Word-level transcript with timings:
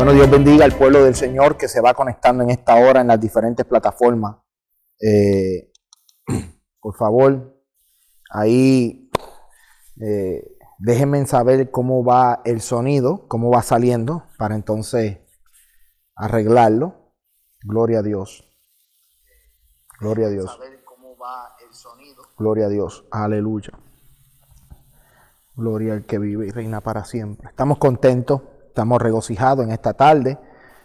Bueno, 0.00 0.14
Dios 0.14 0.30
bendiga 0.30 0.64
al 0.64 0.72
pueblo 0.72 1.04
del 1.04 1.14
Señor 1.14 1.58
que 1.58 1.68
se 1.68 1.82
va 1.82 1.92
conectando 1.92 2.42
en 2.42 2.48
esta 2.48 2.74
hora 2.74 3.02
en 3.02 3.08
las 3.08 3.20
diferentes 3.20 3.66
plataformas. 3.66 4.36
Eh, 4.98 5.70
por 6.80 6.96
favor, 6.96 7.62
ahí 8.30 9.10
eh, 10.00 10.56
déjenme 10.78 11.26
saber 11.26 11.70
cómo 11.70 12.02
va 12.02 12.40
el 12.46 12.62
sonido, 12.62 13.28
cómo 13.28 13.50
va 13.50 13.60
saliendo, 13.60 14.24
para 14.38 14.54
entonces 14.54 15.18
arreglarlo. 16.14 17.12
Gloria 17.60 17.98
a 17.98 18.02
Dios. 18.02 18.50
Gloria 20.00 20.28
a 20.28 20.30
Dios. 20.30 20.58
Gloria 22.38 22.64
a 22.64 22.68
Dios. 22.70 23.04
Aleluya. 23.10 23.78
Gloria 25.54 25.92
al 25.92 26.06
que 26.06 26.18
vive 26.18 26.46
y 26.46 26.50
reina 26.52 26.80
para 26.80 27.04
siempre. 27.04 27.50
Estamos 27.50 27.76
contentos, 27.76 28.40
estamos 28.70 29.02
regocijados 29.02 29.64
en 29.64 29.72
esta 29.72 29.94
tarde. 29.94 30.38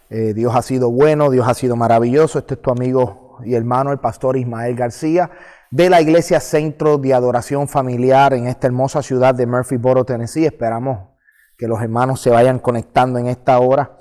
Eh, 0.10 0.34
Dios 0.34 0.56
ha 0.56 0.62
sido 0.62 0.92
bueno, 0.92 1.30
Dios 1.30 1.48
ha 1.48 1.54
sido 1.54 1.76
maravilloso. 1.76 2.40
Este 2.40 2.56
es 2.56 2.62
tu 2.62 2.72
amigo 2.72 3.38
y 3.44 3.54
hermano, 3.54 3.92
el 3.92 4.00
pastor 4.00 4.38
Ismael 4.38 4.76
García, 4.76 5.30
de 5.72 5.90
la 5.90 6.02
Iglesia 6.02 6.40
Centro 6.40 6.98
de 6.98 7.14
Adoración 7.14 7.68
Familiar 7.68 8.34
en 8.34 8.48
esta 8.48 8.68
hermosa 8.68 9.02
ciudad 9.02 9.36
de 9.36 9.46
Murphyboro, 9.46 10.04
Tennessee. 10.04 10.46
Esperamos 10.46 11.10
que 11.58 11.68
los 11.68 11.82
hermanos 11.82 12.22
se 12.22 12.30
vayan 12.32 12.60
conectando 12.60 13.20
en 13.20 13.28
esta 13.28 13.60
hora. 13.60 13.98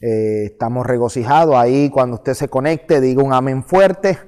Eh, 0.00 0.44
estamos 0.46 0.86
regocijados. 0.86 1.54
Ahí 1.56 1.88
cuando 1.90 2.16
usted 2.16 2.34
se 2.34 2.48
conecte, 2.48 3.00
diga 3.00 3.22
un 3.22 3.32
amén 3.32 3.64
fuerte. 3.64 4.18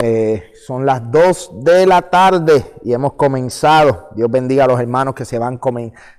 Eh, 0.00 0.52
son 0.64 0.86
las 0.86 1.10
2 1.10 1.64
de 1.64 1.84
la 1.84 2.02
tarde 2.02 2.64
y 2.84 2.92
hemos 2.92 3.14
comenzado. 3.14 4.10
Dios 4.14 4.30
bendiga 4.30 4.64
a 4.64 4.68
los 4.68 4.78
hermanos 4.78 5.14
que 5.14 5.24
se 5.24 5.40
van 5.40 5.58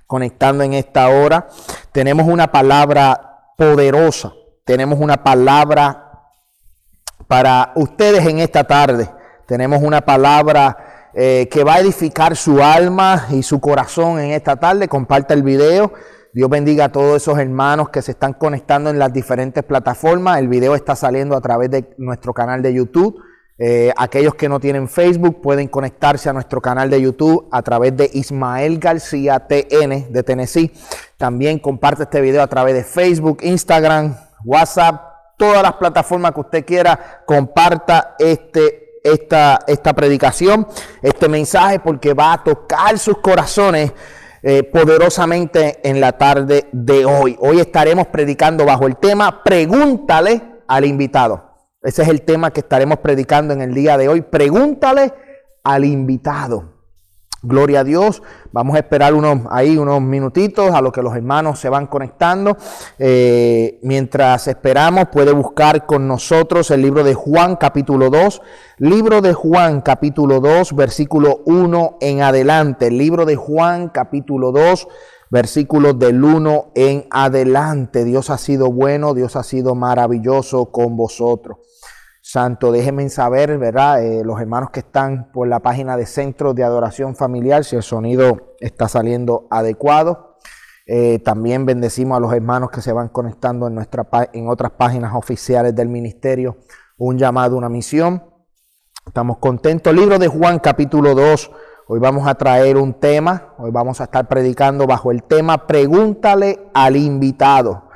conectando 0.06 0.64
en 0.64 0.74
esta 0.74 1.08
hora. 1.08 1.48
Tenemos 1.90 2.26
una 2.26 2.52
palabra 2.52 3.54
poderosa. 3.56 4.34
Tenemos 4.66 4.98
una 5.00 5.24
palabra 5.24 6.10
para 7.26 7.72
ustedes 7.74 8.26
en 8.26 8.40
esta 8.40 8.64
tarde. 8.64 9.08
Tenemos 9.46 9.82
una 9.82 10.02
palabra 10.02 11.10
eh, 11.14 11.48
que 11.50 11.64
va 11.64 11.76
a 11.76 11.80
edificar 11.80 12.36
su 12.36 12.62
alma 12.62 13.28
y 13.30 13.42
su 13.42 13.60
corazón 13.60 14.20
en 14.20 14.32
esta 14.32 14.56
tarde. 14.56 14.88
Comparta 14.88 15.32
el 15.32 15.42
video. 15.42 15.94
Dios 16.34 16.50
bendiga 16.50 16.84
a 16.84 16.92
todos 16.92 17.16
esos 17.16 17.38
hermanos 17.38 17.88
que 17.88 18.02
se 18.02 18.10
están 18.10 18.34
conectando 18.34 18.90
en 18.90 18.98
las 18.98 19.10
diferentes 19.10 19.64
plataformas. 19.64 20.38
El 20.38 20.48
video 20.48 20.74
está 20.74 20.94
saliendo 20.94 21.34
a 21.34 21.40
través 21.40 21.70
de 21.70 21.94
nuestro 21.96 22.34
canal 22.34 22.60
de 22.60 22.74
YouTube. 22.74 23.20
Eh, 23.62 23.92
aquellos 23.94 24.34
que 24.36 24.48
no 24.48 24.58
tienen 24.58 24.88
Facebook 24.88 25.42
pueden 25.42 25.68
conectarse 25.68 26.30
a 26.30 26.32
nuestro 26.32 26.62
canal 26.62 26.88
de 26.88 27.02
YouTube 27.02 27.46
a 27.52 27.60
través 27.60 27.94
de 27.94 28.10
Ismael 28.14 28.78
García 28.78 29.38
TN 29.38 30.10
de 30.10 30.22
Tennessee. 30.22 30.72
También 31.18 31.58
comparte 31.58 32.04
este 32.04 32.22
video 32.22 32.42
a 32.42 32.46
través 32.46 32.72
de 32.72 32.84
Facebook, 32.84 33.40
Instagram, 33.42 34.16
WhatsApp, 34.46 35.02
todas 35.36 35.62
las 35.62 35.74
plataformas 35.74 36.32
que 36.32 36.40
usted 36.40 36.64
quiera. 36.64 37.22
Comparta 37.26 38.14
este, 38.18 38.92
esta, 39.04 39.58
esta 39.66 39.92
predicación, 39.92 40.66
este 41.02 41.28
mensaje, 41.28 41.80
porque 41.80 42.14
va 42.14 42.32
a 42.32 42.42
tocar 42.42 42.98
sus 42.98 43.18
corazones. 43.18 43.92
Eh, 44.42 44.62
poderosamente 44.62 45.86
en 45.86 46.00
la 46.00 46.12
tarde 46.12 46.66
de 46.72 47.04
hoy. 47.04 47.36
Hoy 47.40 47.60
estaremos 47.60 48.06
predicando 48.06 48.64
bajo 48.64 48.86
el 48.86 48.96
tema 48.96 49.42
Pregúntale 49.44 50.40
al 50.66 50.86
invitado. 50.86 51.49
Ese 51.82 52.02
es 52.02 52.08
el 52.08 52.22
tema 52.22 52.52
que 52.52 52.60
estaremos 52.60 52.98
predicando 52.98 53.54
en 53.54 53.62
el 53.62 53.72
día 53.72 53.96
de 53.96 54.08
hoy. 54.08 54.20
Pregúntale 54.20 55.14
al 55.64 55.86
invitado. 55.86 56.80
Gloria 57.42 57.80
a 57.80 57.84
Dios. 57.84 58.22
Vamos 58.52 58.76
a 58.76 58.80
esperar 58.80 59.14
unos, 59.14 59.46
ahí 59.50 59.78
unos 59.78 60.02
minutitos 60.02 60.72
a 60.72 60.82
lo 60.82 60.92
que 60.92 61.00
los 61.00 61.16
hermanos 61.16 61.58
se 61.58 61.70
van 61.70 61.86
conectando. 61.86 62.58
Eh, 62.98 63.78
mientras 63.82 64.46
esperamos, 64.46 65.06
puede 65.10 65.32
buscar 65.32 65.86
con 65.86 66.06
nosotros 66.06 66.70
el 66.70 66.82
libro 66.82 67.02
de 67.02 67.14
Juan 67.14 67.56
capítulo 67.56 68.10
2. 68.10 68.42
Libro 68.76 69.22
de 69.22 69.32
Juan 69.32 69.80
capítulo 69.80 70.40
2, 70.40 70.76
versículo 70.76 71.40
1 71.46 71.96
en 72.02 72.20
adelante. 72.20 72.88
El 72.88 72.98
libro 72.98 73.24
de 73.24 73.36
Juan 73.36 73.88
capítulo 73.88 74.52
2 74.52 74.86
versículos 75.30 75.98
del 75.98 76.22
1 76.22 76.72
en 76.74 77.06
adelante. 77.10 78.04
Dios 78.04 78.30
ha 78.30 78.36
sido 78.36 78.70
bueno, 78.70 79.14
Dios 79.14 79.36
ha 79.36 79.42
sido 79.42 79.74
maravilloso 79.74 80.66
con 80.66 80.96
vosotros. 80.96 81.58
Santo, 82.32 82.70
déjenme 82.70 83.08
saber, 83.08 83.58
¿verdad? 83.58 84.04
Eh, 84.04 84.22
los 84.24 84.40
hermanos 84.40 84.70
que 84.70 84.78
están 84.78 85.32
por 85.32 85.48
la 85.48 85.58
página 85.58 85.96
de 85.96 86.06
Centro 86.06 86.54
de 86.54 86.62
Adoración 86.62 87.16
Familiar, 87.16 87.64
si 87.64 87.74
el 87.74 87.82
sonido 87.82 88.54
está 88.60 88.86
saliendo 88.86 89.48
adecuado. 89.50 90.36
Eh, 90.86 91.18
también 91.24 91.66
bendecimos 91.66 92.16
a 92.16 92.20
los 92.20 92.32
hermanos 92.32 92.70
que 92.70 92.82
se 92.82 92.92
van 92.92 93.08
conectando 93.08 93.66
en, 93.66 93.74
nuestra, 93.74 94.06
en 94.32 94.48
otras 94.48 94.70
páginas 94.70 95.12
oficiales 95.16 95.74
del 95.74 95.88
ministerio. 95.88 96.58
Un 96.98 97.18
llamado, 97.18 97.56
una 97.56 97.68
misión. 97.68 98.22
Estamos 99.04 99.38
contentos. 99.38 99.92
Libro 99.92 100.16
de 100.20 100.28
Juan, 100.28 100.60
capítulo 100.60 101.16
2. 101.16 101.50
Hoy 101.88 101.98
vamos 101.98 102.28
a 102.28 102.36
traer 102.36 102.76
un 102.76 102.94
tema. 102.94 103.54
Hoy 103.58 103.72
vamos 103.72 104.00
a 104.00 104.04
estar 104.04 104.28
predicando 104.28 104.86
bajo 104.86 105.10
el 105.10 105.24
tema 105.24 105.66
Pregúntale 105.66 106.70
al 106.74 106.94
invitado. 106.94 107.89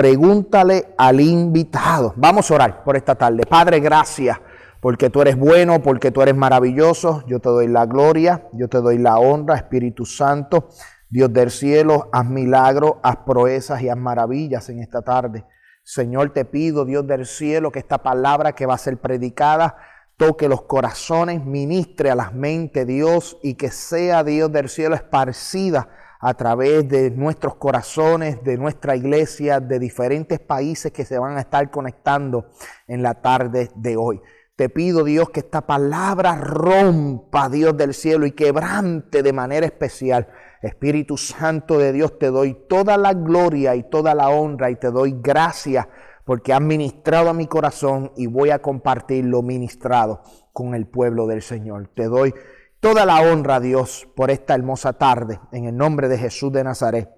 Pregúntale 0.00 0.94
al 0.96 1.20
invitado. 1.20 2.14
Vamos 2.16 2.50
a 2.50 2.54
orar 2.54 2.84
por 2.84 2.96
esta 2.96 3.16
tarde. 3.16 3.42
Padre, 3.46 3.80
gracias 3.80 4.40
porque 4.80 5.10
tú 5.10 5.20
eres 5.20 5.36
bueno, 5.36 5.82
porque 5.82 6.10
tú 6.10 6.22
eres 6.22 6.34
maravilloso. 6.34 7.22
Yo 7.26 7.38
te 7.38 7.50
doy 7.50 7.68
la 7.68 7.84
gloria, 7.84 8.48
yo 8.54 8.66
te 8.68 8.78
doy 8.78 8.96
la 8.96 9.18
honra, 9.18 9.56
Espíritu 9.56 10.06
Santo. 10.06 10.70
Dios 11.10 11.30
del 11.30 11.50
cielo, 11.50 12.08
haz 12.12 12.24
milagros, 12.24 12.94
haz 13.02 13.16
proezas 13.26 13.82
y 13.82 13.90
haz 13.90 13.98
maravillas 13.98 14.70
en 14.70 14.78
esta 14.78 15.02
tarde. 15.02 15.44
Señor, 15.82 16.32
te 16.32 16.46
pido, 16.46 16.86
Dios 16.86 17.06
del 17.06 17.26
cielo, 17.26 17.70
que 17.70 17.80
esta 17.80 17.98
palabra 17.98 18.52
que 18.52 18.64
va 18.64 18.76
a 18.76 18.78
ser 18.78 18.96
predicada 18.96 19.76
toque 20.16 20.48
los 20.48 20.62
corazones, 20.62 21.44
ministre 21.44 22.10
a 22.10 22.14
las 22.14 22.32
mentes, 22.32 22.86
Dios, 22.86 23.36
y 23.42 23.52
que 23.52 23.70
sea 23.70 24.24
Dios 24.24 24.50
del 24.50 24.70
cielo 24.70 24.94
esparcida 24.94 25.90
a 26.20 26.34
través 26.34 26.86
de 26.88 27.10
nuestros 27.10 27.56
corazones, 27.56 28.44
de 28.44 28.58
nuestra 28.58 28.94
iglesia, 28.94 29.58
de 29.58 29.78
diferentes 29.78 30.38
países 30.38 30.92
que 30.92 31.06
se 31.06 31.18
van 31.18 31.38
a 31.38 31.40
estar 31.40 31.70
conectando 31.70 32.46
en 32.86 33.02
la 33.02 33.14
tarde 33.14 33.70
de 33.74 33.96
hoy. 33.96 34.20
Te 34.54 34.68
pido, 34.68 35.04
Dios, 35.04 35.30
que 35.30 35.40
esta 35.40 35.66
palabra 35.66 36.34
rompa, 36.34 37.48
Dios 37.48 37.74
del 37.78 37.94
cielo, 37.94 38.26
y 38.26 38.32
quebrante 38.32 39.22
de 39.22 39.32
manera 39.32 39.64
especial. 39.64 40.28
Espíritu 40.60 41.16
Santo 41.16 41.78
de 41.78 41.92
Dios, 41.92 42.18
te 42.18 42.26
doy 42.26 42.54
toda 42.68 42.98
la 42.98 43.14
gloria 43.14 43.74
y 43.74 43.84
toda 43.84 44.14
la 44.14 44.28
honra 44.28 44.70
y 44.70 44.76
te 44.76 44.90
doy 44.90 45.16
gracias 45.18 45.88
porque 46.26 46.52
has 46.52 46.60
ministrado 46.60 47.30
a 47.30 47.34
mi 47.34 47.46
corazón 47.46 48.12
y 48.14 48.26
voy 48.26 48.50
a 48.50 48.60
compartir 48.60 49.24
lo 49.24 49.40
ministrado 49.40 50.22
con 50.52 50.74
el 50.74 50.86
pueblo 50.86 51.26
del 51.26 51.40
Señor. 51.40 51.88
Te 51.94 52.04
doy 52.04 52.34
Toda 52.80 53.04
la 53.04 53.20
honra 53.20 53.56
a 53.56 53.60
Dios 53.60 54.08
por 54.16 54.30
esta 54.30 54.54
hermosa 54.54 54.94
tarde, 54.94 55.38
en 55.52 55.66
el 55.66 55.76
nombre 55.76 56.08
de 56.08 56.16
Jesús 56.16 56.50
de 56.50 56.64
Nazaret. 56.64 57.10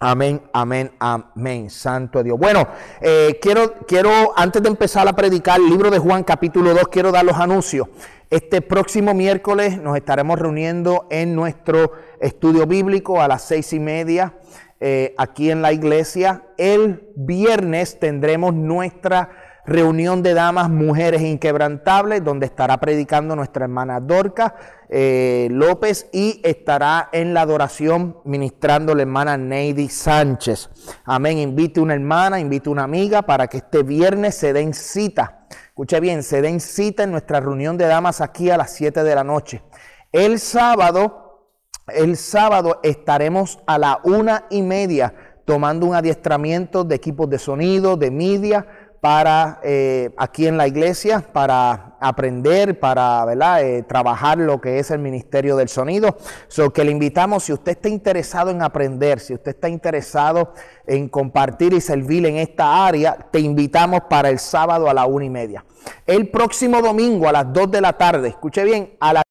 Amén, 0.00 0.42
amén, 0.52 0.90
amén. 0.98 1.70
Santo 1.70 2.24
Dios. 2.24 2.36
Bueno, 2.36 2.66
eh, 3.00 3.38
quiero, 3.40 3.74
quiero, 3.86 4.32
antes 4.36 4.60
de 4.60 4.68
empezar 4.68 5.06
a 5.06 5.12
predicar 5.12 5.60
el 5.60 5.68
libro 5.68 5.92
de 5.92 6.00
Juan 6.00 6.24
capítulo 6.24 6.74
2, 6.74 6.88
quiero 6.88 7.12
dar 7.12 7.24
los 7.24 7.36
anuncios. 7.36 7.86
Este 8.28 8.60
próximo 8.60 9.14
miércoles 9.14 9.80
nos 9.80 9.96
estaremos 9.96 10.36
reuniendo 10.36 11.06
en 11.10 11.36
nuestro 11.36 11.92
estudio 12.20 12.66
bíblico 12.66 13.22
a 13.22 13.28
las 13.28 13.42
seis 13.42 13.72
y 13.72 13.78
media 13.78 14.34
eh, 14.80 15.14
aquí 15.16 15.52
en 15.52 15.62
la 15.62 15.72
iglesia. 15.72 16.42
El 16.56 17.08
viernes 17.14 18.00
tendremos 18.00 18.52
nuestra 18.52 19.30
reunión 19.68 20.22
de 20.22 20.32
damas, 20.32 20.70
mujeres 20.70 21.20
inquebrantables, 21.20 22.24
donde 22.24 22.46
estará 22.46 22.78
predicando 22.78 23.36
nuestra 23.36 23.64
hermana 23.64 24.00
Dorca 24.00 24.54
eh, 24.88 25.48
López 25.50 26.08
y 26.10 26.40
estará 26.42 27.10
en 27.12 27.34
la 27.34 27.42
adoración 27.42 28.18
ministrando 28.24 28.94
la 28.94 29.02
hermana 29.02 29.36
Neidy 29.36 29.88
Sánchez. 29.88 30.70
Amén. 31.04 31.38
Invite 31.38 31.80
una 31.80 31.94
hermana, 31.94 32.40
invite 32.40 32.70
una 32.70 32.84
amiga 32.84 33.20
para 33.22 33.46
que 33.46 33.58
este 33.58 33.82
viernes 33.82 34.34
se 34.36 34.54
den 34.54 34.72
cita. 34.72 35.46
Escuche 35.66 36.00
bien, 36.00 36.22
se 36.22 36.40
den 36.40 36.60
cita 36.60 37.02
en 37.02 37.10
nuestra 37.10 37.38
reunión 37.40 37.76
de 37.76 37.86
damas 37.86 38.22
aquí 38.22 38.50
a 38.50 38.56
las 38.56 38.72
7 38.72 39.04
de 39.04 39.14
la 39.14 39.22
noche. 39.22 39.62
El 40.12 40.40
sábado, 40.40 41.52
el 41.88 42.16
sábado 42.16 42.80
estaremos 42.82 43.58
a 43.66 43.76
la 43.76 44.00
una 44.02 44.46
y 44.48 44.62
media 44.62 45.14
tomando 45.48 45.86
un 45.86 45.94
adiestramiento 45.94 46.84
de 46.84 46.94
equipos 46.94 47.30
de 47.30 47.38
sonido, 47.38 47.96
de 47.96 48.10
media, 48.10 48.66
para 49.00 49.60
eh, 49.62 50.10
aquí 50.16 50.46
en 50.46 50.56
la 50.56 50.66
iglesia, 50.66 51.24
para 51.32 51.96
aprender, 52.00 52.78
para 52.80 53.26
eh, 53.60 53.82
trabajar 53.84 54.38
lo 54.38 54.60
que 54.60 54.78
es 54.78 54.90
el 54.90 54.98
ministerio 54.98 55.56
del 55.56 55.68
sonido. 55.68 56.16
So 56.48 56.72
que 56.72 56.84
le 56.84 56.90
invitamos, 56.90 57.44
si 57.44 57.52
usted 57.52 57.72
está 57.72 57.88
interesado 57.88 58.50
en 58.50 58.62
aprender, 58.62 59.20
si 59.20 59.34
usted 59.34 59.52
está 59.52 59.68
interesado 59.68 60.52
en 60.86 61.08
compartir 61.08 61.72
y 61.72 61.80
servir 61.80 62.26
en 62.26 62.36
esta 62.36 62.86
área, 62.86 63.16
te 63.30 63.40
invitamos 63.40 64.00
para 64.08 64.30
el 64.30 64.38
sábado 64.38 64.90
a 64.90 64.94
la 64.94 65.06
una 65.06 65.24
y 65.24 65.30
media. 65.30 65.64
El 66.06 66.28
próximo 66.30 66.82
domingo 66.82 67.28
a 67.28 67.32
las 67.32 67.52
dos 67.52 67.70
de 67.70 67.80
la 67.80 67.92
tarde, 67.92 68.28
escuche 68.28 68.64
bien, 68.64 68.96
a 69.00 69.12
la 69.12 69.22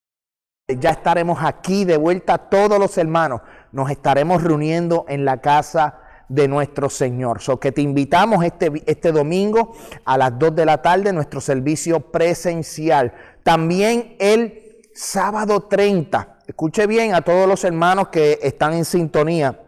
ya 0.69 0.89
estaremos 0.89 1.39
aquí 1.41 1.85
de 1.85 1.95
vuelta 1.95 2.37
todos 2.37 2.77
los 2.77 2.97
hermanos. 2.97 3.39
Nos 3.71 3.89
estaremos 3.89 4.43
reuniendo 4.43 5.05
en 5.07 5.23
la 5.23 5.37
casa 5.37 6.01
de 6.29 6.47
nuestro 6.47 6.89
Señor. 6.89 7.41
So 7.41 7.59
que 7.59 7.71
te 7.71 7.81
invitamos 7.81 8.43
este, 8.43 8.71
este 8.85 9.11
domingo 9.11 9.73
a 10.05 10.17
las 10.17 10.37
2 10.37 10.55
de 10.55 10.65
la 10.65 10.81
tarde, 10.81 11.13
nuestro 11.13 11.41
servicio 11.41 11.99
presencial. 11.99 13.13
También 13.43 14.15
el 14.19 14.81
sábado 14.93 15.61
30. 15.61 16.39
Escuche 16.47 16.87
bien 16.87 17.13
a 17.13 17.21
todos 17.21 17.47
los 17.47 17.63
hermanos 17.63 18.07
que 18.09 18.39
están 18.41 18.73
en 18.73 18.85
sintonía. 18.85 19.61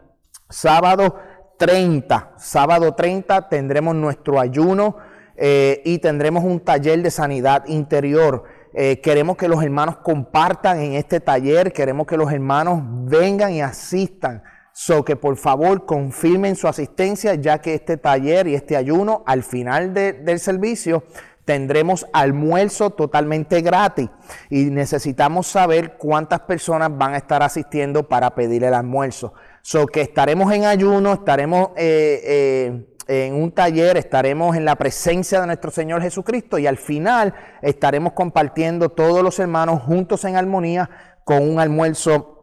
Sábado 0.48 1.14
30, 1.60 2.32
sábado 2.38 2.94
30 2.94 3.48
tendremos 3.50 3.94
nuestro 3.94 4.40
ayuno 4.40 4.96
eh, 5.36 5.82
y 5.84 5.98
tendremos 5.98 6.42
un 6.42 6.60
taller 6.60 7.02
de 7.02 7.10
sanidad 7.10 7.64
interior. 7.66 8.44
Eh, 8.72 9.00
queremos 9.00 9.36
que 9.36 9.46
los 9.46 9.62
hermanos 9.62 9.98
compartan 9.98 10.80
en 10.80 10.94
este 10.94 11.20
taller, 11.20 11.72
queremos 11.72 12.06
que 12.06 12.16
los 12.16 12.32
hermanos 12.32 12.80
vengan 12.82 13.52
y 13.52 13.60
asistan. 13.60 14.42
So 14.82 15.04
que 15.04 15.14
por 15.14 15.36
favor 15.36 15.84
confirmen 15.84 16.56
su 16.56 16.66
asistencia, 16.66 17.34
ya 17.34 17.58
que 17.58 17.74
este 17.74 17.98
taller 17.98 18.46
y 18.46 18.54
este 18.54 18.78
ayuno 18.78 19.22
al 19.26 19.42
final 19.42 19.92
del 19.92 20.40
servicio 20.40 21.04
tendremos 21.44 22.06
almuerzo 22.14 22.88
totalmente 22.88 23.60
gratis 23.60 24.08
y 24.48 24.70
necesitamos 24.70 25.48
saber 25.48 25.98
cuántas 25.98 26.40
personas 26.40 26.96
van 26.96 27.12
a 27.12 27.18
estar 27.18 27.42
asistiendo 27.42 28.08
para 28.08 28.34
pedir 28.34 28.64
el 28.64 28.72
almuerzo. 28.72 29.34
So 29.60 29.84
que 29.86 30.00
estaremos 30.00 30.50
en 30.50 30.64
ayuno, 30.64 31.12
estaremos 31.12 31.72
eh, 31.76 32.86
eh, 33.06 33.26
en 33.26 33.34
un 33.34 33.52
taller, 33.52 33.98
estaremos 33.98 34.56
en 34.56 34.64
la 34.64 34.76
presencia 34.76 35.42
de 35.42 35.46
nuestro 35.46 35.70
Señor 35.70 36.00
Jesucristo 36.00 36.56
y 36.56 36.66
al 36.66 36.78
final 36.78 37.34
estaremos 37.60 38.14
compartiendo 38.14 38.88
todos 38.88 39.22
los 39.22 39.38
hermanos 39.40 39.82
juntos 39.82 40.24
en 40.24 40.36
armonía 40.36 40.88
con 41.26 41.46
un 41.46 41.60
almuerzo 41.60 42.39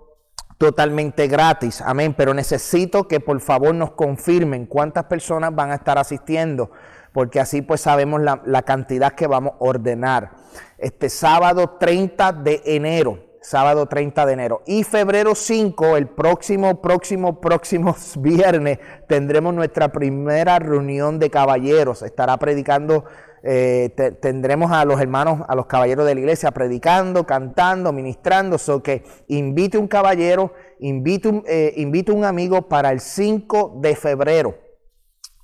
totalmente 0.57 1.27
gratis. 1.27 1.81
Amén. 1.81 2.13
Pero 2.17 2.33
necesito 2.33 3.07
que 3.07 3.19
por 3.19 3.39
favor 3.39 3.73
nos 3.75 3.91
confirmen 3.91 4.65
cuántas 4.65 5.05
personas 5.05 5.53
van 5.53 5.71
a 5.71 5.75
estar 5.75 5.97
asistiendo, 5.97 6.71
porque 7.13 7.39
así 7.39 7.61
pues 7.61 7.81
sabemos 7.81 8.21
la, 8.21 8.61
cantidad 8.63 9.13
que 9.13 9.27
vamos 9.27 9.53
a 9.53 9.57
ordenar. 9.59 10.31
Este 10.77 11.09
sábado 11.09 11.77
30 11.79 12.31
de 12.33 12.61
enero 12.65 13.26
sábado 13.47 13.85
30 13.85 14.25
de 14.25 14.33
enero. 14.33 14.61
Y 14.65 14.83
febrero 14.83 15.33
5, 15.33 15.95
el 15.95 16.07
próximo, 16.07 16.81
próximo, 16.81 17.39
próximo 17.39 17.95
viernes, 18.17 18.79
tendremos 19.07 19.53
nuestra 19.53 19.89
primera 19.93 20.59
reunión 20.59 21.17
de 21.17 21.29
caballeros. 21.29 22.01
Estará 22.01 22.35
predicando, 22.35 23.05
eh, 23.43 23.89
tendremos 24.21 24.73
a 24.73 24.83
los 24.83 24.99
hermanos, 24.99 25.45
a 25.47 25.55
los 25.55 25.65
caballeros 25.65 26.05
de 26.05 26.15
la 26.15 26.19
iglesia 26.19 26.51
predicando, 26.51 27.25
cantando, 27.25 27.93
ministrando. 27.93 28.57
So 28.57 28.83
que 28.83 29.05
invite 29.29 29.77
un 29.77 29.87
caballero, 29.87 30.51
invite 30.79 31.29
un, 31.29 31.43
eh, 31.47 31.73
invite 31.77 32.11
un 32.11 32.25
amigo 32.25 32.67
para 32.67 32.91
el 32.91 32.99
5 32.99 33.77
de 33.81 33.95
febrero. 33.95 34.55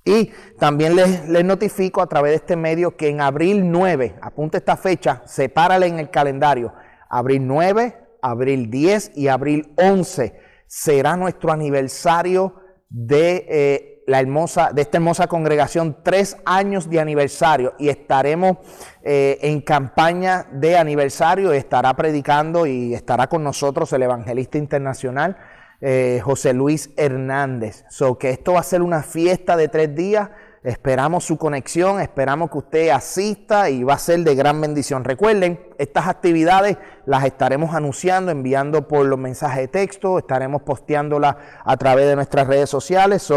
Y 0.04 0.30
también 0.58 0.94
les, 0.94 1.26
les, 1.26 1.42
notifico 1.42 2.02
a 2.02 2.06
través 2.06 2.32
de 2.32 2.36
este 2.36 2.56
medio 2.56 2.94
que 2.94 3.08
en 3.08 3.22
abril 3.22 3.70
9, 3.70 4.16
apunte 4.20 4.58
esta 4.58 4.76
fecha, 4.76 5.22
sepárale 5.24 5.86
en 5.86 5.98
el 5.98 6.10
calendario 6.10 6.74
abril 7.18 7.46
9, 7.46 7.96
abril 8.22 8.70
10 8.70 9.12
y 9.14 9.28
abril 9.28 9.72
11 9.76 10.34
será 10.66 11.16
nuestro 11.16 11.52
aniversario 11.52 12.56
de, 12.88 13.46
eh, 13.48 14.02
la 14.06 14.20
hermosa, 14.20 14.70
de 14.72 14.82
esta 14.82 14.98
hermosa 14.98 15.28
congregación, 15.28 15.98
tres 16.02 16.36
años 16.44 16.90
de 16.90 16.98
aniversario 16.98 17.74
y 17.78 17.88
estaremos 17.88 18.58
eh, 19.02 19.38
en 19.42 19.60
campaña 19.60 20.46
de 20.52 20.76
aniversario, 20.76 21.52
estará 21.52 21.94
predicando 21.94 22.66
y 22.66 22.94
estará 22.94 23.28
con 23.28 23.44
nosotros 23.44 23.92
el 23.92 24.02
evangelista 24.02 24.58
internacional 24.58 25.36
eh, 25.80 26.20
José 26.22 26.52
Luis 26.52 26.90
Hernández. 26.96 27.84
So 27.88 28.18
que 28.18 28.30
esto 28.30 28.54
va 28.54 28.60
a 28.60 28.64
ser 28.64 28.82
una 28.82 29.02
fiesta 29.02 29.56
de 29.56 29.68
tres 29.68 29.94
días 29.94 30.30
Esperamos 30.64 31.24
su 31.24 31.36
conexión, 31.36 32.00
esperamos 32.00 32.50
que 32.50 32.56
usted 32.56 32.88
asista 32.88 33.68
y 33.68 33.84
va 33.84 33.92
a 33.92 33.98
ser 33.98 34.20
de 34.20 34.34
gran 34.34 34.58
bendición. 34.62 35.04
Recuerden, 35.04 35.60
estas 35.76 36.06
actividades 36.06 36.78
las 37.04 37.26
estaremos 37.26 37.74
anunciando, 37.74 38.32
enviando 38.32 38.88
por 38.88 39.04
los 39.04 39.18
mensajes 39.18 39.58
de 39.58 39.68
texto, 39.68 40.16
estaremos 40.16 40.62
posteándolas 40.62 41.36
a 41.62 41.76
través 41.76 42.06
de 42.06 42.16
nuestras 42.16 42.46
redes 42.46 42.70
sociales. 42.70 43.30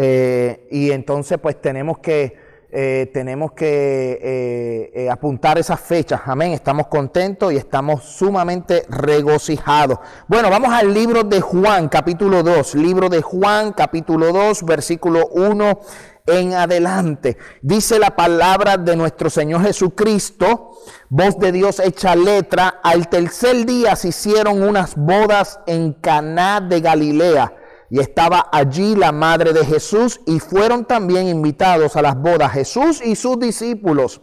Eh, 0.00 0.68
y 0.70 0.92
entonces 0.92 1.38
pues 1.38 1.60
tenemos 1.60 1.98
que 1.98 2.38
eh, 2.70 3.10
tenemos 3.14 3.52
que 3.52 4.18
eh, 4.22 4.90
eh, 4.94 5.10
apuntar 5.10 5.58
esas 5.58 5.80
fechas. 5.80 6.20
Amén. 6.26 6.52
Estamos 6.52 6.88
contentos 6.88 7.50
y 7.52 7.56
estamos 7.56 8.04
sumamente 8.04 8.84
regocijados. 8.90 9.98
Bueno, 10.26 10.50
vamos 10.50 10.70
al 10.70 10.92
libro 10.92 11.24
de 11.24 11.40
Juan, 11.40 11.88
capítulo 11.88 12.42
2. 12.42 12.74
Libro 12.74 13.08
de 13.08 13.22
Juan, 13.22 13.72
capítulo 13.72 14.32
2, 14.32 14.64
versículo 14.64 15.28
1 15.28 15.80
en 16.26 16.52
adelante. 16.52 17.38
Dice 17.62 17.98
la 17.98 18.14
palabra 18.14 18.76
de 18.76 18.96
nuestro 18.96 19.30
Señor 19.30 19.62
Jesucristo, 19.62 20.72
voz 21.08 21.38
de 21.38 21.52
Dios 21.52 21.80
hecha 21.80 22.14
letra. 22.14 22.80
Al 22.82 23.08
tercer 23.08 23.64
día 23.64 23.96
se 23.96 24.08
hicieron 24.08 24.62
unas 24.62 24.94
bodas 24.94 25.58
en 25.66 25.94
Caná 25.94 26.60
de 26.60 26.82
Galilea 26.82 27.54
y 27.90 28.00
estaba 28.00 28.48
allí 28.52 28.94
la 28.94 29.12
madre 29.12 29.52
de 29.52 29.64
Jesús 29.64 30.20
y 30.26 30.40
fueron 30.40 30.84
también 30.84 31.26
invitados 31.28 31.96
a 31.96 32.02
las 32.02 32.20
bodas 32.20 32.52
Jesús 32.52 33.00
y 33.04 33.16
sus 33.16 33.38
discípulos. 33.38 34.20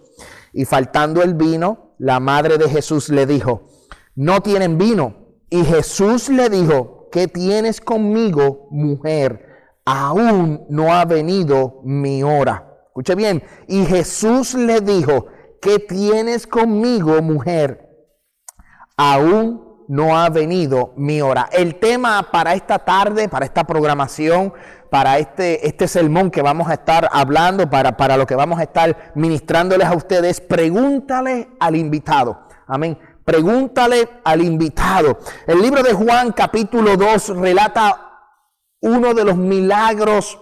Y 0.54 0.66
faltando 0.66 1.22
el 1.22 1.34
vino, 1.34 1.96
la 1.98 2.20
madre 2.20 2.58
de 2.58 2.70
Jesús 2.70 3.10
le 3.10 3.26
dijo, 3.26 3.70
no 4.16 4.42
tienen 4.42 4.78
vino. 4.78 5.16
Y 5.50 5.64
Jesús 5.64 6.30
le 6.30 6.50
dijo, 6.50 7.10
¿qué 7.12 7.28
tienes 7.28 7.82
conmigo, 7.82 8.68
mujer? 8.72 9.46
Aún 9.86 10.66
no 10.70 10.94
ha 10.94 11.06
venido 11.06 11.82
mi 11.84 12.24
hora. 12.24 12.72
Escuche 12.88 13.16
bien. 13.16 13.44
Y 13.68 13.86
Jesús 13.86 14.54
le 14.54 14.82
dijo, 14.82 15.28
¿qué 15.62 15.80
tienes 15.80 16.48
conmigo, 16.48 17.22
mujer? 17.22 17.90
Aún 18.98 19.65
no 19.88 20.18
ha 20.18 20.30
venido 20.30 20.94
mi 20.96 21.22
hora. 21.22 21.50
El 21.52 21.76
tema 21.76 22.30
para 22.32 22.54
esta 22.54 22.80
tarde, 22.80 23.30
para 23.30 23.46
esta 23.46 23.66
programación, 23.66 24.54
para 24.90 25.18
este, 25.18 25.68
este 25.68 25.88
sermón 25.88 26.32
que 26.32 26.42
vamos 26.42 26.70
a 26.70 26.76
estar 26.76 27.10
hablando, 27.12 27.70
para, 27.70 27.98
para 27.98 28.18
lo 28.18 28.26
que 28.26 28.36
vamos 28.36 28.60
a 28.60 28.64
estar 28.64 29.12
ministrándoles 29.16 29.88
a 29.88 29.96
ustedes, 29.96 30.42
pregúntale 30.42 31.50
al 31.60 31.76
invitado. 31.76 32.48
Amén. 32.68 32.98
Pregúntale 33.24 34.08
al 34.24 34.42
invitado. 34.42 35.20
El 35.48 35.62
libro 35.62 35.82
de 35.82 35.94
Juan 35.94 36.32
capítulo 36.32 36.96
2 36.96 37.30
relata 37.38 38.06
uno 38.82 39.14
de 39.14 39.26
los 39.26 39.36
milagros, 39.36 40.40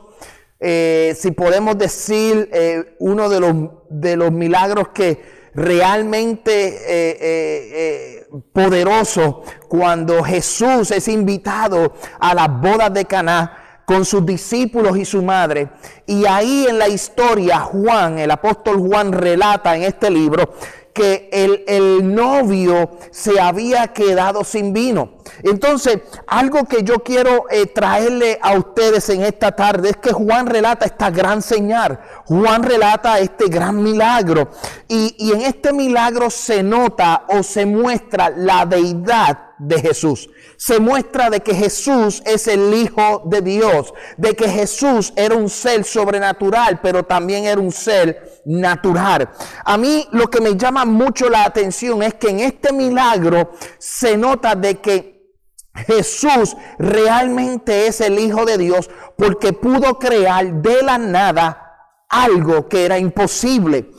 eh, 0.60 1.16
si 1.18 1.32
podemos 1.32 1.78
decir, 1.78 2.50
eh, 2.52 2.96
uno 3.00 3.30
de 3.30 3.40
los, 3.40 3.56
de 3.90 4.18
los 4.18 4.32
milagros 4.32 4.90
que 4.90 5.43
realmente 5.56 6.52
eh, 6.68 7.18
eh, 7.20 8.28
eh, 8.32 8.40
poderoso 8.52 9.44
cuando 9.68 10.24
Jesús 10.24 10.92
es 10.92 11.08
invitado 11.08 11.94
a 12.20 12.34
las 12.34 12.50
bodas 12.62 12.94
de 12.94 13.06
Caná 13.06 13.63
con 13.86 14.06
sus 14.06 14.26
discípulos 14.26 14.98
y 14.98 15.06
su 15.06 15.22
madre. 15.22 15.70
Y 16.06 16.26
ahí 16.26 16.66
en 16.70 16.80
la 16.80 16.88
historia 16.88 17.60
Juan, 17.60 18.20
el 18.20 18.32
apóstol 18.32 18.78
Juan 18.78 19.12
relata 19.12 19.76
en 19.76 19.84
este 19.84 20.10
libro 20.10 20.54
que 20.94 21.30
el, 21.68 22.14
novio 22.14 23.00
se 23.12 23.40
había 23.40 23.88
quedado 23.88 24.44
sin 24.44 24.74
vino. 24.74 25.14
Entonces, 25.42 26.00
algo 26.28 26.66
que 26.66 26.84
yo 26.84 27.00
quiero 27.00 27.46
eh, 27.50 27.66
traerle 27.66 28.38
a 28.42 28.56
ustedes 28.56 29.10
en 29.10 29.24
esta 29.24 29.54
tarde 29.54 29.90
es 29.90 29.98
que 29.98 30.14
Juan 30.14 30.46
relata 30.46 30.86
esta 30.86 31.10
gran 31.10 31.42
señal, 31.42 32.00
Juan 32.26 32.62
relata 32.62 33.20
este 33.20 33.46
gran 33.48 33.82
milagro. 33.82 34.52
Y, 34.88 35.16
y 35.18 35.32
en 35.32 35.42
este 35.42 35.74
milagro 35.74 36.30
se 36.30 36.62
nota 36.62 37.26
o 37.28 37.42
se 37.42 37.66
muestra 37.66 38.30
la 38.30 38.66
deidad 38.66 39.40
de 39.58 39.82
Jesús. 39.82 40.30
Se 40.66 40.80
muestra 40.80 41.30
de 41.30 41.42
que 41.42 41.54
Jesús 41.54 42.24
es 42.26 42.48
el 42.48 42.74
Hijo 42.74 43.24
de 43.26 43.42
Dios, 43.42 43.94
de 44.16 44.34
que 44.34 44.48
Jesús 44.48 45.12
era 45.18 45.36
un 45.36 45.50
ser 45.50 45.84
sobrenatural, 45.84 46.80
pero 46.82 47.04
también 47.04 47.44
era 47.44 47.60
un 47.60 47.70
ser 47.70 48.42
natural. 48.46 49.30
A 49.66 49.78
mí 49.78 50.08
lo 50.14 50.30
que 50.30 50.40
me 50.40 50.56
llama 50.56 50.86
mucho 50.86 51.30
la 51.30 51.44
atención 51.44 52.02
es 52.02 52.14
que 52.14 52.30
en 52.30 52.40
este 52.40 52.72
milagro 52.72 53.52
se 53.78 54.16
nota 54.16 54.56
de 54.56 54.80
que 54.80 55.36
Jesús 55.86 56.56
realmente 56.80 57.88
es 57.88 58.00
el 58.00 58.18
Hijo 58.18 58.46
de 58.46 58.58
Dios 58.58 58.90
porque 59.18 59.52
pudo 59.52 60.00
crear 60.00 60.62
de 60.62 60.82
la 60.82 60.98
nada 60.98 61.60
algo 62.08 62.70
que 62.70 62.86
era 62.86 62.98
imposible 62.98 63.92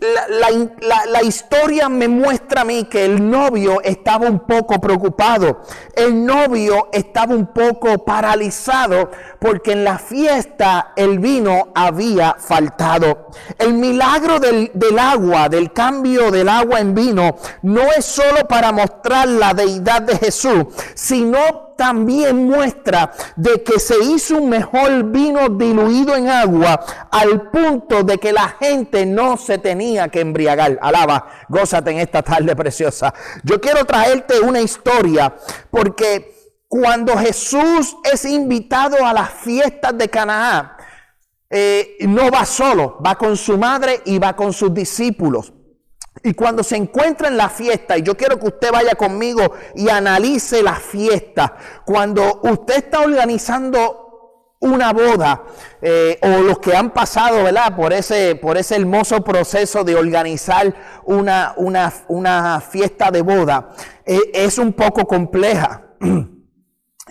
la, 0.00 1.22
historia 1.22 1.88
me 1.88 2.08
muestra 2.08 2.62
a 2.62 2.64
mí 2.64 2.84
que 2.84 3.04
el 3.04 3.30
novio 3.30 3.80
estaba 3.82 4.26
un 4.26 4.40
poco 4.40 4.80
preocupado. 4.80 5.60
El 5.94 6.24
novio 6.24 6.88
estaba 6.92 7.34
un 7.34 7.48
poco 7.48 8.04
paralizado 8.04 9.10
porque 9.38 9.72
en 9.72 9.84
la 9.84 9.98
fiesta 9.98 10.92
el 10.96 11.18
vino 11.18 11.68
había 11.74 12.36
faltado. 12.38 13.28
El 13.58 13.74
milagro 13.74 14.40
del, 14.40 14.70
del 14.72 14.98
agua, 14.98 15.48
del 15.48 15.72
cambio 15.72 16.30
del 16.30 16.48
agua 16.48 16.80
en 16.80 16.94
vino, 16.94 17.36
no 17.62 17.82
es 17.96 18.04
solo 18.06 18.48
para 18.48 18.72
mostrar 18.72 19.28
la 19.28 19.52
deidad 19.52 20.02
de 20.02 20.16
Jesús, 20.16 20.64
sino 20.94 21.69
también 21.80 22.44
muestra 22.46 23.10
de 23.36 23.62
que 23.62 23.80
se 23.80 23.94
hizo 24.04 24.36
un 24.36 24.50
mejor 24.50 25.04
vino 25.04 25.48
diluido 25.48 26.14
en 26.14 26.28
agua 26.28 26.78
al 27.10 27.48
punto 27.50 28.02
de 28.02 28.18
que 28.18 28.34
la 28.34 28.48
gente 28.60 29.06
no 29.06 29.38
se 29.38 29.56
tenía 29.56 30.08
que 30.08 30.20
embriagar. 30.20 30.78
Alaba, 30.82 31.46
gózate 31.48 31.92
en 31.92 32.00
esta 32.00 32.22
tarde 32.22 32.54
preciosa. 32.54 33.14
Yo 33.44 33.62
quiero 33.62 33.86
traerte 33.86 34.40
una 34.40 34.60
historia 34.60 35.34
porque 35.70 36.52
cuando 36.68 37.16
Jesús 37.16 37.96
es 38.04 38.26
invitado 38.26 39.02
a 39.02 39.14
las 39.14 39.30
fiestas 39.30 39.96
de 39.96 40.10
Canaán, 40.10 40.72
eh, 41.48 41.96
no 42.00 42.30
va 42.30 42.44
solo, 42.44 42.98
va 43.04 43.14
con 43.14 43.38
su 43.38 43.56
madre 43.56 44.02
y 44.04 44.18
va 44.18 44.36
con 44.36 44.52
sus 44.52 44.74
discípulos. 44.74 45.50
Y 46.22 46.34
cuando 46.34 46.62
se 46.62 46.76
encuentra 46.76 47.28
en 47.28 47.36
la 47.36 47.48
fiesta, 47.48 47.96
y 47.96 48.02
yo 48.02 48.16
quiero 48.16 48.38
que 48.38 48.48
usted 48.48 48.70
vaya 48.70 48.94
conmigo 48.94 49.52
y 49.74 49.88
analice 49.88 50.62
la 50.62 50.74
fiesta, 50.74 51.56
cuando 51.86 52.40
usted 52.42 52.76
está 52.76 53.00
organizando 53.00 54.54
una 54.60 54.92
boda, 54.92 55.44
eh, 55.80 56.18
o 56.22 56.42
los 56.42 56.58
que 56.58 56.76
han 56.76 56.90
pasado, 56.90 57.44
¿verdad? 57.44 57.74
Por 57.74 57.94
ese, 57.94 58.34
por 58.34 58.58
ese 58.58 58.76
hermoso 58.76 59.24
proceso 59.24 59.82
de 59.82 59.96
organizar 59.96 60.74
una, 61.04 61.54
una, 61.56 61.90
una 62.08 62.60
fiesta 62.60 63.10
de 63.10 63.22
boda, 63.22 63.70
eh, 64.04 64.20
es 64.34 64.58
un 64.58 64.74
poco 64.74 65.06
compleja. 65.06 65.86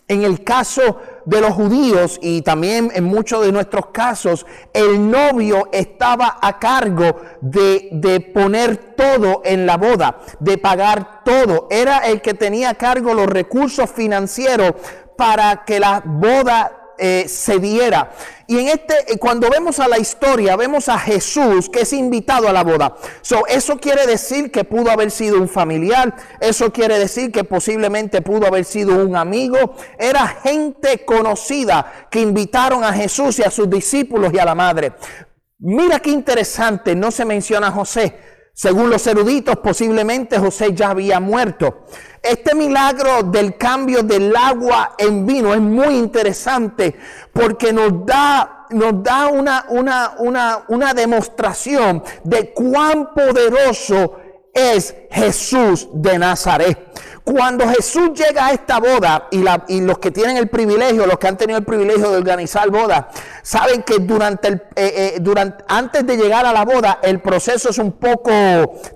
En 0.07 0.23
el 0.23 0.43
caso 0.43 0.99
de 1.29 1.41
los 1.41 1.53
judíos 1.53 2.17
y 2.21 2.41
también 2.41 2.91
en 2.95 3.03
muchos 3.03 3.45
de 3.45 3.51
nuestros 3.51 3.87
casos, 3.87 4.47
el 4.73 5.09
novio 5.09 5.69
estaba 5.71 6.39
a 6.41 6.57
cargo 6.57 7.21
de, 7.41 8.31
poner 8.33 8.95
todo 8.95 9.41
en 9.45 9.67
la 9.67 9.77
boda, 9.77 10.17
de 10.39 10.57
pagar 10.57 11.23
todo. 11.23 11.67
Era 11.69 11.99
el 11.99 12.21
que 12.21 12.33
tenía 12.33 12.71
a 12.71 12.73
cargo 12.73 13.13
los 13.13 13.27
recursos 13.27 13.91
financieros 13.91 14.73
para 15.15 15.65
que 15.65 15.79
la 15.79 16.01
boda 16.03 16.78
eh, 16.99 17.25
se 17.27 17.59
diera. 17.59 18.11
Y 18.47 18.57
en 18.57 18.67
este, 18.67 19.13
eh, 19.13 19.17
cuando 19.17 19.49
vemos 19.49 19.79
a 19.79 19.87
la 19.87 19.99
historia, 19.99 20.55
vemos 20.55 20.89
a 20.89 20.97
Jesús 20.97 21.69
que 21.69 21.81
es 21.81 21.93
invitado 21.93 22.47
a 22.47 22.53
la 22.53 22.63
boda. 22.63 22.95
So, 23.21 23.45
eso 23.47 23.77
quiere 23.77 24.05
decir 24.07 24.51
que 24.51 24.63
pudo 24.63 24.91
haber 24.91 25.11
sido 25.11 25.37
un 25.37 25.47
familiar, 25.47 26.15
eso 26.39 26.73
quiere 26.73 26.97
decir 26.97 27.31
que 27.31 27.43
posiblemente 27.43 28.21
pudo 28.21 28.47
haber 28.47 28.65
sido 28.65 29.03
un 29.03 29.15
amigo. 29.15 29.75
Era 29.97 30.27
gente 30.27 31.05
conocida 31.05 32.07
que 32.09 32.21
invitaron 32.21 32.83
a 32.83 32.93
Jesús 32.93 33.39
y 33.39 33.43
a 33.43 33.51
sus 33.51 33.69
discípulos 33.69 34.33
y 34.33 34.39
a 34.39 34.45
la 34.45 34.55
madre. 34.55 34.93
Mira 35.59 35.99
qué 35.99 36.09
interesante, 36.09 36.95
no 36.95 37.11
se 37.11 37.25
menciona 37.25 37.67
a 37.67 37.71
José. 37.71 38.38
Según 38.59 38.89
los 38.89 39.07
eruditos, 39.07 39.55
posiblemente 39.59 40.37
José 40.37 40.73
ya 40.73 40.89
había 40.89 41.21
muerto. 41.21 41.85
Este 42.21 42.53
milagro 42.53 43.23
del 43.23 43.55
cambio 43.55 44.03
del 44.03 44.35
agua 44.35 44.95
en 44.97 45.25
vino 45.25 45.53
es 45.53 45.61
muy 45.61 45.95
interesante 45.95 46.93
porque 47.31 47.71
nos 47.71 48.05
da, 48.05 48.65
nos 48.71 49.01
da 49.01 49.27
una, 49.27 49.65
una, 49.69 50.15
una, 50.17 50.65
una 50.67 50.93
demostración 50.93 52.03
de 52.25 52.51
cuán 52.51 53.13
poderoso 53.13 54.17
es 54.53 54.93
Jesús 55.09 55.87
de 55.93 56.19
Nazaret. 56.19 56.77
Cuando 57.31 57.69
Jesús 57.69 58.09
llega 58.15 58.47
a 58.47 58.53
esta 58.53 58.79
boda 58.79 59.27
y, 59.29 59.43
y, 59.67 59.81
los 59.81 59.99
que 59.99 60.09
tienen 60.09 60.37
el 60.37 60.47
privilegio, 60.47 61.05
los 61.05 61.19
que 61.19 61.27
han 61.27 61.37
tenido 61.37 61.59
el 61.59 61.63
privilegio 61.63 62.09
de 62.09 62.17
organizar 62.17 62.71
bodas, 62.71 63.05
saben 63.43 63.83
que 63.83 63.99
durante 63.99 64.47
el, 64.47 64.53
eh, 64.75 65.13
eh, 65.15 65.17
durante, 65.21 65.63
antes 65.67 66.07
de 66.07 66.17
llegar 66.17 66.47
a 66.47 66.51
la 66.51 66.65
boda 66.65 66.97
el 67.03 67.19
proceso 67.19 67.69
es 67.69 67.77
un 67.77 67.91
poco 67.91 68.31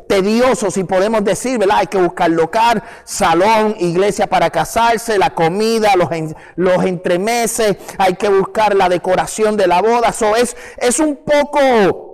tedioso, 0.10 0.72
si 0.72 0.84
podemos 0.84 1.24
decir, 1.24 1.60
¿verdad? 1.60 1.78
Hay 1.82 1.88
que 1.88 2.00
buscar 2.00 2.32
local, 2.32 2.82
salón, 3.04 3.76
iglesia 3.78 4.26
para 4.26 4.50
casarse, 4.50 5.20
la 5.20 5.36
comida, 5.36 5.92
los, 5.96 6.10
los 6.56 6.84
entremeses, 6.86 7.78
hay 8.00 8.16
que 8.16 8.30
buscar 8.30 8.76
la 8.76 8.90
decoración 8.90 9.58
de 9.58 9.68
la 9.68 9.80
boda. 9.80 10.10
Eso 10.10 10.36
es, 10.36 10.58
es 10.80 10.98
un 10.98 11.18
poco 11.18 12.13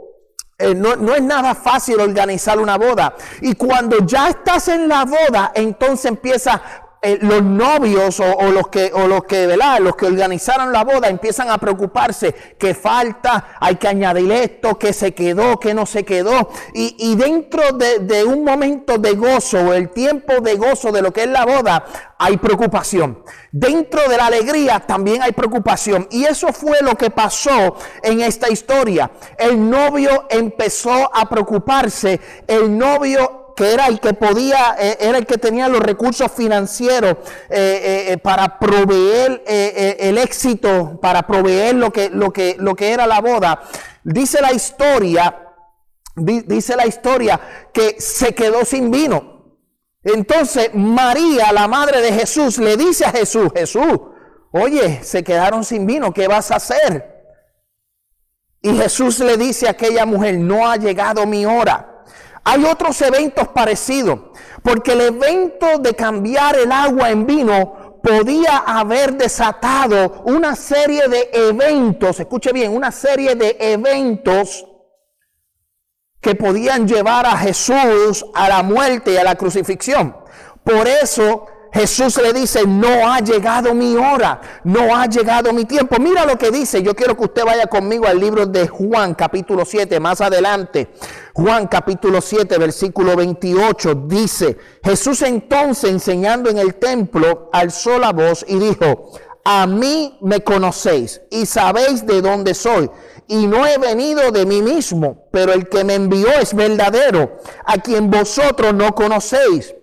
eh, 0.59 0.75
no, 0.75 1.15
es 1.15 1.21
nada 1.21 1.55
fácil 1.55 2.01
organizar 2.01 2.59
una 2.59 2.77
boda. 2.77 3.15
Y 3.41 3.55
cuando 3.55 4.05
ya 4.05 4.27
estás 4.27 4.67
en 4.67 4.89
la 4.89 5.05
boda, 5.05 5.53
entonces 5.55 6.05
empieza 6.05 6.61
eh, 7.01 7.17
los 7.21 7.41
novios 7.41 8.19
o, 8.19 8.51
los 8.51 8.67
que, 8.67 8.91
o 8.93 9.07
los 9.07 9.23
que, 9.23 9.47
¿verdad? 9.47 9.79
Los 9.79 9.95
que 9.95 10.05
organizaron 10.05 10.73
la 10.73 10.83
boda 10.83 11.07
empiezan 11.07 11.49
a 11.49 11.57
preocuparse 11.57 12.35
que 12.57 12.73
falta, 12.73 13.55
hay 13.59 13.77
que 13.77 13.87
añadir 13.87 14.29
esto, 14.33 14.77
que 14.77 14.91
se 14.91 15.13
quedó, 15.13 15.57
que 15.59 15.73
no 15.73 15.85
se 15.85 16.03
quedó. 16.03 16.49
Y, 16.73 17.15
dentro 17.15 17.71
de, 17.71 17.99
de, 17.99 18.25
un 18.25 18.43
momento 18.43 18.97
de 18.97 19.13
gozo 19.13 19.73
el 19.73 19.91
tiempo 19.91 20.41
de 20.41 20.55
gozo 20.55 20.91
de 20.91 21.01
lo 21.01 21.13
que 21.13 21.23
es 21.23 21.29
la 21.29 21.45
boda, 21.45 21.85
hay 22.17 22.35
preocupación. 22.35 23.23
Dentro 23.51 24.07
de 24.09 24.17
la 24.17 24.25
alegría 24.25 24.81
también 24.81 25.21
hay 25.23 25.31
preocupación. 25.31 26.05
Y 26.11 26.25
eso 26.25 26.51
fue 26.51 26.79
lo 26.81 26.95
que 26.95 27.09
pasó 27.09 27.77
en 28.03 28.19
esta 28.19 28.49
historia. 28.49 29.09
El 29.37 29.69
novio 29.69 30.27
empezó 30.29 31.09
a 31.15 31.29
preocuparse. 31.29 32.19
El 32.45 32.77
novio 32.77 33.38
que 33.59 33.73
era 33.73 33.87
el 33.87 33.99
que 33.99 34.13
podía, 34.13 34.77
eh, 34.79 34.97
era 35.01 35.17
el 35.17 35.25
que 35.25 35.37
tenía 35.37 35.67
los 35.67 35.81
recursos 35.81 36.31
financieros 36.31 37.17
eh, 37.49 38.05
eh, 38.07 38.17
para 38.17 38.57
proveer 38.57 39.43
el 39.45 40.17
éxito, 40.17 40.97
para 41.01 41.23
proveer 41.23 41.75
lo 41.75 41.91
que, 41.91 42.09
lo, 42.09 42.31
que, 42.31 42.55
lo 42.57 42.73
que 42.73 42.93
era 42.93 43.05
la 43.05 43.19
boda. 43.19 43.61
Dice 44.01 44.41
la 44.41 44.53
historia, 44.53 45.45
dice 46.15 46.77
la 46.77 46.87
historia 46.87 47.37
que 47.73 47.99
se 47.99 48.33
quedó 48.33 48.63
sin 48.63 48.91
vino. 48.91 49.57
Entonces 50.03 50.69
María, 50.73 51.51
la 51.51 51.67
madre 51.67 52.01
de 52.01 52.13
Jesús, 52.13 52.59
le 52.59 52.77
dice 52.77 53.03
a 53.03 53.11
Jesús, 53.11 53.51
Jesús, 53.53 53.99
oye, 54.53 55.03
se 55.03 55.21
quedaron 55.21 55.65
sin 55.65 55.85
vino, 55.85 56.13
¿qué 56.13 56.29
vas 56.29 56.49
a 56.51 56.55
hacer? 56.55 57.25
Y 58.61 58.73
Jesús 58.77 59.19
le 59.19 59.35
dice 59.35 59.67
a 59.67 59.71
aquella 59.71 60.05
mujer, 60.05 60.37
no 60.37 60.65
ha 60.65 60.77
llegado 60.77 61.25
mi 61.25 61.45
hora. 61.45 61.89
Hay 62.49 62.65
otros 62.65 62.99
eventos 63.03 63.47
parecidos, 63.49 64.19
porque 64.63 64.93
el 64.93 65.01
evento 65.01 65.77
de 65.77 65.93
cambiar 65.93 66.55
el 66.55 66.71
agua 66.71 67.11
en 67.11 67.27
vino 67.27 67.99
podía 68.01 68.57
haber 68.65 69.13
desatado 69.13 70.23
una 70.25 70.55
serie 70.55 71.07
de 71.07 71.29
eventos, 71.31 72.19
escuche 72.19 72.51
bien, 72.51 72.75
una 72.75 72.91
serie 72.91 73.35
de 73.35 73.55
eventos 73.59 74.65
que 76.19 76.33
podían 76.33 76.87
llevar 76.87 77.27
a 77.27 77.37
Jesús 77.37 78.25
a 78.33 78.49
la 78.49 78.63
muerte 78.63 79.13
y 79.13 79.17
a 79.17 79.23
la 79.23 79.35
crucifixión. 79.35 80.17
Por 80.63 80.87
eso 80.87 81.45
Jesús 81.71 82.17
le 82.17 82.33
dice, 82.33 82.65
no 82.65 83.11
ha 83.11 83.19
llegado 83.19 83.75
mi 83.75 83.95
hora, 83.95 84.41
no 84.63 84.95
ha 84.95 85.05
llegado 85.05 85.53
mi 85.53 85.65
tiempo. 85.65 85.97
Mira 85.99 86.25
lo 86.25 86.37
que 86.37 86.49
dice, 86.49 86.81
yo 86.81 86.95
quiero 86.95 87.15
que 87.15 87.25
usted 87.25 87.45
vaya 87.45 87.67
conmigo 87.67 88.07
al 88.07 88.19
libro 88.19 88.45
de 88.47 88.67
Juan 88.67 89.13
capítulo 89.13 89.65
7, 89.65 89.99
más 89.99 90.19
adelante. 90.19 90.89
Juan 91.41 91.67
capítulo 91.67 92.21
7, 92.21 92.57
versículo 92.57 93.15
28 93.15 93.95
dice, 94.07 94.57
Jesús 94.83 95.21
entonces 95.21 95.89
enseñando 95.89 96.49
en 96.49 96.57
el 96.57 96.75
templo 96.75 97.49
alzó 97.53 97.97
la 97.97 98.11
voz 98.11 98.45
y 98.47 98.59
dijo, 98.59 99.11
a 99.45 99.65
mí 99.65 100.17
me 100.21 100.41
conocéis 100.41 101.21
y 101.31 101.45
sabéis 101.45 102.05
de 102.05 102.21
dónde 102.21 102.53
soy. 102.53 102.89
Y 103.27 103.47
no 103.47 103.65
he 103.65 103.77
venido 103.77 104.31
de 104.31 104.45
mí 104.45 104.61
mismo, 104.61 105.29
pero 105.31 105.53
el 105.53 105.69
que 105.69 105.83
me 105.83 105.95
envió 105.95 106.29
es 106.41 106.53
verdadero, 106.53 107.37
a 107.63 107.77
quien 107.77 108.09
vosotros 108.09 108.73
no 108.73 108.93
conocéis 108.93 109.73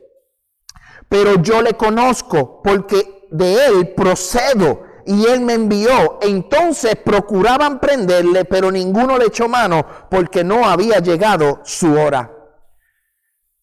pero 1.09 1.41
yo 1.43 1.63
le 1.63 1.75
conozco 1.75 2.61
porque 2.63 3.27
de 3.31 3.67
él 3.67 3.95
procedo 3.95 4.83
y 5.07 5.27
él 5.27 5.41
me 5.41 5.55
envió. 5.55 6.19
Entonces 6.21 6.97
procuraban 6.97 7.81
prenderle, 7.81 8.45
pero 8.45 8.71
ninguno 8.71 9.17
le 9.17 9.27
echó 9.27 9.49
mano 9.49 9.87
porque 10.11 10.45
no 10.45 10.67
había 10.67 10.99
llegado 10.99 11.61
su 11.65 11.93
hora. 11.95 12.33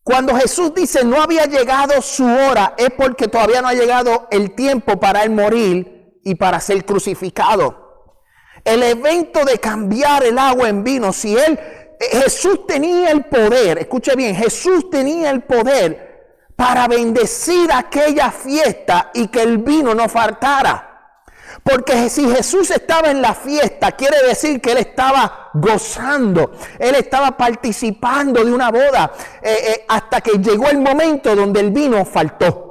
Cuando 0.03 0.35
Jesús 0.35 0.73
dice 0.73 1.03
no 1.05 1.21
había 1.21 1.45
llegado 1.45 2.01
su 2.01 2.25
hora, 2.25 2.73
es 2.77 2.89
porque 2.91 3.27
todavía 3.27 3.61
no 3.61 3.67
ha 3.67 3.73
llegado 3.73 4.27
el 4.31 4.55
tiempo 4.55 4.99
para 4.99 5.23
él 5.23 5.31
morir 5.31 6.19
y 6.23 6.35
para 6.35 6.59
ser 6.59 6.85
crucificado. 6.85 7.81
El 8.63 8.81
evento 8.83 9.43
de 9.45 9.59
cambiar 9.59 10.23
el 10.23 10.37
agua 10.37 10.69
en 10.69 10.83
vino, 10.83 11.11
si 11.11 11.37
él, 11.37 11.59
Jesús 11.99 12.65
tenía 12.65 13.11
el 13.11 13.25
poder, 13.25 13.77
escuche 13.77 14.15
bien, 14.15 14.35
Jesús 14.35 14.89
tenía 14.89 15.29
el 15.29 15.43
poder 15.43 16.13
para 16.55 16.87
bendecir 16.87 17.71
aquella 17.73 18.31
fiesta 18.31 19.11
y 19.13 19.27
que 19.27 19.41
el 19.41 19.57
vino 19.57 19.93
no 19.93 20.07
faltara. 20.07 20.92
Porque 21.63 22.09
si 22.09 22.29
Jesús 22.29 22.69
estaba 22.71 23.09
en 23.09 23.21
la 23.21 23.33
fiesta, 23.33 23.93
quiere 23.93 24.17
decir 24.27 24.59
que 24.59 24.73
Él 24.73 24.79
estaba 24.79 25.49
gozando, 25.53 26.51
Él 26.77 26.95
estaba 26.95 27.37
participando 27.37 28.43
de 28.43 28.51
una 28.51 28.69
boda, 28.69 29.13
eh, 29.41 29.57
eh, 29.67 29.85
hasta 29.87 30.19
que 30.19 30.39
llegó 30.39 30.67
el 30.67 30.79
momento 30.79 31.33
donde 31.35 31.61
el 31.61 31.71
vino 31.71 32.03
faltó. 32.03 32.69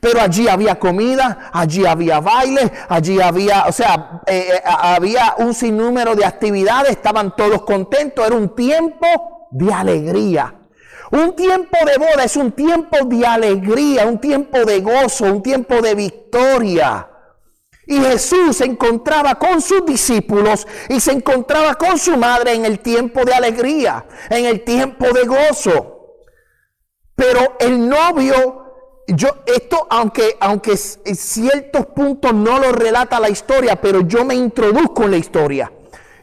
Pero 0.00 0.20
allí 0.20 0.48
había 0.48 0.78
comida, 0.78 1.50
allí 1.52 1.86
había 1.86 2.20
baile, 2.20 2.70
allí 2.88 3.20
había, 3.20 3.66
o 3.66 3.72
sea, 3.72 4.20
eh, 4.26 4.60
había 4.64 5.36
un 5.38 5.54
sinnúmero 5.54 6.16
de 6.16 6.24
actividades, 6.24 6.90
estaban 6.90 7.34
todos 7.36 7.62
contentos, 7.62 8.26
era 8.26 8.34
un 8.34 8.54
tiempo 8.54 9.48
de 9.52 9.72
alegría. 9.72 10.54
Un 11.12 11.36
tiempo 11.36 11.78
de 11.86 11.98
boda 11.98 12.24
es 12.24 12.36
un 12.36 12.50
tiempo 12.50 13.04
de 13.04 13.24
alegría, 13.24 14.06
un 14.06 14.18
tiempo 14.18 14.64
de 14.64 14.80
gozo, 14.80 15.26
un 15.26 15.40
tiempo 15.40 15.80
de 15.80 15.94
victoria. 15.94 17.08
Y 17.86 18.00
Jesús 18.00 18.56
se 18.56 18.64
encontraba 18.64 19.36
con 19.36 19.62
sus 19.62 19.86
discípulos 19.86 20.66
y 20.88 20.98
se 20.98 21.12
encontraba 21.12 21.76
con 21.76 21.98
su 21.98 22.16
madre 22.16 22.52
en 22.52 22.64
el 22.64 22.80
tiempo 22.80 23.24
de 23.24 23.32
alegría, 23.32 24.04
en 24.28 24.44
el 24.44 24.64
tiempo 24.64 25.06
de 25.12 25.24
gozo. 25.24 25.96
Pero 27.14 27.56
el 27.60 27.88
novio, 27.88 29.04
yo, 29.06 29.28
esto, 29.46 29.86
aunque, 29.88 30.36
aunque 30.40 30.72
en 31.04 31.16
ciertos 31.16 31.86
puntos 31.86 32.34
no 32.34 32.58
lo 32.58 32.72
relata 32.72 33.20
la 33.20 33.30
historia, 33.30 33.80
pero 33.80 34.00
yo 34.00 34.24
me 34.24 34.34
introduzco 34.34 35.04
en 35.04 35.10
la 35.12 35.16
historia. 35.16 35.72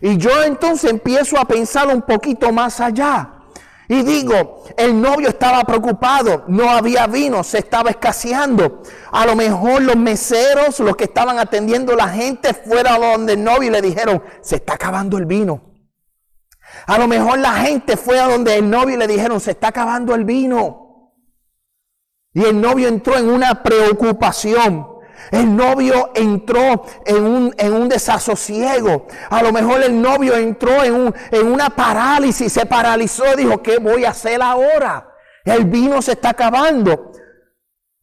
Y 0.01 0.17
yo 0.17 0.43
entonces 0.43 0.91
empiezo 0.91 1.39
a 1.39 1.45
pensar 1.45 1.87
un 1.87 2.01
poquito 2.01 2.51
más 2.51 2.81
allá. 2.81 3.42
Y 3.89 4.01
digo, 4.01 4.63
el 4.77 4.99
novio 4.99 5.29
estaba 5.29 5.63
preocupado, 5.63 6.45
no 6.47 6.69
había 6.69 7.05
vino, 7.07 7.43
se 7.43 7.59
estaba 7.59 7.89
escaseando. 7.89 8.81
A 9.11 9.25
lo 9.25 9.35
mejor 9.35 9.81
los 9.81 9.97
meseros, 9.97 10.79
los 10.79 10.95
que 10.95 11.03
estaban 11.05 11.37
atendiendo 11.37 11.95
la 11.95 12.07
gente, 12.07 12.53
fueron 12.53 13.01
donde 13.01 13.33
el 13.33 13.43
novio 13.43 13.69
y 13.69 13.71
le 13.71 13.81
dijeron, 13.81 14.23
se 14.41 14.55
está 14.55 14.75
acabando 14.75 15.17
el 15.17 15.25
vino. 15.25 15.61
A 16.87 16.97
lo 16.97 17.07
mejor 17.07 17.39
la 17.39 17.53
gente 17.53 17.97
fue 17.97 18.19
a 18.19 18.27
donde 18.27 18.55
el 18.55 18.69
novio 18.69 18.95
y 18.95 18.99
le 18.99 19.07
dijeron, 19.07 19.39
se 19.39 19.51
está 19.51 19.67
acabando 19.67 20.15
el 20.15 20.23
vino. 20.23 21.13
Y 22.33 22.43
el 22.43 22.59
novio 22.59 22.87
entró 22.87 23.17
en 23.17 23.29
una 23.29 23.61
preocupación. 23.61 24.92
El 25.31 25.55
novio 25.55 26.11
entró 26.15 26.85
en 27.05 27.23
un, 27.23 27.55
en 27.57 27.73
un 27.73 27.89
desasosiego. 27.89 29.07
A 29.29 29.41
lo 29.41 29.51
mejor 29.51 29.81
el 29.81 30.01
novio 30.01 30.35
entró 30.35 30.83
en, 30.83 30.93
un, 30.93 31.15
en 31.31 31.47
una 31.47 31.69
parálisis, 31.69 32.51
se 32.51 32.65
paralizó, 32.65 33.35
dijo, 33.35 33.61
¿qué 33.61 33.77
voy 33.77 34.05
a 34.05 34.09
hacer 34.09 34.41
ahora? 34.41 35.09
El 35.43 35.65
vino 35.65 36.01
se 36.01 36.13
está 36.13 36.29
acabando. 36.29 37.12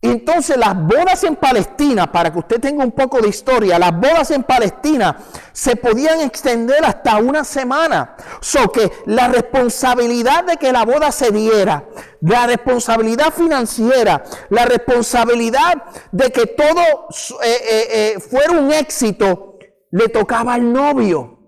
Entonces 0.03 0.57
las 0.57 0.75
bodas 0.75 1.25
en 1.25 1.37
Palestina, 1.37 2.11
para 2.11 2.33
que 2.33 2.39
usted 2.39 2.59
tenga 2.59 2.83
un 2.83 2.93
poco 2.93 3.21
de 3.21 3.29
historia, 3.29 3.79
las 3.79 3.93
bodas 3.93 4.31
en 4.31 4.45
Palestina 4.45 5.15
se 5.53 5.77
podían 5.77 6.21
extender 6.21 6.83
hasta 6.85 7.19
una 7.19 7.45
semana. 7.45 8.17
So 8.41 8.73
que 8.73 8.91
la 9.05 9.29
responsabilidad 9.29 10.45
de 10.45 10.57
que 10.57 10.73
la 10.73 10.87
boda 10.87 11.13
se 11.13 11.31
diera, 11.31 11.85
la 12.23 12.47
responsabilidad 12.47 13.31
financiera, 13.31 14.25
la 14.49 14.65
responsabilidad 14.65 15.75
de 16.13 16.31
que 16.31 16.47
todo 16.47 17.09
eh, 17.43 17.59
eh, 17.71 17.89
eh, 17.93 18.21
fuera 18.21 18.53
un 18.53 18.73
éxito, 18.73 19.59
le 19.91 20.09
tocaba 20.09 20.55
al 20.55 20.73
novio. 20.73 21.41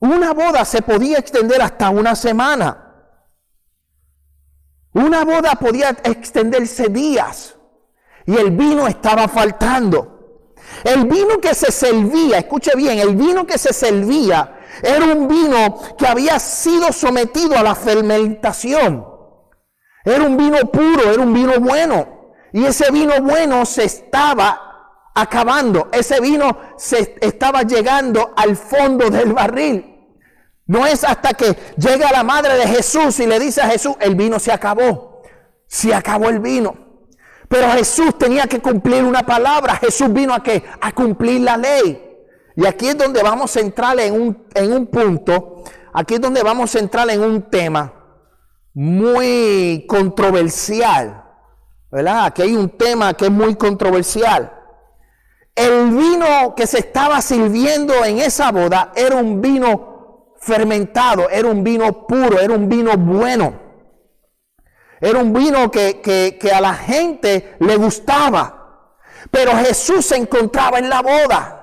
Una 0.00 0.34
boda 0.34 0.66
se 0.66 0.82
podía 0.82 1.18
extender 1.18 1.62
hasta 1.62 1.88
una 1.88 2.14
semana. 2.14 2.79
Una 4.92 5.24
boda 5.24 5.52
podía 5.52 5.90
extenderse 6.02 6.88
días 6.88 7.56
y 8.26 8.36
el 8.36 8.50
vino 8.50 8.86
estaba 8.86 9.28
faltando. 9.28 10.46
El 10.84 11.06
vino 11.06 11.38
que 11.40 11.54
se 11.54 11.70
servía, 11.70 12.38
escuche 12.38 12.72
bien, 12.76 12.98
el 12.98 13.14
vino 13.14 13.46
que 13.46 13.58
se 13.58 13.72
servía 13.72 14.58
era 14.82 15.04
un 15.04 15.28
vino 15.28 15.78
que 15.96 16.06
había 16.06 16.38
sido 16.38 16.92
sometido 16.92 17.56
a 17.56 17.62
la 17.62 17.74
fermentación. 17.74 19.06
Era 20.04 20.24
un 20.24 20.36
vino 20.36 20.58
puro, 20.70 21.12
era 21.12 21.22
un 21.22 21.32
vino 21.32 21.52
bueno. 21.60 22.34
Y 22.52 22.64
ese 22.64 22.90
vino 22.90 23.20
bueno 23.20 23.64
se 23.66 23.84
estaba 23.84 25.10
acabando. 25.14 25.88
Ese 25.92 26.20
vino 26.20 26.58
se 26.76 27.16
estaba 27.20 27.62
llegando 27.62 28.32
al 28.36 28.56
fondo 28.56 29.10
del 29.10 29.32
barril. 29.32 29.89
No 30.70 30.86
es 30.86 31.02
hasta 31.02 31.30
que 31.30 31.56
llega 31.76 32.12
la 32.12 32.22
madre 32.22 32.54
de 32.54 32.64
Jesús 32.64 33.18
y 33.18 33.26
le 33.26 33.40
dice 33.40 33.60
a 33.60 33.66
Jesús, 33.66 33.96
el 33.98 34.14
vino 34.14 34.38
se 34.38 34.52
acabó. 34.52 35.20
Se 35.66 35.92
acabó 35.92 36.28
el 36.28 36.38
vino. 36.38 36.76
Pero 37.48 37.72
Jesús 37.72 38.16
tenía 38.16 38.46
que 38.46 38.60
cumplir 38.60 39.02
una 39.02 39.24
palabra. 39.26 39.74
Jesús 39.74 40.12
vino 40.12 40.32
a 40.32 40.44
qué? 40.44 40.62
A 40.80 40.92
cumplir 40.92 41.40
la 41.40 41.56
ley. 41.56 42.00
Y 42.54 42.64
aquí 42.66 42.86
es 42.86 42.96
donde 42.96 43.20
vamos 43.20 43.56
a 43.56 43.60
entrar 43.60 43.98
en 43.98 44.14
un, 44.14 44.46
en 44.54 44.72
un 44.72 44.86
punto. 44.86 45.64
Aquí 45.92 46.14
es 46.14 46.20
donde 46.20 46.40
vamos 46.44 46.72
a 46.76 46.78
entrar 46.78 47.10
en 47.10 47.20
un 47.20 47.50
tema 47.50 47.92
muy 48.72 49.84
controversial. 49.88 51.24
¿Verdad? 51.90 52.26
Aquí 52.26 52.42
hay 52.42 52.54
un 52.54 52.68
tema 52.68 53.14
que 53.14 53.24
es 53.24 53.32
muy 53.32 53.56
controversial. 53.56 54.52
El 55.56 55.90
vino 55.90 56.54
que 56.54 56.68
se 56.68 56.78
estaba 56.78 57.20
sirviendo 57.22 58.04
en 58.04 58.18
esa 58.20 58.52
boda 58.52 58.92
era 58.94 59.16
un 59.16 59.40
vino 59.40 59.89
fermentado, 60.40 61.28
era 61.30 61.48
un 61.48 61.62
vino 61.62 62.06
puro, 62.06 62.40
era 62.40 62.54
un 62.54 62.68
vino 62.68 62.96
bueno. 62.96 63.70
Era 65.00 65.18
un 65.18 65.32
vino 65.32 65.70
que, 65.70 66.00
que, 66.00 66.52
a 66.52 66.60
la 66.60 66.74
gente 66.74 67.56
le 67.60 67.76
gustaba. 67.76 68.96
Pero 69.30 69.56
Jesús 69.56 70.06
se 70.06 70.16
encontraba 70.16 70.78
en 70.78 70.90
la 70.90 71.00
boda. 71.00 71.56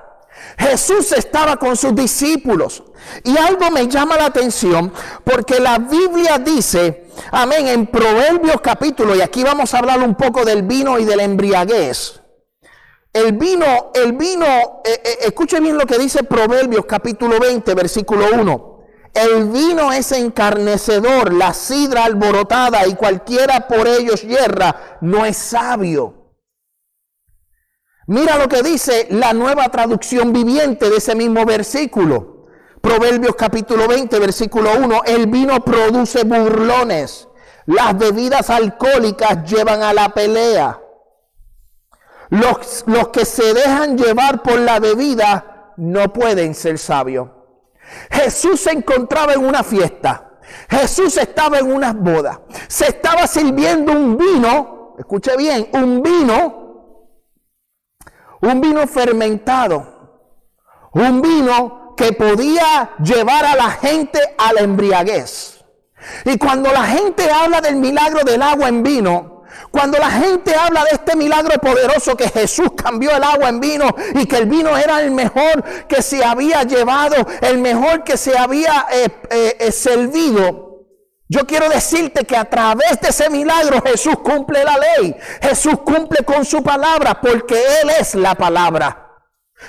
Jesús 0.58 1.12
estaba 1.12 1.58
con 1.58 1.76
sus 1.76 1.94
discípulos. 1.94 2.84
Y 3.24 3.38
algo 3.38 3.70
me 3.70 3.88
llama 3.88 4.18
la 4.18 4.26
atención 4.26 4.92
porque 5.24 5.60
la 5.60 5.78
Biblia 5.78 6.40
dice, 6.40 7.10
amén, 7.32 7.68
en 7.68 7.88
Proverbios 7.88 8.60
capítulo, 8.62 9.16
y 9.16 9.22
aquí 9.22 9.44
vamos 9.44 9.74
a 9.74 9.80
hablar 9.80 10.02
un 10.02 10.16
poco 10.16 10.44
del 10.44 10.64
vino 10.64 10.98
y 10.98 11.06
del 11.06 11.20
embriaguez. 11.20 12.20
El 13.18 13.32
vino, 13.32 13.90
el 13.96 14.14
vino, 14.14 14.46
eh, 14.46 15.02
eh, 15.04 15.18
escuche 15.22 15.60
bien 15.60 15.76
lo 15.76 15.88
que 15.88 15.98
dice 15.98 16.24
Proverbios 16.24 16.86
capítulo 16.86 17.40
20, 17.40 17.74
versículo 17.74 18.28
1. 18.32 18.80
El 19.12 19.46
vino 19.46 19.92
es 19.92 20.12
encarnecedor, 20.12 21.34
la 21.34 21.52
sidra 21.52 22.06
alborotada 22.06 22.86
y 22.86 22.94
cualquiera 22.94 23.68
por 23.68 23.88
ellos 23.88 24.22
hierra, 24.22 25.00
no 25.02 25.26
es 25.26 25.36
sabio. 25.36 26.36
Mira 28.06 28.38
lo 28.38 28.48
que 28.48 28.62
dice 28.62 29.08
la 29.10 29.34
nueva 29.34 29.68
traducción 29.70 30.32
viviente 30.32 30.88
de 30.88 30.98
ese 30.98 31.16
mismo 31.16 31.44
versículo. 31.44 32.46
Proverbios 32.82 33.34
capítulo 33.36 33.88
20, 33.88 34.20
versículo 34.20 34.78
1. 34.78 35.02
El 35.06 35.26
vino 35.26 35.66
produce 35.66 36.24
burlones. 36.24 37.28
Las 37.66 37.98
bebidas 37.98 38.52
alcohólicas 38.52 39.44
llevan 39.44 39.82
a 39.82 39.92
la 39.92 40.10
pelea. 40.10 40.82
Los, 42.30 42.84
que 43.12 43.26
se 43.26 43.54
dejan 43.54 43.98
llevar 43.98 44.44
por 44.44 44.60
la 44.60 44.80
bebida 44.80 45.74
no 45.78 46.12
pueden 46.12 46.54
ser 46.54 46.78
sabios. 46.78 47.30
Jesús 48.12 48.62
se 48.62 48.72
encontraba 48.72 49.34
en 49.34 49.46
una 49.46 49.64
fiesta. 49.64 50.40
Jesús 50.70 51.18
estaba 51.18 51.60
en 51.60 51.72
una 51.72 51.94
boda. 51.94 52.42
Se 52.68 52.88
estaba 52.88 53.28
sirviendo 53.28 53.94
un 53.94 54.18
vino, 54.18 54.96
escuche 54.98 55.38
bien, 55.38 55.70
un 55.74 56.02
vino, 56.02 56.68
un 58.42 58.62
vino 58.62 58.86
fermentado. 58.88 59.96
Un 60.92 61.22
vino 61.22 61.94
que 61.96 62.14
podía 62.14 62.92
llevar 63.04 63.46
a 63.46 63.56
la 63.56 63.72
gente 63.72 64.20
a 64.38 64.54
la 64.54 64.62
embriaguez. 64.62 65.64
Y 66.26 66.38
cuando 66.38 66.72
la 66.72 66.84
gente 66.84 67.30
habla 67.30 67.62
del 67.62 67.76
milagro 67.76 68.24
del 68.24 68.42
agua 68.42 68.70
en 68.70 68.84
vino, 68.84 69.37
cuando 69.72 69.98
la 69.98 70.10
gente 70.10 70.56
habla 70.56 70.84
de 70.84 70.92
este 70.94 71.16
milagro 71.16 71.60
poderoso 71.60 72.16
que 72.16 72.30
Jesús 72.30 72.70
cambió 72.76 73.16
el 73.16 73.24
agua 73.24 73.50
en 73.50 73.60
vino 73.60 73.88
y 74.16 74.26
que 74.26 74.38
el 74.38 74.46
vino 74.46 74.78
era 74.78 75.02
el 75.02 75.12
mejor 75.12 75.64
que 75.88 76.02
se 76.02 76.24
había 76.24 76.64
llevado, 76.64 77.16
el 77.42 77.58
mejor 77.60 78.04
que 78.04 78.18
se 78.18 78.38
había 78.38 78.88
eh, 78.92 79.08
eh, 79.30 79.58
eh, 79.60 79.72
servido, 79.72 80.68
yo 81.30 81.46
quiero 81.46 81.68
decirte 81.68 82.26
que 82.26 82.38
a 82.38 82.46
través 82.46 83.02
de 83.02 83.10
ese 83.10 83.30
milagro 83.30 83.82
Jesús 83.82 84.18
cumple 84.20 84.64
la 84.64 84.78
ley. 84.78 85.16
Jesús 85.42 85.80
cumple 85.84 86.24
con 86.24 86.46
su 86.46 86.64
palabra 86.64 87.20
porque 87.20 87.62
Él 87.82 87.90
es 88.00 88.16
la 88.16 88.36
palabra. 88.36 89.04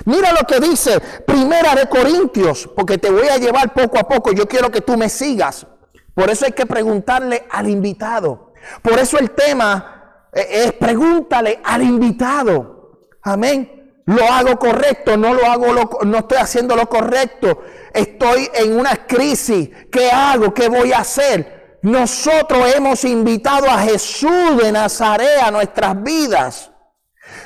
Mira 0.05 0.33
lo 0.33 0.47
que 0.47 0.61
dice 0.61 1.01
Primera 1.27 1.75
de 1.75 1.89
Corintios, 1.89 2.69
porque 2.77 2.99
te 2.99 3.11
voy 3.11 3.27
a 3.29 3.39
llevar 3.39 3.73
poco 3.73 3.99
a 3.99 4.07
poco. 4.07 4.33
Yo 4.33 4.47
quiero 4.47 4.71
que 4.71 4.83
tú 4.83 4.97
me 4.97 5.09
sigas. 5.09 5.67
Por 6.15 6.31
eso 6.31 6.45
hay 6.45 6.53
que 6.53 6.67
preguntarle 6.67 7.47
al 7.51 7.69
invitado. 7.69 8.48
Por 8.83 8.99
eso 8.99 9.19
el 9.19 9.31
tema 9.33 10.27
eh, 10.33 10.65
es 10.65 10.73
pregúntale 10.73 11.61
al 11.65 11.83
invitado. 11.83 13.09
Amén. 13.23 14.03
Lo 14.07 14.25
hago 14.25 14.59
correcto, 14.59 15.19
no 15.19 15.35
lo 15.35 15.45
hago, 15.45 16.01
no 16.05 16.19
estoy 16.19 16.39
haciendo 16.39 16.75
lo 16.75 16.89
correcto. 16.89 17.63
Estoy 17.93 18.49
en 18.55 18.79
una 18.79 19.07
crisis. 19.07 19.69
¿Qué 19.91 20.11
hago? 20.11 20.55
¿Qué 20.55 20.69
voy 20.69 20.93
a 20.93 21.01
hacer? 21.01 21.79
Nosotros 21.83 22.75
hemos 22.75 23.05
invitado 23.05 23.71
a 23.71 23.79
Jesús 23.79 24.57
de 24.63 24.73
Nazaret 24.73 25.43
a 25.43 25.51
nuestras 25.51 26.03
vidas. 26.03 26.71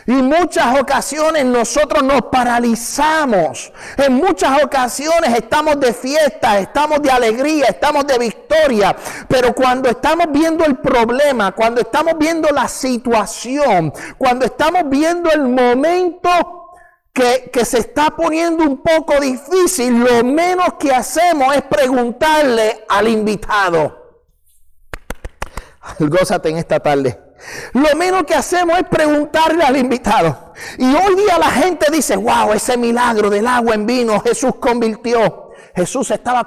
Y 0.07 0.13
muchas 0.13 0.81
ocasiones 0.81 1.45
nosotros 1.45 2.03
nos 2.03 2.23
paralizamos. 2.23 3.73
En 3.97 4.15
muchas 4.15 4.63
ocasiones 4.63 5.33
estamos 5.35 5.79
de 5.79 5.93
fiesta, 5.93 6.59
estamos 6.59 7.01
de 7.03 7.11
alegría, 7.11 7.67
estamos 7.67 8.07
de 8.07 8.19
victoria. 8.19 8.97
Pero 9.29 9.55
cuando 9.55 9.89
estamos 9.89 10.27
viendo 10.33 10.65
el 10.65 10.77
problema, 10.79 11.53
cuando 11.53 11.81
estamos 11.81 12.15
viendo 12.19 12.49
la 12.51 12.67
situación, 12.69 13.93
cuando 14.19 14.45
estamos 14.45 14.89
viendo 14.89 15.31
el 15.31 15.43
momento 15.43 16.31
que, 17.13 17.51
que 17.53 17.65
se 17.65 17.79
está 17.79 18.11
poniendo 18.11 18.65
un 18.65 18.83
poco 18.83 19.21
difícil, 19.21 20.01
lo 20.01 20.25
menos 20.25 20.75
que 20.81 20.93
hacemos 20.93 21.55
es 21.55 21.63
preguntarle 21.63 22.85
al 22.89 23.07
invitado. 23.07 24.21
gózate 26.01 26.49
en 26.49 26.59
esta 26.59 26.81
tarde. 26.81 27.32
Lo 27.73 27.97
menos 27.97 28.25
que 28.25 28.35
hacemos 28.35 28.79
es 28.79 28.85
preguntarle 28.89 29.65
al 29.65 29.77
invitado. 29.77 30.53
Y 30.79 30.85
hoy 30.85 31.17
día 31.17 31.39
la 31.39 31.51
gente 31.51 31.87
dice, 31.91 32.17
wow, 32.17 32.53
ese 32.53 32.77
milagro 32.77 33.31
del 33.31 33.47
agua 33.47 33.75
en 33.75 33.87
vino 33.87 34.21
Jesús 34.21 34.53
convirtió. 34.61 35.42
Jesús 35.75 36.11
estaba 36.11 36.47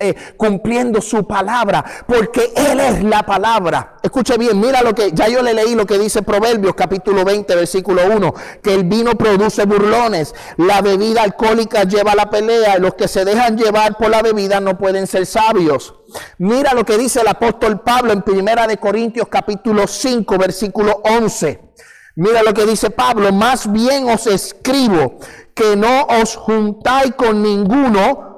eh, 0.00 0.14
cumpliendo 0.36 1.00
su 1.00 1.26
palabra, 1.26 1.84
porque 2.06 2.52
Él 2.54 2.80
es 2.80 3.02
la 3.02 3.22
palabra. 3.22 3.96
Escuche 4.02 4.36
bien, 4.36 4.58
mira 4.60 4.82
lo 4.82 4.94
que, 4.94 5.12
ya 5.12 5.28
yo 5.28 5.42
le 5.42 5.54
leí 5.54 5.74
lo 5.74 5.86
que 5.86 5.98
dice 5.98 6.22
Proverbios 6.22 6.74
capítulo 6.74 7.24
20, 7.24 7.54
versículo 7.54 8.02
1, 8.06 8.34
que 8.62 8.74
el 8.74 8.84
vino 8.84 9.14
produce 9.14 9.64
burlones, 9.64 10.34
la 10.56 10.80
bebida 10.80 11.22
alcohólica 11.22 11.84
lleva 11.84 12.14
la 12.14 12.30
pelea, 12.30 12.78
los 12.78 12.94
que 12.94 13.08
se 13.08 13.24
dejan 13.24 13.56
llevar 13.56 13.96
por 13.96 14.10
la 14.10 14.22
bebida 14.22 14.60
no 14.60 14.78
pueden 14.78 15.06
ser 15.06 15.26
sabios. 15.26 15.94
Mira 16.38 16.74
lo 16.74 16.84
que 16.84 16.98
dice 16.98 17.20
el 17.20 17.28
apóstol 17.28 17.80
Pablo 17.80 18.12
en 18.12 18.22
Primera 18.22 18.66
de 18.66 18.78
Corintios 18.78 19.28
capítulo 19.28 19.86
5, 19.86 20.38
versículo 20.38 21.02
11. 21.04 21.70
Mira 22.16 22.42
lo 22.42 22.52
que 22.52 22.66
dice 22.66 22.90
Pablo, 22.90 23.32
más 23.32 23.70
bien 23.72 24.08
os 24.08 24.26
escribo 24.26 25.18
que 25.54 25.76
no 25.76 26.04
os 26.04 26.36
juntáis 26.36 27.14
con 27.14 27.42
ninguno 27.42 28.29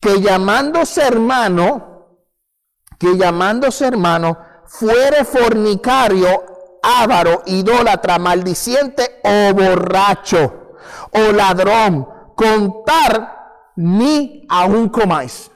que 0.00 0.20
llamándose 0.20 1.02
hermano, 1.02 2.18
que 2.98 3.16
llamándose 3.16 3.86
hermano, 3.86 4.38
fuere 4.66 5.24
fornicario, 5.24 6.44
ávaro, 6.82 7.42
idólatra, 7.46 8.18
maldiciente 8.18 9.20
o 9.24 9.54
borracho 9.54 10.76
o 11.12 11.32
ladrón, 11.32 12.08
contar 12.34 13.72
ni 13.76 14.46
aún 14.48 14.88
comáis. 14.88 15.50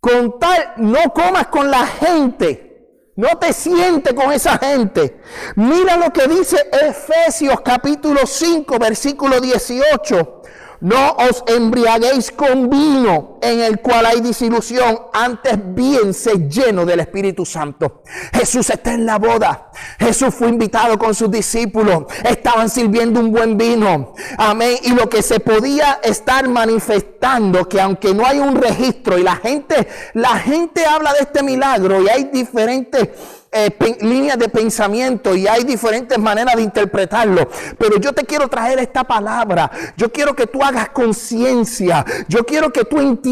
Contar, 0.00 0.74
no 0.78 1.12
comas 1.12 1.46
con 1.46 1.70
la 1.70 1.86
gente. 1.86 2.72
No 3.14 3.38
te 3.38 3.52
sientes 3.52 4.14
con 4.14 4.32
esa 4.32 4.58
gente. 4.58 5.20
Mira 5.54 5.96
lo 5.96 6.12
que 6.12 6.26
dice 6.26 6.56
Efesios 6.72 7.60
capítulo 7.60 8.26
5, 8.26 8.78
versículo 8.78 9.40
18. 9.40 10.41
No 10.82 11.14
os 11.16 11.44
embriaguéis 11.46 12.32
con 12.32 12.68
vino 12.68 13.31
en 13.42 13.60
el 13.60 13.80
cual 13.80 14.06
hay 14.06 14.20
disilusión, 14.20 15.00
antes 15.12 15.58
bien 15.74 16.14
se 16.14 16.48
lleno 16.48 16.86
del 16.86 17.00
Espíritu 17.00 17.44
Santo. 17.44 18.02
Jesús 18.32 18.70
está 18.70 18.94
en 18.94 19.04
la 19.04 19.18
boda. 19.18 19.72
Jesús 19.98 20.32
fue 20.32 20.48
invitado 20.48 20.96
con 20.96 21.12
sus 21.12 21.28
discípulos. 21.28 22.04
Estaban 22.22 22.70
sirviendo 22.70 23.18
un 23.18 23.32
buen 23.32 23.58
vino. 23.58 24.14
Amén. 24.38 24.76
Y 24.84 24.90
lo 24.92 25.08
que 25.08 25.22
se 25.22 25.40
podía 25.40 25.98
estar 26.04 26.48
manifestando, 26.48 27.68
que 27.68 27.80
aunque 27.80 28.14
no 28.14 28.24
hay 28.24 28.38
un 28.38 28.54
registro 28.54 29.18
y 29.18 29.24
la 29.24 29.34
gente, 29.34 29.88
la 30.14 30.38
gente 30.38 30.86
habla 30.86 31.12
de 31.12 31.20
este 31.20 31.42
milagro 31.42 32.00
y 32.00 32.08
hay 32.08 32.24
diferentes 32.32 33.08
eh, 33.54 33.70
líneas 34.00 34.38
de 34.38 34.48
pensamiento 34.48 35.34
y 35.36 35.46
hay 35.46 35.64
diferentes 35.64 36.18
maneras 36.18 36.56
de 36.56 36.62
interpretarlo. 36.62 37.50
Pero 37.76 37.98
yo 37.98 38.12
te 38.12 38.24
quiero 38.24 38.48
traer 38.48 38.78
esta 38.78 39.04
palabra. 39.04 39.70
Yo 39.96 40.10
quiero 40.10 40.34
que 40.34 40.46
tú 40.46 40.62
hagas 40.62 40.88
conciencia. 40.90 42.04
Yo 42.28 42.46
quiero 42.46 42.72
que 42.72 42.84
tú 42.84 42.98
entiendas 42.98 43.31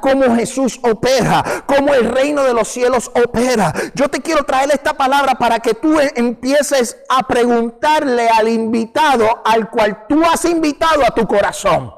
cómo 0.00 0.34
Jesús 0.36 0.78
opera, 0.82 1.64
cómo 1.66 1.94
el 1.94 2.10
reino 2.10 2.42
de 2.44 2.54
los 2.54 2.68
cielos 2.68 3.10
opera. 3.14 3.72
Yo 3.94 4.08
te 4.08 4.20
quiero 4.20 4.44
traer 4.44 4.70
esta 4.72 4.94
palabra 4.94 5.34
para 5.34 5.60
que 5.60 5.74
tú 5.74 5.98
empieces 6.14 6.96
a 7.08 7.26
preguntarle 7.26 8.28
al 8.28 8.48
invitado 8.48 9.42
al 9.44 9.70
cual 9.70 10.06
tú 10.08 10.22
has 10.24 10.44
invitado 10.44 11.04
a 11.04 11.10
tu 11.10 11.26
corazón. 11.26 11.92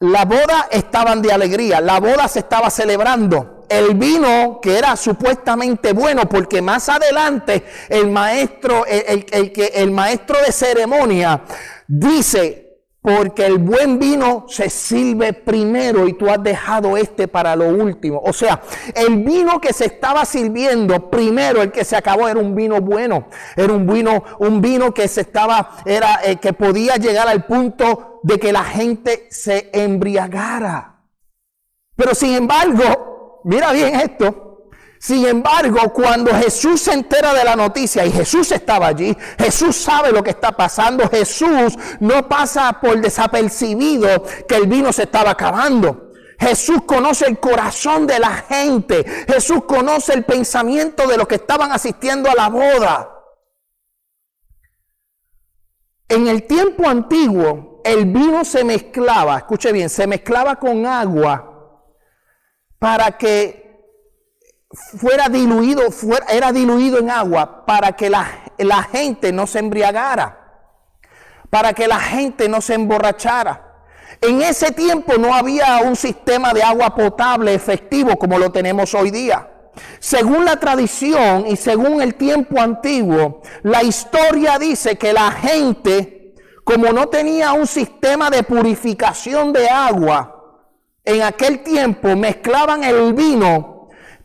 La 0.00 0.24
boda 0.24 0.68
estaban 0.70 1.22
de 1.22 1.32
alegría, 1.32 1.80
la 1.80 1.98
boda 1.98 2.28
se 2.28 2.40
estaba 2.40 2.68
celebrando 2.68 3.54
el 3.68 3.94
vino 3.94 4.60
que 4.60 4.76
era 4.76 4.96
supuestamente 4.96 5.92
bueno, 5.92 6.28
porque 6.28 6.60
más 6.60 6.88
adelante 6.88 7.64
el 7.88 8.10
maestro, 8.10 8.84
el, 8.86 9.24
que, 9.24 9.72
el 9.74 9.90
maestro 9.90 10.38
de 10.44 10.52
ceremonia 10.52 11.42
dice, 11.86 12.63
porque 13.04 13.44
el 13.44 13.58
buen 13.58 13.98
vino 13.98 14.46
se 14.48 14.70
sirve 14.70 15.34
primero 15.34 16.08
y 16.08 16.14
tú 16.14 16.30
has 16.30 16.42
dejado 16.42 16.96
este 16.96 17.28
para 17.28 17.54
lo 17.54 17.68
último. 17.68 18.22
O 18.24 18.32
sea, 18.32 18.62
el 18.94 19.18
vino 19.18 19.60
que 19.60 19.74
se 19.74 19.84
estaba 19.84 20.24
sirviendo 20.24 21.10
primero, 21.10 21.60
el 21.60 21.70
que 21.70 21.84
se 21.84 21.96
acabó, 21.96 22.28
era 22.28 22.40
un 22.40 22.54
vino 22.54 22.80
bueno. 22.80 23.26
Era 23.56 23.74
un 23.74 23.86
vino, 23.86 24.24
un 24.38 24.62
vino 24.62 24.94
que 24.94 25.06
se 25.06 25.20
estaba, 25.20 25.76
era, 25.84 26.20
eh, 26.24 26.36
que 26.36 26.54
podía 26.54 26.96
llegar 26.96 27.28
al 27.28 27.44
punto 27.44 28.20
de 28.22 28.38
que 28.38 28.54
la 28.54 28.64
gente 28.64 29.26
se 29.28 29.68
embriagara. 29.74 31.02
Pero 31.96 32.14
sin 32.14 32.32
embargo, 32.32 33.42
mira 33.44 33.70
bien 33.72 33.96
esto. 33.96 34.53
Sin 35.04 35.26
embargo, 35.26 35.92
cuando 35.92 36.34
Jesús 36.34 36.80
se 36.80 36.94
entera 36.94 37.34
de 37.34 37.44
la 37.44 37.54
noticia 37.54 38.06
y 38.06 38.10
Jesús 38.10 38.50
estaba 38.52 38.86
allí, 38.86 39.14
Jesús 39.38 39.76
sabe 39.76 40.10
lo 40.10 40.22
que 40.22 40.30
está 40.30 40.52
pasando, 40.52 41.06
Jesús 41.10 41.76
no 42.00 42.26
pasa 42.26 42.80
por 42.80 42.98
desapercibido 43.02 44.24
que 44.48 44.56
el 44.56 44.66
vino 44.66 44.94
se 44.94 45.02
estaba 45.02 45.32
acabando. 45.32 46.10
Jesús 46.38 46.84
conoce 46.86 47.26
el 47.26 47.38
corazón 47.38 48.06
de 48.06 48.18
la 48.18 48.30
gente, 48.30 49.04
Jesús 49.28 49.64
conoce 49.66 50.14
el 50.14 50.24
pensamiento 50.24 51.06
de 51.06 51.18
los 51.18 51.28
que 51.28 51.34
estaban 51.34 51.70
asistiendo 51.70 52.30
a 52.30 52.34
la 52.34 52.48
boda. 52.48 53.10
En 56.08 56.28
el 56.28 56.46
tiempo 56.46 56.88
antiguo, 56.88 57.82
el 57.84 58.06
vino 58.06 58.42
se 58.42 58.64
mezclaba, 58.64 59.36
escuche 59.36 59.70
bien, 59.70 59.90
se 59.90 60.06
mezclaba 60.06 60.56
con 60.56 60.86
agua 60.86 61.50
para 62.78 63.18
que 63.18 63.63
fuera 64.74 65.28
diluido, 65.28 65.90
fuera, 65.90 66.26
era 66.26 66.52
diluido 66.52 66.98
en 66.98 67.10
agua 67.10 67.64
para 67.66 67.92
que 67.92 68.10
la, 68.10 68.26
la 68.58 68.82
gente 68.82 69.32
no 69.32 69.46
se 69.46 69.58
embriagara, 69.58 70.68
para 71.50 71.72
que 71.72 71.88
la 71.88 72.00
gente 72.00 72.48
no 72.48 72.60
se 72.60 72.74
emborrachara. 72.74 73.72
En 74.20 74.42
ese 74.42 74.70
tiempo 74.72 75.14
no 75.18 75.34
había 75.34 75.78
un 75.78 75.96
sistema 75.96 76.52
de 76.52 76.62
agua 76.62 76.94
potable 76.94 77.54
efectivo 77.54 78.16
como 78.16 78.38
lo 78.38 78.50
tenemos 78.50 78.94
hoy 78.94 79.10
día. 79.10 79.50
Según 79.98 80.44
la 80.44 80.56
tradición 80.56 81.46
y 81.48 81.56
según 81.56 82.00
el 82.00 82.14
tiempo 82.14 82.60
antiguo, 82.60 83.42
la 83.62 83.82
historia 83.82 84.58
dice 84.58 84.96
que 84.96 85.12
la 85.12 85.32
gente, 85.32 86.34
como 86.62 86.92
no 86.92 87.08
tenía 87.08 87.52
un 87.52 87.66
sistema 87.66 88.30
de 88.30 88.44
purificación 88.44 89.52
de 89.52 89.68
agua, 89.68 90.30
en 91.04 91.22
aquel 91.22 91.62
tiempo 91.62 92.16
mezclaban 92.16 92.84
el 92.84 93.12
vino 93.12 93.73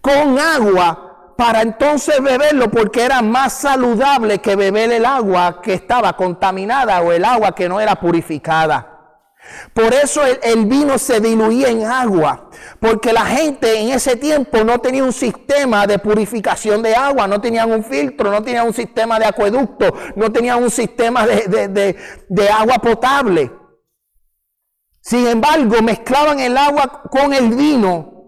con 0.02 0.40
agua 0.40 1.34
para 1.40 1.62
entonces 1.62 2.22
beberlo 2.22 2.70
porque 2.70 3.02
era 3.04 3.22
más 3.22 3.54
saludable 3.54 4.40
que 4.40 4.58
beber 4.58 4.92
el 4.92 5.06
agua 5.06 5.62
que 5.62 5.74
estaba 5.74 6.12
contaminada 6.18 7.02
o 7.02 7.14
el 7.14 7.24
agua 7.24 7.56
que 7.56 7.70
no 7.70 7.80
era 7.80 7.96
purificada. 7.96 8.98
Por 9.74 9.94
eso 9.94 10.22
el, 10.26 10.66
vino 10.66 10.98
se 10.98 11.22
diluía 11.22 11.70
en 11.70 11.86
agua, 11.86 12.50
porque 12.82 13.14
la 13.14 13.26
gente 13.26 13.80
en 13.80 13.90
ese 13.90 14.18
tiempo 14.18 14.66
no 14.66 14.80
tenía 14.80 15.04
un 15.04 15.14
sistema 15.14 15.88
de 15.88 15.98
purificación 15.98 16.84
de 16.84 16.94
agua, 16.94 17.26
no 17.26 17.40
tenían 17.40 17.72
un 17.72 17.86
filtro, 17.86 18.30
no 18.30 18.44
tenían 18.44 18.68
un 18.68 18.74
sistema 18.74 19.18
de 19.18 19.26
acueducto, 19.26 19.94
no 20.18 20.32
tenían 20.32 20.62
un 20.62 20.70
sistema 20.70 21.26
de 21.26 22.50
agua 22.52 22.80
potable. 22.80 23.50
Sin 25.00 25.26
embargo, 25.26 25.82
mezclaban 25.82 26.40
el 26.40 26.58
agua 26.58 27.04
con 27.10 27.34
el 27.34 27.50
vino 27.56 28.19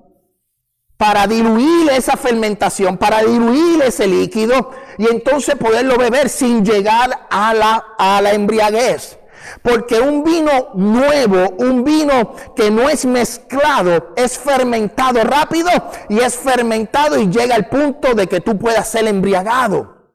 para 1.01 1.25
diluir 1.25 1.89
esa 1.89 2.15
fermentación, 2.15 2.95
para 2.95 3.23
diluir 3.23 3.81
ese 3.81 4.05
líquido 4.05 4.69
y 4.99 5.07
entonces 5.07 5.55
poderlo 5.55 5.97
beber 5.97 6.29
sin 6.29 6.63
llegar 6.63 7.25
a 7.31 7.55
la, 7.55 7.95
a 7.97 8.21
la 8.21 8.33
embriaguez. 8.33 9.17
Porque 9.63 9.99
un 9.99 10.23
vino 10.23 10.69
nuevo, 10.75 11.55
un 11.57 11.83
vino 11.83 12.35
que 12.55 12.69
no 12.69 12.87
es 12.87 13.03
mezclado, 13.05 14.13
es 14.15 14.37
fermentado 14.37 15.23
rápido 15.23 15.71
y 16.07 16.19
es 16.19 16.35
fermentado 16.35 17.17
y 17.17 17.31
llega 17.31 17.55
al 17.55 17.67
punto 17.67 18.13
de 18.13 18.27
que 18.27 18.39
tú 18.39 18.59
puedas 18.59 18.87
ser 18.87 19.07
embriagado. 19.07 20.13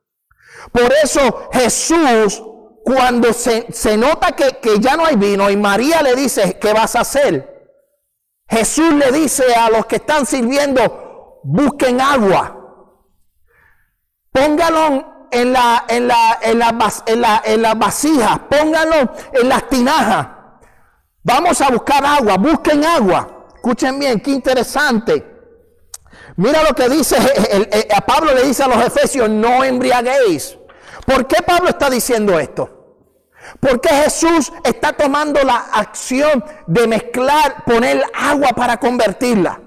Por 0.70 0.92
eso 1.02 1.48
Jesús 1.52 2.40
cuando 2.84 3.32
se, 3.32 3.96
nota 3.96 4.36
que, 4.36 4.58
que, 4.62 4.78
ya 4.78 4.96
no 4.96 5.04
hay 5.04 5.16
vino 5.16 5.50
y 5.50 5.56
María 5.56 6.00
le 6.02 6.14
dice, 6.14 6.58
¿qué 6.60 6.72
vas 6.72 6.94
a 6.94 7.00
hacer? 7.00 7.55
Jesús 8.48 8.92
le 8.94 9.10
dice 9.12 9.54
a 9.54 9.70
los 9.70 9.86
que 9.86 9.96
están 9.96 10.24
sirviendo, 10.24 11.40
busquen 11.42 12.00
agua. 12.00 12.52
Póngalo 14.30 15.28
en 15.30 15.52
la, 15.52 15.84
en 15.88 16.08
la, 16.08 16.38
en 16.40 16.58
la, 16.58 16.74
en 17.06 17.20
la, 17.20 17.42
la 17.56 17.74
vasija, 17.74 18.46
póngalo 18.48 19.12
en 19.32 19.48
las 19.48 19.68
tinajas. 19.68 20.28
Vamos 21.22 21.60
a 21.60 21.70
buscar 21.70 22.04
agua, 22.04 22.36
busquen 22.36 22.84
agua. 22.84 23.48
Escuchen 23.54 23.98
bien, 23.98 24.20
qué 24.20 24.30
interesante. 24.30 25.34
Mira 26.36 26.62
lo 26.62 26.74
que 26.74 26.88
dice, 26.88 27.16
a 27.94 28.00
Pablo 28.02 28.32
le 28.34 28.44
dice 28.44 28.62
a 28.62 28.68
los 28.68 28.84
efesios, 28.84 29.28
no 29.28 29.64
embriaguéis. 29.64 30.56
¿Por 31.04 31.26
qué 31.26 31.42
Pablo 31.42 31.70
está 31.70 31.90
diciendo 31.90 32.38
esto? 32.38 32.75
Porque 33.60 33.88
Jesús 33.88 34.52
está 34.64 34.92
tomando 34.92 35.42
la 35.42 35.56
acción 35.72 36.44
de 36.66 36.86
mezclar, 36.86 37.64
poner 37.64 38.02
agua 38.14 38.50
para 38.50 38.76
convertirla. 38.78 39.60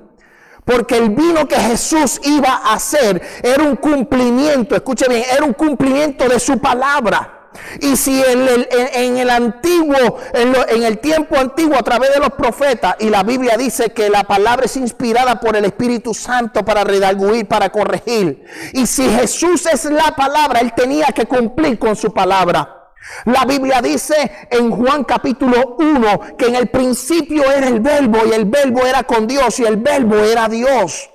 porque 0.66 0.98
el 0.98 1.10
vino 1.10 1.48
que 1.48 1.56
Jesús 1.56 2.22
iba 2.24 2.62
a 2.64 2.74
hacer 2.74 3.20
era 3.42 3.64
un 3.64 3.76
cumplimiento, 3.76 4.76
escuche 4.76 5.08
bien, 5.10 5.24
era 5.36 5.44
un 5.44 5.54
cumplimiento 5.54 6.30
de 6.30 6.40
su 6.40 6.60
palabra. 6.60 7.40
Y 7.82 7.96
si 7.96 8.22
en 8.22 9.18
el, 9.18 9.30
antiguo, 9.30 10.18
en, 10.34 10.84
el 10.84 11.00
tiempo 11.00 11.38
antiguo, 11.38 11.76
a 11.78 11.84
través 11.84 12.14
de 12.14 12.20
los 12.20 12.30
profetas, 12.32 12.96
y 13.00 13.10
la 13.10 13.24
Biblia 13.24 13.58
dice 13.58 13.90
que 13.90 14.10
la 14.10 14.24
palabra 14.24 14.66
es 14.66 14.76
inspirada 14.76 15.40
por 15.40 15.56
el 15.56 15.66
Espíritu 15.66 16.14
Santo 16.14 16.64
para 16.64 16.84
redarguir, 16.84 17.48
para 17.48 17.70
corregir. 17.70 18.46
Y 18.74 18.86
si 18.86 19.10
Jesús 19.10 19.66
es 19.66 19.86
la 19.86 20.16
palabra, 20.16 20.60
él 20.60 20.74
tenía 20.74 21.08
que 21.08 21.26
cumplir 21.26 21.80
con 21.80 21.96
su 21.96 22.14
palabra. 22.14 22.79
La 23.26 23.46
Biblia 23.46 23.82
dice 23.82 24.48
en 24.50 24.72
Juan 24.72 25.04
capítulo 25.04 25.78
1 25.80 26.38
que 26.38 26.48
en 26.48 26.56
el 26.56 26.70
principio 26.70 27.50
era 27.52 27.68
el 27.68 27.80
verbo 27.80 28.20
y 28.28 28.34
el 28.34 28.46
verbo 28.46 28.86
era 28.86 29.04
con 29.04 29.28
Dios 29.28 29.60
y 29.60 29.66
el 29.66 29.78
verbo 29.78 30.18
era 30.18 30.48
Dios. 30.48 31.10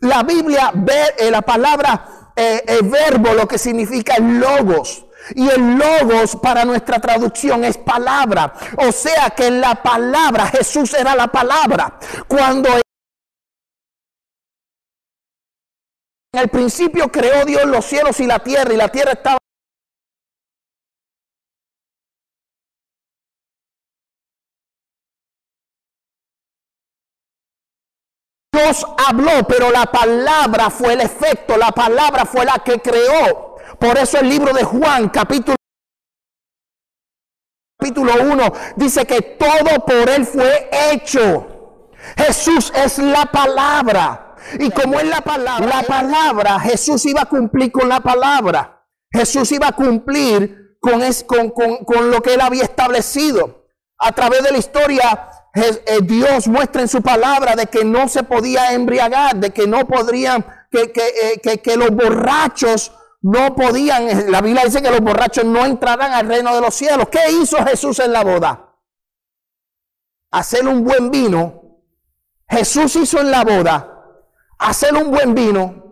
La 0.00 0.22
Biblia, 0.22 0.72
ve, 0.74 1.14
eh, 1.18 1.30
la 1.30 1.42
palabra 1.42 2.32
eh, 2.36 2.64
el 2.66 2.88
verbo, 2.88 3.32
lo 3.32 3.46
que 3.46 3.58
significa 3.58 4.18
logos. 4.18 5.06
Y 5.34 5.48
el 5.48 5.78
logos 5.78 6.36
para 6.36 6.64
nuestra 6.64 6.98
traducción 7.00 7.64
es 7.64 7.78
palabra. 7.78 8.52
O 8.76 8.92
sea 8.92 9.30
que 9.30 9.50
la 9.50 9.76
palabra, 9.76 10.48
Jesús 10.48 10.92
era 10.94 11.14
la 11.14 11.28
palabra. 11.28 11.98
Cuando 12.28 12.68
en 16.32 16.40
el 16.40 16.48
principio 16.48 17.10
creó 17.10 17.44
Dios 17.44 17.64
los 17.64 17.84
cielos 17.84 18.20
y 18.20 18.26
la 18.26 18.40
tierra 18.40 18.74
y 18.74 18.76
la 18.76 18.88
tierra 18.88 19.12
estaba 19.12 19.38
Habló, 29.06 29.46
pero 29.46 29.70
la 29.70 29.86
palabra 29.86 30.70
fue 30.70 30.94
el 30.94 31.00
efecto, 31.00 31.56
la 31.56 31.72
palabra 31.72 32.24
fue 32.24 32.44
la 32.44 32.58
que 32.64 32.80
creó. 32.80 33.56
Por 33.78 33.98
eso 33.98 34.18
el 34.18 34.28
libro 34.28 34.52
de 34.52 34.64
Juan, 34.64 35.08
capítulo 35.08 35.56
capítulo 37.78 38.14
1 38.22 38.52
dice 38.76 39.04
que 39.04 39.20
todo 39.20 39.84
por 39.84 40.08
él 40.08 40.24
fue 40.24 40.70
hecho. 40.90 41.46
Jesús 42.16 42.72
es 42.74 42.98
la 42.98 43.26
palabra. 43.26 44.36
Y 44.58 44.70
como 44.70 44.98
es 44.98 45.08
la 45.08 45.20
palabra, 45.20 45.66
la 45.66 45.82
palabra, 45.82 46.60
Jesús 46.60 47.04
iba 47.06 47.22
a 47.22 47.26
cumplir 47.26 47.72
con 47.72 47.88
la 47.88 48.00
palabra. 48.00 48.86
Jesús 49.10 49.52
iba 49.52 49.68
a 49.68 49.72
cumplir 49.72 50.78
con, 50.80 51.00
con, 51.50 51.84
con 51.84 52.10
lo 52.10 52.20
que 52.20 52.34
él 52.34 52.40
había 52.40 52.64
establecido. 52.64 53.66
A 53.98 54.12
través 54.12 54.42
de 54.42 54.52
la 54.52 54.58
historia, 54.58 55.30
Dios 56.02 56.48
muestra 56.48 56.82
en 56.82 56.88
su 56.88 57.00
palabra 57.00 57.54
de 57.54 57.66
que 57.66 57.84
no 57.84 58.08
se 58.08 58.24
podía 58.24 58.72
embriagar, 58.72 59.36
de 59.36 59.50
que 59.50 59.66
no 59.66 59.86
podrían, 59.86 60.44
que, 60.70 60.92
eh, 60.92 61.58
que, 61.58 61.76
los 61.76 61.90
borrachos 61.90 62.92
no 63.22 63.54
podían, 63.54 64.08
eh, 64.08 64.24
la 64.28 64.40
Biblia 64.40 64.64
dice 64.64 64.82
que 64.82 64.90
los 64.90 65.00
borrachos 65.00 65.44
no 65.44 65.64
entrarán 65.64 66.12
al 66.12 66.26
reino 66.26 66.54
de 66.54 66.60
los 66.60 66.74
cielos. 66.74 67.08
¿Qué 67.08 67.30
hizo 67.30 67.56
Jesús 67.64 68.00
en 68.00 68.12
la 68.12 68.24
boda? 68.24 68.74
Hacer 70.32 70.66
un 70.66 70.82
buen 70.82 71.10
vino. 71.10 71.62
Jesús 72.48 72.96
hizo 72.96 73.20
en 73.20 73.30
la 73.30 73.44
boda 73.44 73.94
hacer 74.58 74.94
un 74.94 75.10
buen 75.10 75.34
vino 75.34 75.82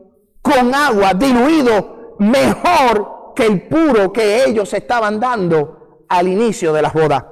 con 0.41 0.75
agua 0.75 1.15
diluido 1.15 2.17
mejor 2.19 3.33
que 3.35 3.47
el 3.47 3.69
puro 3.69 4.13
que 4.13 4.45
ellos 4.45 4.73
estaban 4.73 5.21
dando 5.21 6.05
al 6.09 6.29
inicio 6.29 6.73
de 6.73 6.83
las 6.83 6.93
bodas. 6.93 7.25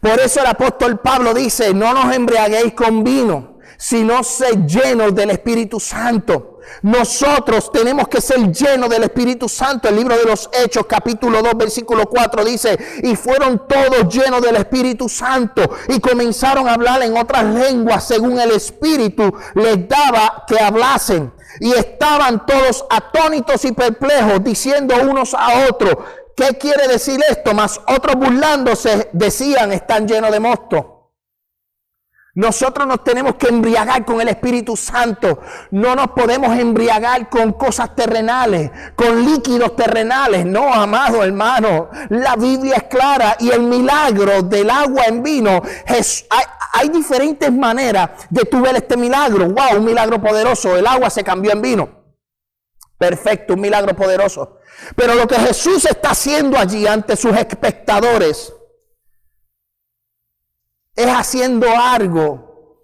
Por 0.00 0.20
eso 0.20 0.40
el 0.40 0.46
apóstol 0.46 1.00
Pablo 1.00 1.34
dice, 1.34 1.72
no 1.74 1.92
nos 1.92 2.14
embriaguéis 2.14 2.74
con 2.74 3.02
vino, 3.02 3.58
sino 3.76 4.22
sed 4.22 4.66
llenos 4.66 5.14
del 5.14 5.30
Espíritu 5.30 5.80
Santo. 5.80 6.56
Nosotros 6.82 7.70
tenemos 7.72 8.08
que 8.08 8.20
ser 8.20 8.52
llenos 8.52 8.90
del 8.90 9.04
Espíritu 9.04 9.48
Santo. 9.48 9.88
El 9.88 9.96
libro 9.96 10.16
de 10.16 10.24
los 10.24 10.50
Hechos, 10.52 10.86
capítulo 10.86 11.42
2, 11.42 11.56
versículo 11.56 12.06
4 12.06 12.44
dice, 12.44 12.78
y 13.02 13.16
fueron 13.16 13.66
todos 13.68 14.12
llenos 14.12 14.42
del 14.42 14.56
Espíritu 14.56 15.08
Santo 15.08 15.62
y 15.88 16.00
comenzaron 16.00 16.68
a 16.68 16.74
hablar 16.74 17.02
en 17.02 17.16
otras 17.16 17.44
lenguas 17.44 18.06
según 18.06 18.38
el 18.38 18.50
Espíritu 18.52 19.32
les 19.54 19.88
daba 19.88 20.44
que 20.46 20.60
hablasen. 20.60 21.32
Y 21.60 21.72
estaban 21.72 22.44
todos 22.44 22.84
atónitos 22.90 23.64
y 23.64 23.72
perplejos, 23.72 24.44
diciendo 24.44 24.94
unos 25.02 25.32
a 25.32 25.68
otros, 25.70 25.96
¿Qué 26.36 26.58
quiere 26.58 26.86
decir 26.86 27.18
esto? 27.28 27.54
Más 27.54 27.80
otros 27.88 28.16
burlándose 28.16 29.08
decían, 29.14 29.72
están 29.72 30.06
llenos 30.06 30.30
de 30.30 30.38
mosto. 30.38 30.96
Nosotros 32.34 32.86
nos 32.86 33.02
tenemos 33.02 33.36
que 33.36 33.48
embriagar 33.48 34.04
con 34.04 34.20
el 34.20 34.28
Espíritu 34.28 34.76
Santo. 34.76 35.40
No 35.70 35.94
nos 35.94 36.08
podemos 36.08 36.54
embriagar 36.58 37.30
con 37.30 37.54
cosas 37.54 37.96
terrenales, 37.96 38.70
con 38.94 39.24
líquidos 39.24 39.74
terrenales. 39.74 40.44
No, 40.44 40.70
amado 40.70 41.24
hermano. 41.24 41.88
La 42.10 42.36
Biblia 42.36 42.76
es 42.76 42.82
clara 42.82 43.36
y 43.40 43.48
el 43.48 43.62
milagro 43.62 44.42
del 44.42 44.68
agua 44.68 45.04
en 45.06 45.22
vino. 45.22 45.62
hay, 46.74 46.88
diferentes 46.90 47.50
maneras 47.50 48.10
de 48.28 48.44
tu 48.44 48.60
ver 48.60 48.76
este 48.76 48.98
milagro. 48.98 49.48
Wow, 49.48 49.78
un 49.78 49.86
milagro 49.86 50.20
poderoso. 50.20 50.76
El 50.76 50.86
agua 50.86 51.08
se 51.08 51.24
cambió 51.24 51.52
en 51.52 51.62
vino. 51.62 52.05
Perfecto, 52.98 53.54
un 53.54 53.60
milagro 53.60 53.94
poderoso. 53.94 54.58
Pero 54.94 55.14
lo 55.14 55.26
que 55.26 55.36
Jesús 55.36 55.84
está 55.84 56.10
haciendo 56.10 56.58
allí 56.58 56.86
ante 56.86 57.16
sus 57.16 57.36
espectadores 57.36 58.52
es 60.94 61.06
haciendo 61.06 61.66
algo, 61.68 62.82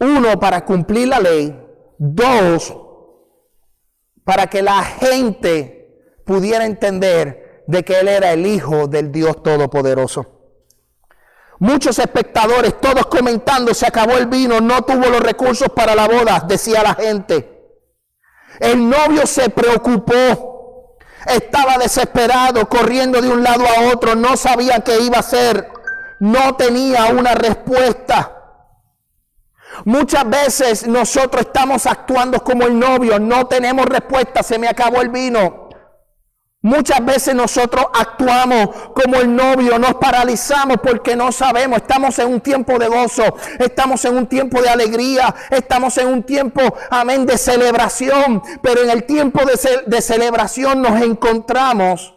uno, 0.00 0.38
para 0.40 0.64
cumplir 0.64 1.08
la 1.08 1.20
ley, 1.20 1.54
dos, 1.98 2.74
para 4.24 4.46
que 4.46 4.62
la 4.62 4.82
gente 4.82 6.20
pudiera 6.24 6.64
entender 6.64 7.64
de 7.66 7.84
que 7.84 8.00
Él 8.00 8.08
era 8.08 8.32
el 8.32 8.46
Hijo 8.46 8.86
del 8.86 9.12
Dios 9.12 9.42
Todopoderoso. 9.42 10.32
Muchos 11.58 11.98
espectadores, 11.98 12.80
todos 12.80 13.06
comentando, 13.06 13.72
se 13.72 13.86
acabó 13.86 14.16
el 14.18 14.26
vino, 14.26 14.60
no 14.60 14.82
tuvo 14.82 15.08
los 15.08 15.20
recursos 15.20 15.68
para 15.74 15.94
la 15.94 16.06
boda, 16.06 16.44
decía 16.46 16.82
la 16.82 16.94
gente. 16.94 17.55
El 18.60 18.88
novio 18.88 19.26
se 19.26 19.50
preocupó, 19.50 20.96
estaba 21.26 21.78
desesperado, 21.78 22.68
corriendo 22.68 23.20
de 23.20 23.28
un 23.28 23.42
lado 23.42 23.64
a 23.66 23.92
otro, 23.92 24.14
no 24.14 24.36
sabía 24.36 24.80
qué 24.80 25.00
iba 25.00 25.16
a 25.16 25.20
hacer, 25.20 25.68
no 26.20 26.56
tenía 26.56 27.06
una 27.06 27.34
respuesta. 27.34 28.32
Muchas 29.84 30.28
veces 30.28 30.86
nosotros 30.86 31.42
estamos 31.42 31.86
actuando 31.86 32.42
como 32.42 32.64
el 32.64 32.78
novio, 32.78 33.18
no 33.18 33.46
tenemos 33.46 33.84
respuesta, 33.86 34.42
se 34.42 34.58
me 34.58 34.68
acabó 34.68 35.02
el 35.02 35.10
vino. 35.10 35.65
Muchas 36.62 37.04
veces 37.04 37.34
nosotros 37.34 37.86
actuamos 37.92 38.70
como 38.94 39.16
el 39.16 39.34
novio, 39.34 39.78
nos 39.78 39.94
paralizamos 39.94 40.78
porque 40.82 41.14
no 41.14 41.30
sabemos, 41.30 41.78
estamos 41.78 42.18
en 42.18 42.28
un 42.28 42.40
tiempo 42.40 42.78
de 42.78 42.88
gozo, 42.88 43.36
estamos 43.60 44.04
en 44.04 44.16
un 44.16 44.26
tiempo 44.26 44.60
de 44.60 44.68
alegría, 44.68 45.32
estamos 45.50 45.96
en 45.98 46.08
un 46.08 46.22
tiempo, 46.24 46.60
amén, 46.90 47.24
de 47.24 47.38
celebración, 47.38 48.42
pero 48.62 48.82
en 48.82 48.90
el 48.90 49.04
tiempo 49.04 49.42
de, 49.44 50.02
celebración 50.02 50.82
nos 50.82 51.00
encontramos, 51.02 52.14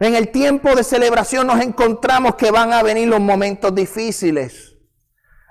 en 0.00 0.14
el 0.16 0.30
tiempo 0.32 0.74
de 0.74 0.82
celebración 0.82 1.46
nos 1.46 1.60
encontramos 1.60 2.34
que 2.34 2.50
van 2.50 2.72
a 2.72 2.82
venir 2.82 3.06
los 3.06 3.20
momentos 3.20 3.72
difíciles. 3.74 4.72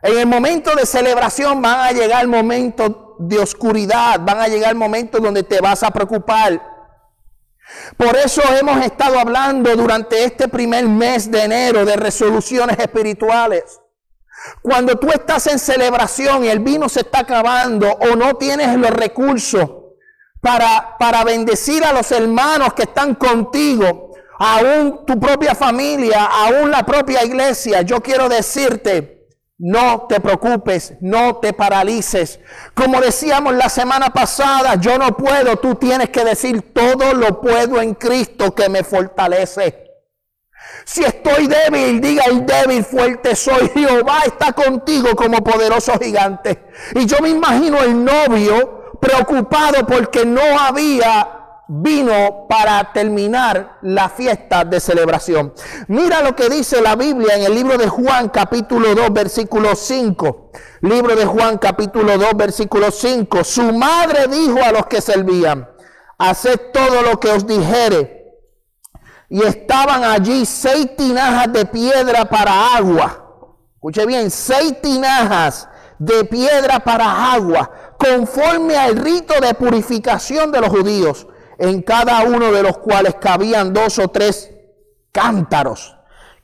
En 0.01 0.17
el 0.17 0.27
momento 0.27 0.75
de 0.75 0.85
celebración 0.85 1.61
van 1.61 1.79
a 1.79 1.91
llegar 1.93 2.27
momentos 2.27 3.02
de 3.27 3.39
oscuridad, 3.39 4.19
van 4.21 4.39
a 4.39 4.47
llegar 4.47 4.75
momentos 4.75 5.21
donde 5.21 5.43
te 5.43 5.59
vas 5.61 5.83
a 5.83 5.91
preocupar. 5.91 6.61
Por 7.97 8.15
eso 8.15 8.41
hemos 8.59 8.83
estado 8.85 9.19
hablando 9.19 9.75
durante 9.75 10.23
este 10.23 10.47
primer 10.47 10.87
mes 10.87 11.29
de 11.31 11.43
enero 11.43 11.85
de 11.85 11.95
resoluciones 11.95 12.77
espirituales. 12.77 13.79
Cuando 14.61 14.97
tú 14.97 15.07
estás 15.09 15.47
en 15.47 15.59
celebración 15.59 16.43
y 16.43 16.47
el 16.49 16.59
vino 16.59 16.89
se 16.89 17.01
está 17.01 17.19
acabando 17.19 17.89
o 17.89 18.15
no 18.15 18.35
tienes 18.35 18.75
los 18.77 18.89
recursos 18.89 19.69
para, 20.41 20.97
para 20.99 21.23
bendecir 21.23 21.83
a 21.85 21.93
los 21.93 22.11
hermanos 22.11 22.73
que 22.73 22.83
están 22.83 23.15
contigo, 23.15 24.11
aún 24.37 25.05
tu 25.05 25.17
propia 25.19 25.55
familia, 25.55 26.25
aún 26.25 26.69
la 26.69 26.85
propia 26.85 27.23
iglesia, 27.23 27.81
yo 27.81 28.01
quiero 28.01 28.27
decirte, 28.27 29.22
no 29.57 30.07
te 30.07 30.19
preocupes, 30.19 30.95
no 31.01 31.37
te 31.37 31.53
paralices. 31.53 32.39
Como 32.73 32.99
decíamos 32.99 33.55
la 33.55 33.69
semana 33.69 34.11
pasada, 34.11 34.75
yo 34.75 34.97
no 34.97 35.15
puedo, 35.15 35.57
tú 35.57 35.75
tienes 35.75 36.09
que 36.09 36.25
decir, 36.25 36.73
todo 36.73 37.13
lo 37.13 37.39
puedo 37.39 37.81
en 37.81 37.93
Cristo 37.93 38.53
que 38.53 38.69
me 38.69 38.83
fortalece. 38.83 39.83
Si 40.85 41.03
estoy 41.03 41.47
débil, 41.47 42.01
diga 42.01 42.23
el 42.25 42.45
débil, 42.45 42.83
fuerte 42.83 43.35
soy. 43.35 43.69
Jehová 43.73 44.23
está 44.25 44.51
contigo 44.53 45.15
como 45.15 45.43
poderoso 45.43 45.93
gigante. 45.99 46.65
Y 46.95 47.05
yo 47.05 47.17
me 47.21 47.29
imagino 47.29 47.81
el 47.81 48.03
novio 48.03 48.97
preocupado 48.99 49.85
porque 49.85 50.25
no 50.25 50.41
había 50.59 51.42
vino 51.81 52.45
para 52.47 52.93
terminar 52.93 53.79
la 53.81 54.07
fiesta 54.07 54.63
de 54.63 54.79
celebración. 54.79 55.53
Mira 55.87 56.21
lo 56.21 56.35
que 56.35 56.47
dice 56.47 56.81
la 56.81 56.95
Biblia 56.95 57.35
en 57.35 57.43
el 57.43 57.55
libro 57.55 57.77
de 57.77 57.87
Juan 57.87 58.29
capítulo 58.29 58.93
2 58.93 59.11
versículo 59.11 59.75
5. 59.75 60.51
Libro 60.81 61.15
de 61.15 61.25
Juan 61.25 61.57
capítulo 61.57 62.17
2 62.17 62.31
versículo 62.35 62.91
5. 62.91 63.43
Su 63.43 63.73
madre 63.73 64.27
dijo 64.27 64.59
a 64.63 64.71
los 64.71 64.85
que 64.85 65.01
servían, 65.01 65.67
haced 66.19 66.59
todo 66.71 67.01
lo 67.01 67.19
que 67.19 67.29
os 67.29 67.47
dijere. 67.47 68.21
Y 69.29 69.41
estaban 69.41 70.03
allí 70.03 70.45
seis 70.45 70.95
tinajas 70.95 71.51
de 71.51 71.65
piedra 71.65 72.25
para 72.25 72.75
agua. 72.75 73.47
Escuche 73.73 74.05
bien, 74.05 74.29
seis 74.29 74.79
tinajas 74.79 75.67
de 75.97 76.23
piedra 76.25 76.79
para 76.81 77.33
agua, 77.33 77.71
conforme 77.97 78.77
al 78.77 78.95
rito 78.95 79.33
de 79.41 79.55
purificación 79.55 80.51
de 80.51 80.61
los 80.61 80.69
judíos 80.69 81.27
en 81.57 81.81
cada 81.81 82.23
uno 82.23 82.51
de 82.51 82.63
los 82.63 82.77
cuales 82.77 83.15
cabían 83.19 83.73
dos 83.73 83.99
o 83.99 84.07
tres 84.07 84.51
cántaros. 85.11 85.95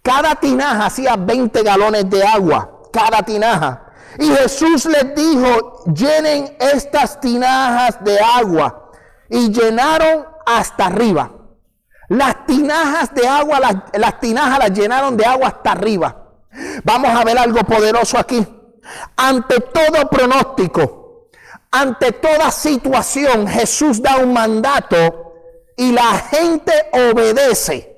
Cada 0.01 0.35
tinaja 0.35 0.85
hacía 0.85 1.15
20 1.15 1.61
galones 1.63 2.09
de 2.09 2.23
agua, 2.23 2.81
cada 2.91 3.21
tinaja. 3.23 3.85
Y 4.17 4.27
Jesús 4.29 4.85
les 4.85 5.13
dijo, 5.15 5.83
llenen 5.93 6.55
estas 6.59 7.19
tinajas 7.19 8.03
de 8.03 8.19
agua. 8.19 8.91
Y 9.29 9.51
llenaron 9.51 10.25
hasta 10.45 10.87
arriba. 10.87 11.31
Las 12.07 12.45
tinajas 12.47 13.13
de 13.13 13.27
agua, 13.27 13.59
las, 13.59 13.75
las 13.93 14.19
tinajas 14.19 14.59
las 14.59 14.71
llenaron 14.71 15.15
de 15.15 15.25
agua 15.25 15.49
hasta 15.49 15.73
arriba. 15.73 16.29
Vamos 16.83 17.11
a 17.11 17.23
ver 17.23 17.37
algo 17.37 17.59
poderoso 17.59 18.17
aquí. 18.17 18.45
Ante 19.15 19.59
todo 19.59 20.09
pronóstico, 20.09 20.98
ante 21.71 22.11
toda 22.11 22.51
situación, 22.51 23.47
Jesús 23.47 24.01
da 24.01 24.17
un 24.17 24.33
mandato 24.33 25.33
y 25.77 25.91
la 25.91 26.17
gente 26.17 26.73
obedece. 26.91 27.95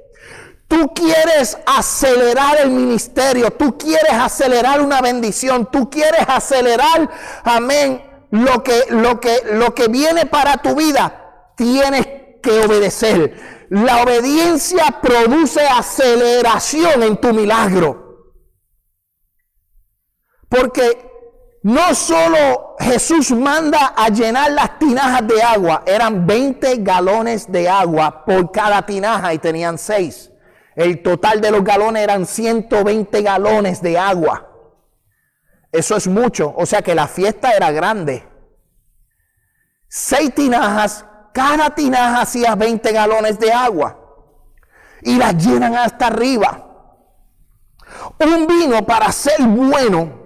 Tú 0.67 0.93
quieres 0.93 1.57
acelerar 1.65 2.59
el 2.61 2.71
ministerio, 2.71 3.51
tú 3.51 3.77
quieres 3.77 4.13
acelerar 4.13 4.81
una 4.81 5.01
bendición, 5.01 5.69
tú 5.69 5.89
quieres 5.89 6.21
acelerar, 6.27 7.09
amén, 7.43 8.01
lo 8.31 8.63
que, 8.63 8.85
lo 8.89 9.19
que, 9.19 9.41
lo 9.51 9.75
que 9.75 9.87
viene 9.87 10.25
para 10.25 10.57
tu 10.57 10.75
vida, 10.75 11.53
tienes 11.57 12.07
que 12.41 12.51
obedecer. 12.65 13.67
La 13.69 14.03
obediencia 14.03 14.99
produce 15.01 15.61
aceleración 15.61 17.03
en 17.03 17.17
tu 17.17 17.33
milagro. 17.33 18.33
Porque 20.49 21.59
no 21.63 21.93
solo 21.95 22.70
Jesús 22.81 23.31
manda 23.31 23.93
a 23.95 24.09
llenar 24.09 24.51
las 24.51 24.79
tinajas 24.79 25.27
de 25.27 25.41
agua, 25.41 25.83
eran 25.85 26.25
20 26.25 26.77
galones 26.77 27.51
de 27.51 27.69
agua 27.69 28.25
por 28.25 28.51
cada 28.51 28.85
tinaja 28.85 29.33
y 29.33 29.39
tenían 29.39 29.77
6. 29.77 30.31
El 30.75 31.03
total 31.03 31.41
de 31.41 31.51
los 31.51 31.63
galones 31.63 32.03
eran 32.03 32.25
120 32.25 33.21
galones 33.21 33.81
de 33.81 33.97
agua. 33.99 34.47
Eso 35.71 35.95
es 35.95 36.07
mucho, 36.07 36.53
o 36.55 36.65
sea 36.65 36.81
que 36.81 36.95
la 36.95 37.07
fiesta 37.07 37.51
era 37.51 37.71
grande. 37.71 38.27
Seis 39.87 40.33
tinajas, 40.33 41.05
cada 41.33 41.69
tinaja 41.75 42.21
hacía 42.21 42.55
20 42.55 42.91
galones 42.91 43.39
de 43.39 43.51
agua 43.51 43.99
y 45.01 45.17
las 45.17 45.35
llenan 45.45 45.75
hasta 45.75 46.07
arriba. 46.07 46.67
Un 48.19 48.47
vino 48.47 48.85
para 48.85 49.11
ser 49.11 49.41
bueno 49.41 50.20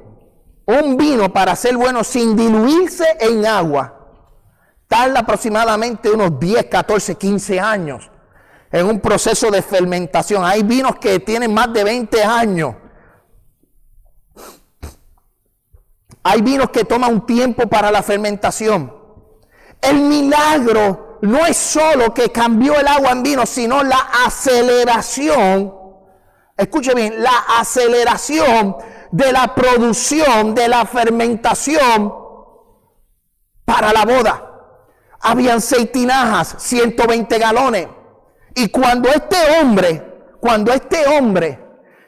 un 0.66 0.98
vino 0.98 1.32
para 1.32 1.56
ser 1.56 1.78
bueno 1.78 2.04
sin 2.04 2.36
diluirse 2.36 3.06
en 3.20 3.46
agua 3.46 3.96
tarda 4.88 5.22
aproximadamente 5.22 6.10
unos 6.10 6.40
10, 6.40 6.66
14, 6.66 7.16
15 7.16 7.60
años 7.60 8.10
en 8.72 8.86
un 8.86 9.00
proceso 9.00 9.52
de 9.52 9.62
fermentación. 9.62 10.44
Hay 10.44 10.64
vinos 10.64 10.98
que 10.98 11.20
tienen 11.20 11.54
más 11.54 11.72
de 11.74 11.84
20 11.84 12.24
años. 12.24 12.76
Hay 16.24 16.42
vinos 16.42 16.70
que 16.72 16.86
toman 16.86 17.14
un 17.14 17.26
tiempo 17.26 17.68
para 17.68 17.92
la 17.92 18.02
fermentación. 18.02 18.94
El 19.82 20.02
milagro 20.02 21.20
no 21.22 21.46
es 21.46 21.56
solo 21.58 22.14
que 22.14 22.32
cambió 22.32 22.80
el 22.80 22.88
agua 22.88 23.12
en 23.12 23.24
vino, 23.24 23.46
sino 23.46 23.84
la 23.84 24.00
aceleración. 24.26 25.74
Escuche 26.58 26.94
bien, 26.96 27.22
la 27.22 27.46
aceleración 27.60 28.76
de 29.12 29.32
la 29.32 29.54
producción, 29.54 30.56
de 30.56 30.68
la 30.68 30.86
fermentación 30.86 32.14
para 33.66 33.92
la 33.92 34.06
boda. 34.06 34.52
Habían 35.22 35.62
seis 35.62 35.92
tinajas, 35.92 36.56
120 36.60 37.40
galones. 37.40 37.88
Y 38.54 38.70
cuando 38.70 39.10
este 39.10 39.38
hombre, 39.60 40.38
cuando 40.40 40.72
este 40.72 41.06
hombre 41.08 41.60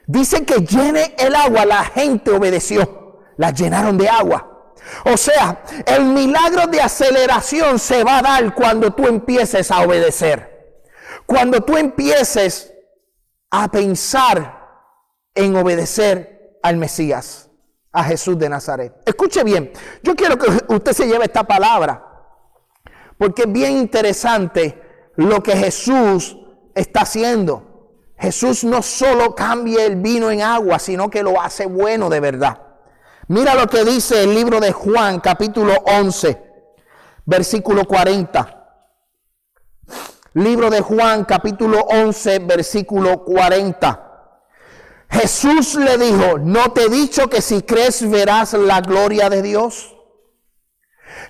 dice 0.06 0.44
que 0.44 0.60
llene 0.60 1.14
el 1.18 1.34
agua, 1.34 1.64
la 1.66 1.84
gente 1.84 2.30
obedeció. 2.30 3.22
La 3.36 3.50
llenaron 3.50 3.98
de 3.98 4.08
agua. 4.08 4.72
O 5.04 5.16
sea, 5.16 5.62
el 5.86 6.04
milagro 6.04 6.66
de 6.66 6.80
aceleración 6.80 7.78
se 7.78 8.04
va 8.04 8.18
a 8.18 8.22
dar 8.22 8.54
cuando 8.54 8.92
tú 8.92 9.06
empieces 9.06 9.70
a 9.70 9.80
obedecer. 9.82 10.80
Cuando 11.26 11.60
tú 11.60 11.76
empieces 11.76 12.72
a 13.50 13.68
pensar 13.68 14.58
en 15.34 15.56
obedecer 15.56 16.37
al 16.62 16.76
Mesías, 16.76 17.50
a 17.92 18.04
Jesús 18.04 18.38
de 18.38 18.48
Nazaret. 18.48 18.94
Escuche 19.04 19.44
bien, 19.44 19.72
yo 20.02 20.14
quiero 20.14 20.36
que 20.38 20.50
usted 20.68 20.92
se 20.92 21.06
lleve 21.06 21.24
esta 21.24 21.44
palabra, 21.44 22.04
porque 23.16 23.42
es 23.42 23.52
bien 23.52 23.76
interesante 23.76 25.10
lo 25.16 25.42
que 25.42 25.56
Jesús 25.56 26.36
está 26.74 27.00
haciendo. 27.00 27.64
Jesús 28.16 28.64
no 28.64 28.82
solo 28.82 29.34
cambia 29.34 29.84
el 29.84 29.96
vino 29.96 30.30
en 30.30 30.42
agua, 30.42 30.78
sino 30.78 31.08
que 31.08 31.22
lo 31.22 31.40
hace 31.40 31.66
bueno 31.66 32.08
de 32.08 32.20
verdad. 32.20 32.62
Mira 33.28 33.54
lo 33.54 33.66
que 33.66 33.84
dice 33.84 34.24
el 34.24 34.34
libro 34.34 34.58
de 34.58 34.72
Juan, 34.72 35.20
capítulo 35.20 35.74
11, 35.84 36.42
versículo 37.26 37.84
40. 37.84 38.54
Libro 40.34 40.70
de 40.70 40.80
Juan, 40.80 41.24
capítulo 41.24 41.80
11, 41.80 42.38
versículo 42.40 43.24
40. 43.24 44.07
Jesús 45.10 45.74
le 45.74 45.96
dijo, 45.96 46.38
¿no 46.38 46.72
te 46.72 46.84
he 46.84 46.88
dicho 46.88 47.28
que 47.28 47.40
si 47.40 47.62
crees 47.62 48.08
verás 48.08 48.52
la 48.52 48.80
gloria 48.80 49.30
de 49.30 49.42
Dios? 49.42 49.94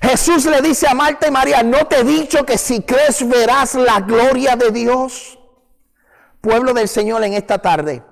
Jesús 0.03 0.45
le 0.45 0.61
dice 0.61 0.87
a 0.89 0.95
Marta 0.95 1.29
y 1.29 1.31
María, 1.31 1.63
¿no 1.63 1.87
te 1.87 2.01
he 2.01 2.05
dicho 2.05 2.45
que 2.45 2.59
si 2.59 2.83
crees 2.83 3.27
verás 3.29 3.75
la 3.75 4.01
gloria 4.01 4.57
de 4.57 4.71
Dios? 4.71 5.39
Pueblo 6.41 6.73
del 6.73 6.89
Señor 6.89 7.25
en 7.25 7.35
esta 7.35 7.59
tarde, 7.59 8.03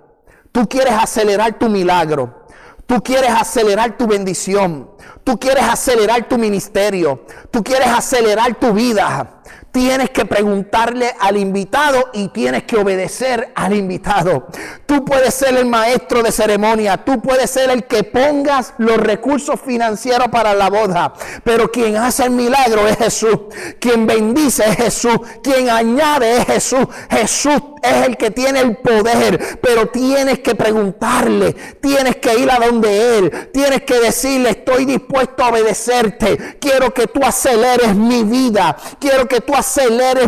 tú 0.52 0.68
quieres 0.68 0.94
acelerar 0.94 1.58
tu 1.58 1.68
milagro, 1.68 2.46
tú 2.86 3.02
quieres 3.02 3.30
acelerar 3.30 3.96
tu 3.96 4.06
bendición, 4.06 4.90
tú 5.22 5.38
quieres 5.38 5.64
acelerar 5.64 6.28
tu 6.28 6.38
ministerio, 6.38 7.24
tú 7.50 7.62
quieres 7.62 7.88
acelerar 7.88 8.58
tu 8.58 8.72
vida 8.72 9.42
tienes 9.76 10.08
que 10.08 10.24
preguntarle 10.24 11.14
al 11.20 11.36
invitado 11.36 12.08
y 12.14 12.28
tienes 12.28 12.62
que 12.62 12.78
obedecer 12.78 13.52
al 13.54 13.74
invitado. 13.74 14.46
Tú 14.86 15.04
puedes 15.04 15.34
ser 15.34 15.54
el 15.54 15.66
maestro 15.66 16.22
de 16.22 16.32
ceremonia, 16.32 17.04
tú 17.04 17.20
puedes 17.20 17.50
ser 17.50 17.68
el 17.68 17.84
que 17.84 18.02
pongas 18.02 18.72
los 18.78 18.96
recursos 18.96 19.60
financieros 19.60 20.28
para 20.28 20.54
la 20.54 20.70
boda, 20.70 21.12
pero 21.44 21.70
quien 21.70 21.94
hace 21.96 22.24
el 22.24 22.30
milagro 22.30 22.88
es 22.88 22.96
Jesús, 22.96 23.38
quien 23.78 24.06
bendice 24.06 24.64
es 24.66 24.76
Jesús, 24.76 25.18
quien 25.42 25.68
añade 25.68 26.38
es 26.38 26.46
Jesús. 26.46 26.86
Jesús 27.10 27.60
es 27.82 28.06
el 28.06 28.16
que 28.16 28.30
tiene 28.30 28.60
el 28.60 28.78
poder, 28.78 29.58
pero 29.60 29.88
tienes 29.88 30.38
que 30.38 30.54
preguntarle, 30.54 31.52
tienes 31.82 32.16
que 32.16 32.38
ir 32.38 32.50
a 32.50 32.64
donde 32.64 33.18
Él, 33.18 33.50
tienes 33.52 33.82
que 33.82 34.00
decirle, 34.00 34.50
estoy 34.50 34.86
dispuesto 34.86 35.44
a 35.44 35.50
obedecerte, 35.50 36.56
quiero 36.58 36.94
que 36.94 37.08
tú 37.08 37.22
aceleres 37.22 37.94
mi 37.94 38.24
vida, 38.24 38.74
quiero 38.98 39.28
que 39.28 39.42
tú 39.42 39.52
aceleres 39.54 39.65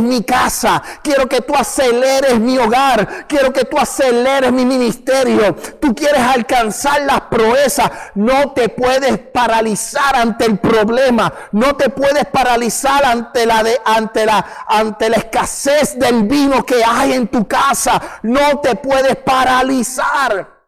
mi 0.00 0.22
casa, 0.22 0.82
quiero 1.02 1.28
que 1.28 1.40
tú 1.40 1.54
aceleres 1.54 2.38
mi 2.38 2.58
hogar, 2.58 3.26
quiero 3.26 3.52
que 3.52 3.64
tú 3.64 3.78
aceleres 3.78 4.52
mi 4.52 4.64
ministerio. 4.64 5.54
Tú 5.80 5.94
quieres 5.94 6.20
alcanzar 6.20 7.02
las 7.02 7.22
proezas, 7.22 7.90
no 8.14 8.52
te 8.52 8.68
puedes 8.68 9.18
paralizar 9.18 10.16
ante 10.16 10.44
el 10.44 10.58
problema, 10.58 11.32
no 11.52 11.76
te 11.76 11.88
puedes 11.88 12.26
paralizar 12.26 13.04
ante 13.04 13.46
la 13.46 13.62
de, 13.62 13.80
ante 13.84 14.26
la 14.26 14.44
ante 14.66 15.08
la 15.08 15.16
escasez 15.16 15.98
del 15.98 16.24
vino 16.24 16.64
que 16.64 16.82
hay 16.84 17.12
en 17.12 17.28
tu 17.28 17.46
casa, 17.46 18.00
no 18.22 18.60
te 18.60 18.74
puedes 18.76 19.16
paralizar. 19.16 20.58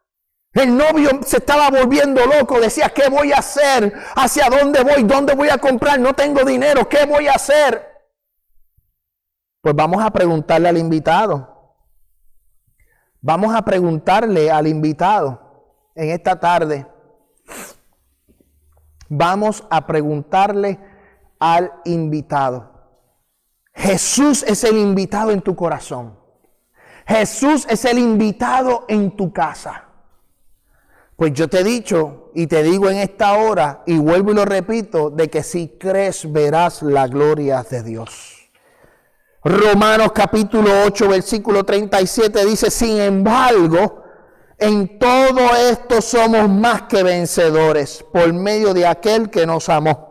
El 0.53 0.77
novio 0.77 1.21
se 1.25 1.37
estaba 1.37 1.71
volviendo 1.71 2.27
loco, 2.27 2.61
decía, 2.61 2.89
¿qué 2.89 3.09
voy 3.09 3.33
a 3.33 3.37
hacer? 3.37 3.93
¿Hacia 4.17 4.49
dónde 4.49 4.83
voy? 4.83 5.05
¿Dónde 5.05 5.35
voy 5.35 5.49
a 5.49 5.59
comprar? 5.59 6.01
No 6.01 6.13
tengo 6.13 6.43
dinero, 6.45 6.89
¿qué 6.89 7.05
voy 7.05 7.29
a 7.29 7.35
hacer? 7.35 7.90
Pues 9.61 9.75
vamos 9.75 10.03
a 10.03 10.11
preguntarle 10.11 10.69
al 10.69 10.79
invitado. 10.79 11.77
Vamos 13.21 13.55
a 13.55 13.63
preguntarle 13.63 14.51
al 14.51 14.67
invitado 14.67 15.39
en 15.95 16.11
esta 16.11 16.41
tarde. 16.41 16.87
Vamos 19.09 19.65
a 19.71 19.87
preguntarle 19.87 20.79
al 21.39 21.73
invitado. 21.85 22.71
Jesús 23.75 24.43
es 24.45 24.65
el 24.65 24.79
invitado 24.79 25.31
en 25.31 25.43
tu 25.43 25.55
corazón. 25.55 26.19
Jesús 27.07 27.67
es 27.69 27.85
el 27.85 27.99
invitado 27.99 28.85
en 28.89 29.17
tu 29.17 29.33
casa. 29.33 29.85
Pues 31.17 31.35
yo 31.35 31.49
te 31.49 31.61
he 31.61 31.65
dicho 31.65 32.31
y 32.35 32.47
te 32.47 32.63
digo 32.63 32.89
en 32.89 32.97
esta 32.97 33.35
hora 33.35 33.83
y 33.85 33.99
vuelvo 33.99 34.31
y 34.31 34.35
lo 34.35 34.47
repito, 34.47 35.11
de 35.11 35.29
que 35.29 35.43
si 35.43 35.77
crees 35.79 36.31
verás 36.33 36.83
la 36.83 37.07
gloria 37.09 37.63
de 37.63 37.83
Dios. 37.83 38.40
Romanos 39.43 40.13
capítulo 40.13 40.71
8, 40.85 41.09
versículo 41.09 41.65
37 41.65 42.45
dice, 42.45 42.71
sin 42.71 43.01
embargo, 43.01 44.05
en 44.59 44.99
todo 44.99 45.57
esto 45.57 46.03
somos 46.03 46.47
más 46.51 46.83
que 46.83 47.03
vencedores 47.03 48.05
por 48.13 48.31
medio 48.35 48.75
de 48.75 48.87
aquel 48.87 49.31
que 49.31 49.47
nos 49.47 49.71
amó. 49.71 50.11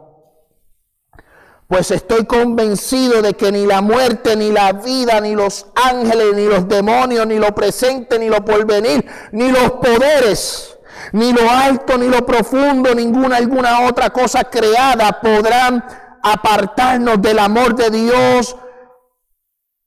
Pues 1.68 1.92
estoy 1.92 2.26
convencido 2.26 3.22
de 3.22 3.36
que 3.36 3.52
ni 3.52 3.68
la 3.68 3.82
muerte, 3.82 4.36
ni 4.36 4.52
la 4.52 4.74
vida, 4.74 5.22
ni 5.22 5.36
los 5.36 5.68
ángeles, 5.76 6.34
ni 6.36 6.46
los 6.46 6.68
demonios, 6.68 7.28
ni 7.28 7.38
lo 7.38 7.54
presente, 7.54 8.18
ni 8.18 8.28
lo 8.30 8.44
porvenir, 8.44 9.06
ni 9.32 9.52
los 9.52 9.74
poderes, 9.74 10.80
ni 11.12 11.32
lo 11.32 11.48
alto, 11.48 12.00
ni 12.00 12.08
lo 12.08 12.26
profundo, 12.26 12.96
ninguna 12.96 13.38
alguna 13.38 13.88
otra 13.88 14.10
cosa 14.10 14.44
creada 14.46 15.22
podrán 15.22 15.86
apartarnos 16.24 17.22
del 17.22 17.38
amor 17.38 17.76
de 17.76 17.92
Dios 17.92 18.56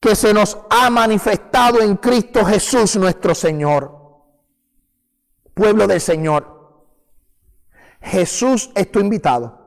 que 0.03 0.17
se 0.17 0.35
nos 0.35 0.59
ha 0.69 0.91
manifestado 0.91 1.81
en 1.81 1.97
Cristo 1.97 2.45
Jesús 2.45 2.97
nuestro 2.97 3.37
Señor. 3.37 4.01
Pueblo 5.55 5.87
del 5.87 6.01
Señor, 6.01 6.87
Jesús 8.01 8.73
es 8.75 8.91
tu 8.91 8.99
invitado. 8.99 9.61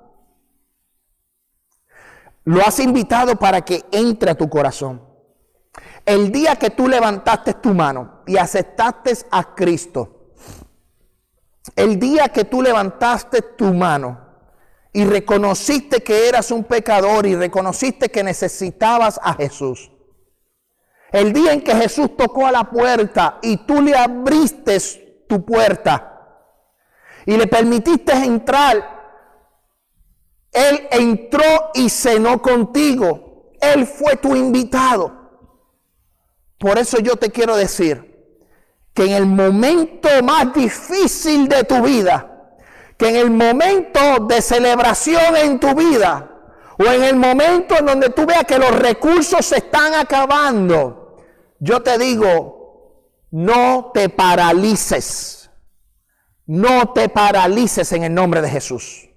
Lo 2.44 2.62
has 2.62 2.80
invitado 2.80 3.38
para 3.38 3.62
que 3.62 3.86
entre 3.94 4.32
a 4.32 4.36
tu 4.36 4.50
corazón. 4.50 5.02
El 6.06 6.34
día 6.34 6.58
que 6.58 6.70
tú 6.70 6.90
levantaste 6.90 7.54
tu 7.54 7.74
mano 7.74 8.22
y 8.28 8.36
aceptaste 8.36 9.14
a 9.32 9.56
Cristo, 9.56 10.34
el 11.78 11.98
día 11.98 12.28
que 12.28 12.44
tú 12.44 12.62
levantaste 12.62 13.42
tu 13.42 13.74
mano 13.74 14.20
y 14.92 15.06
reconociste 15.06 16.04
que 16.04 16.28
eras 16.28 16.52
un 16.52 16.66
pecador 16.66 17.26
y 17.26 17.36
reconociste 17.36 18.10
que 18.10 18.22
necesitabas 18.22 19.18
a 19.24 19.34
Jesús, 19.34 19.92
el 21.16 21.32
día 21.32 21.54
en 21.54 21.62
que 21.62 21.74
Jesús 21.74 22.18
tocó 22.18 22.46
a 22.46 22.52
la 22.52 22.66
puerta 22.66 23.40
y 23.42 23.58
tú 23.66 23.82
le 23.82 23.96
abriste 23.96 24.78
tu 25.30 25.46
puerta 25.46 26.12
y 27.26 27.38
le 27.38 27.48
permitiste 27.48 28.12
entrar, 28.12 28.76
Él 30.52 30.88
entró 30.92 31.72
y 31.74 31.90
cenó 31.90 32.42
contigo. 32.42 33.54
Él 33.62 33.88
fue 33.88 34.18
tu 34.18 34.36
invitado. 34.36 35.14
Por 36.58 36.78
eso 36.78 37.00
yo 37.00 37.16
te 37.16 37.32
quiero 37.32 37.56
decir 37.56 38.14
que 38.94 39.06
en 39.06 39.12
el 39.12 39.26
momento 39.26 40.10
más 40.22 40.54
difícil 40.54 41.48
de 41.48 41.64
tu 41.64 41.82
vida, 41.82 42.58
que 42.98 43.08
en 43.08 43.16
el 43.16 43.32
momento 43.32 44.20
de 44.28 44.42
celebración 44.42 45.38
en 45.38 45.60
tu 45.62 45.74
vida, 45.74 46.32
o 46.78 46.84
en 46.84 47.04
el 47.04 47.16
momento 47.16 47.78
en 47.78 47.86
donde 47.86 48.10
tú 48.10 48.26
veas 48.26 48.44
que 48.44 48.60
los 48.60 48.72
recursos 48.78 49.46
se 49.46 49.58
están 49.58 49.94
acabando, 49.94 51.05
yo 51.60 51.82
te 51.82 51.98
digo, 51.98 53.12
no 53.32 53.92
te 53.94 54.10
paralices. 54.10 55.50
No 56.46 56.94
te 56.94 57.10
paralices 57.10 57.92
en 57.92 58.04
el 58.04 58.14
nombre 58.14 58.42
de 58.42 58.50
Jesús. 58.50 59.10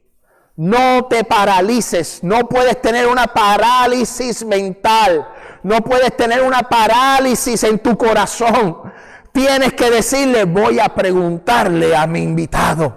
No 0.57 1.07
te 1.07 1.24
paralices. 1.24 2.20
No 2.22 2.49
puedes 2.49 2.80
tener 2.80 3.07
una 3.07 3.26
parálisis 3.26 4.45
mental. 4.45 5.28
No 5.62 5.82
puedes 5.82 6.16
tener 6.16 6.43
una 6.43 6.62
parálisis 6.62 7.62
en 7.64 7.78
tu 7.78 7.97
corazón. 7.97 8.93
Tienes 9.32 9.74
que 9.74 9.91
decirle, 9.91 10.45
voy 10.45 10.80
a 10.80 10.89
preguntarle 10.95 11.95
a 11.95 12.07
mi 12.07 12.22
invitado. 12.22 12.97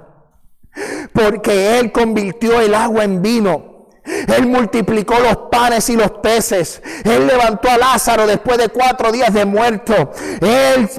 Porque 1.14 1.78
Él 1.78 1.92
convirtió 1.92 2.60
el 2.62 2.74
agua 2.74 3.04
en 3.04 3.22
vino 3.22 3.71
él 4.04 4.48
multiplicó 4.48 5.20
los 5.20 5.38
panes 5.52 5.90
y 5.90 5.96
los 5.96 6.12
peces. 6.12 6.82
Él 7.04 7.28
levantó 7.28 7.70
a 7.70 7.78
Lázaro 7.78 8.26
después 8.26 8.58
de 8.58 8.70
cuatro 8.70 9.12
días 9.12 9.34
de 9.34 9.46
muerto. 9.46 10.12
Él 10.42 10.90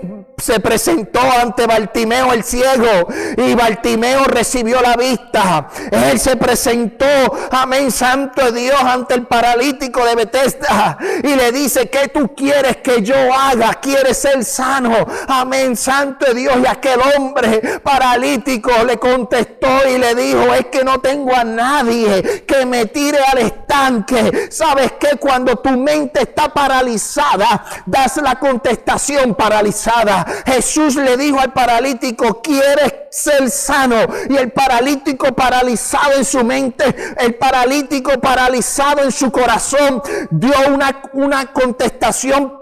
se 0.43 0.59
presentó 0.59 1.21
ante 1.21 1.67
Bartimeo 1.67 2.33
el 2.33 2.43
ciego 2.43 3.07
y 3.37 3.55
Bartimeo 3.55 4.25
recibió 4.25 4.81
la 4.81 4.97
vista. 4.97 5.69
Él 5.91 6.19
se 6.19 6.37
presentó, 6.37 7.07
amén, 7.51 7.93
santo 7.93 8.51
Dios, 8.51 8.81
ante 8.83 9.15
el 9.15 9.27
paralítico 9.27 10.05
de 10.05 10.17
Bethesda 10.17 10.99
y 11.23 11.37
le 11.37 11.53
dice, 11.53 11.89
¿qué 11.89 12.09
tú 12.09 12.35
quieres 12.35 12.79
que 12.79 13.03
yo 13.03 13.15
haga? 13.33 13.75
¿Quieres 13.75 14.19
ser 14.19 14.45
sano? 14.45 15.07
Amén, 15.29 15.77
santo 15.77 16.35
Dios. 16.35 16.57
Y 16.63 16.67
aquel 16.67 17.01
hombre 17.17 17.81
paralítico 17.83 18.73
le 18.85 18.97
contestó 18.97 19.89
y 19.89 19.99
le 19.99 20.15
dijo, 20.17 20.53
es 20.55 20.67
que 20.67 20.83
no 20.83 21.01
tengo 21.01 21.35
a 21.37 21.45
nadie 21.45 22.45
que 22.47 22.67
me 22.67 22.87
tire 22.93 23.19
al 23.19 23.39
estanque. 23.39 24.49
¿Sabes 24.51 24.93
que 24.93 25.17
Cuando 25.19 25.57
tu 25.57 25.71
mente 25.71 26.23
está 26.23 26.53
paralizada, 26.53 27.65
das 27.87 28.17
la 28.19 28.37
contestación 28.37 29.35
paralizada. 29.35 30.27
Jesús 30.47 30.97
le 30.97 31.17
dijo 31.17 31.41
al 31.41 31.53
paralítico, 31.53 32.41
¿quieres 32.43 32.95
ser 33.11 33.51
sano? 33.51 33.97
Y 34.29 34.37
el 34.37 34.53
paralítico 34.53 35.33
paralizado 35.35 36.15
en 36.15 36.25
su 36.25 36.43
mente, 36.45 37.15
el 37.19 37.35
paralítico 37.35 38.21
paralizado 38.21 39.03
en 39.03 39.13
su 39.13 39.31
corazón, 39.31 40.03
dio 40.31 40.55
una, 40.69 41.03
una 41.13 41.53
contestación 41.53 42.62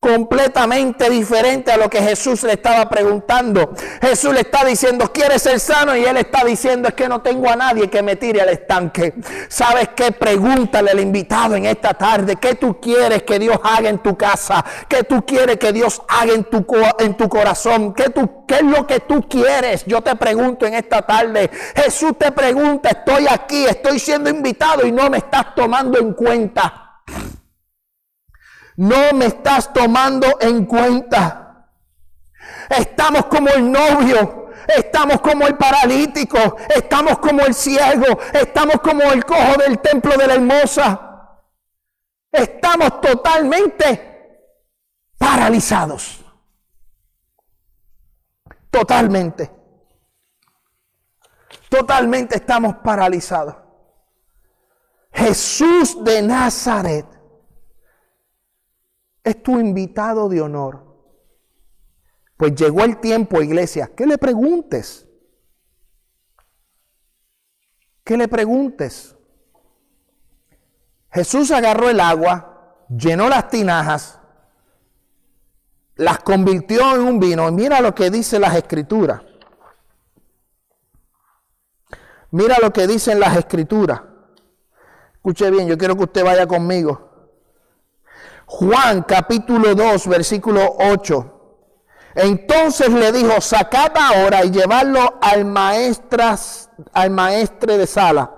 completamente 0.00 1.10
diferente 1.10 1.72
a 1.72 1.76
lo 1.76 1.90
que 1.90 2.00
Jesús 2.00 2.44
le 2.44 2.52
estaba 2.52 2.88
preguntando. 2.88 3.74
Jesús 4.00 4.32
le 4.32 4.40
está 4.40 4.64
diciendo, 4.64 5.12
¿quieres 5.12 5.42
ser 5.42 5.58
sano? 5.58 5.96
Y 5.96 6.04
él 6.04 6.16
está 6.16 6.44
diciendo, 6.44 6.88
es 6.88 6.94
que 6.94 7.08
no 7.08 7.20
tengo 7.20 7.48
a 7.50 7.56
nadie 7.56 7.90
que 7.90 8.00
me 8.02 8.14
tire 8.14 8.40
al 8.40 8.48
estanque. 8.50 9.14
¿Sabes 9.48 9.90
qué? 9.96 10.12
Pregúntale 10.12 10.92
al 10.92 11.00
invitado 11.00 11.56
en 11.56 11.66
esta 11.66 11.94
tarde, 11.94 12.36
¿qué 12.36 12.54
tú 12.54 12.80
quieres 12.80 13.24
que 13.24 13.40
Dios 13.40 13.58
haga 13.62 13.88
en 13.88 13.98
tu 13.98 14.16
casa? 14.16 14.64
¿Qué 14.88 15.02
tú 15.02 15.26
quieres 15.26 15.56
que 15.56 15.72
Dios 15.72 16.00
haga 16.08 16.32
en 16.32 16.44
tu, 16.44 16.64
en 17.00 17.16
tu 17.16 17.28
corazón? 17.28 17.92
¿Qué, 17.92 18.10
tú, 18.10 18.46
¿Qué 18.46 18.56
es 18.56 18.62
lo 18.62 18.86
que 18.86 19.00
tú 19.00 19.28
quieres? 19.28 19.84
Yo 19.84 20.00
te 20.00 20.14
pregunto 20.14 20.64
en 20.64 20.74
esta 20.74 21.02
tarde. 21.02 21.50
Jesús 21.74 22.12
te 22.16 22.30
pregunta, 22.30 22.90
estoy 22.90 23.26
aquí, 23.28 23.64
estoy 23.64 23.98
siendo 23.98 24.30
invitado 24.30 24.86
y 24.86 24.92
no 24.92 25.10
me 25.10 25.18
estás 25.18 25.56
tomando 25.56 25.98
en 25.98 26.12
cuenta. 26.12 26.84
No 28.78 29.12
me 29.12 29.26
estás 29.26 29.72
tomando 29.72 30.38
en 30.40 30.64
cuenta. 30.64 31.68
Estamos 32.70 33.26
como 33.26 33.48
el 33.48 33.72
novio, 33.72 34.50
estamos 34.68 35.20
como 35.20 35.48
el 35.48 35.56
paralítico, 35.56 36.38
estamos 36.68 37.18
como 37.18 37.40
el 37.40 37.54
ciego, 37.54 38.20
estamos 38.32 38.76
como 38.80 39.02
el 39.02 39.24
cojo 39.24 39.56
del 39.56 39.80
templo 39.80 40.16
de 40.16 40.28
la 40.28 40.34
hermosa. 40.34 41.40
Estamos 42.30 43.00
totalmente 43.00 44.52
paralizados. 45.18 46.24
Totalmente. 48.70 49.50
Totalmente 51.68 52.36
estamos 52.36 52.76
paralizados. 52.76 53.56
Jesús 55.10 56.04
de 56.04 56.22
Nazaret 56.22 57.17
es 59.28 59.42
tu 59.42 59.58
invitado 59.58 60.28
de 60.28 60.40
honor. 60.40 60.84
Pues 62.36 62.54
llegó 62.54 62.82
el 62.84 63.00
tiempo, 63.00 63.42
iglesia, 63.42 63.90
que 63.94 64.06
le 64.06 64.16
preguntes. 64.18 65.06
Que 68.04 68.16
le 68.16 68.28
preguntes. 68.28 69.16
Jesús 71.10 71.50
agarró 71.50 71.90
el 71.90 72.00
agua, 72.00 72.84
llenó 72.88 73.28
las 73.28 73.48
tinajas, 73.48 74.20
las 75.96 76.20
convirtió 76.20 76.94
en 76.94 77.02
un 77.02 77.18
vino. 77.18 77.50
mira 77.50 77.80
lo 77.80 77.94
que 77.94 78.10
dice 78.10 78.38
las 78.38 78.54
escrituras. 78.54 79.22
Mira 82.30 82.56
lo 82.60 82.72
que 82.72 82.86
dicen 82.86 83.18
las 83.18 83.36
escrituras. 83.36 84.02
Escuche 85.14 85.50
bien, 85.50 85.66
yo 85.66 85.76
quiero 85.76 85.96
que 85.96 86.04
usted 86.04 86.24
vaya 86.24 86.46
conmigo. 86.46 87.07
Juan 88.50 89.02
capítulo 89.02 89.74
2, 89.74 90.06
versículo 90.06 90.76
8. 90.78 91.34
Entonces 92.14 92.88
le 92.88 93.12
dijo, 93.12 93.42
sacad 93.42 93.92
ahora 93.94 94.42
y 94.42 94.50
llevarlo 94.50 95.18
al, 95.20 95.44
maestras, 95.44 96.70
al 96.94 97.10
maestre 97.10 97.76
de 97.76 97.86
sala. 97.86 98.34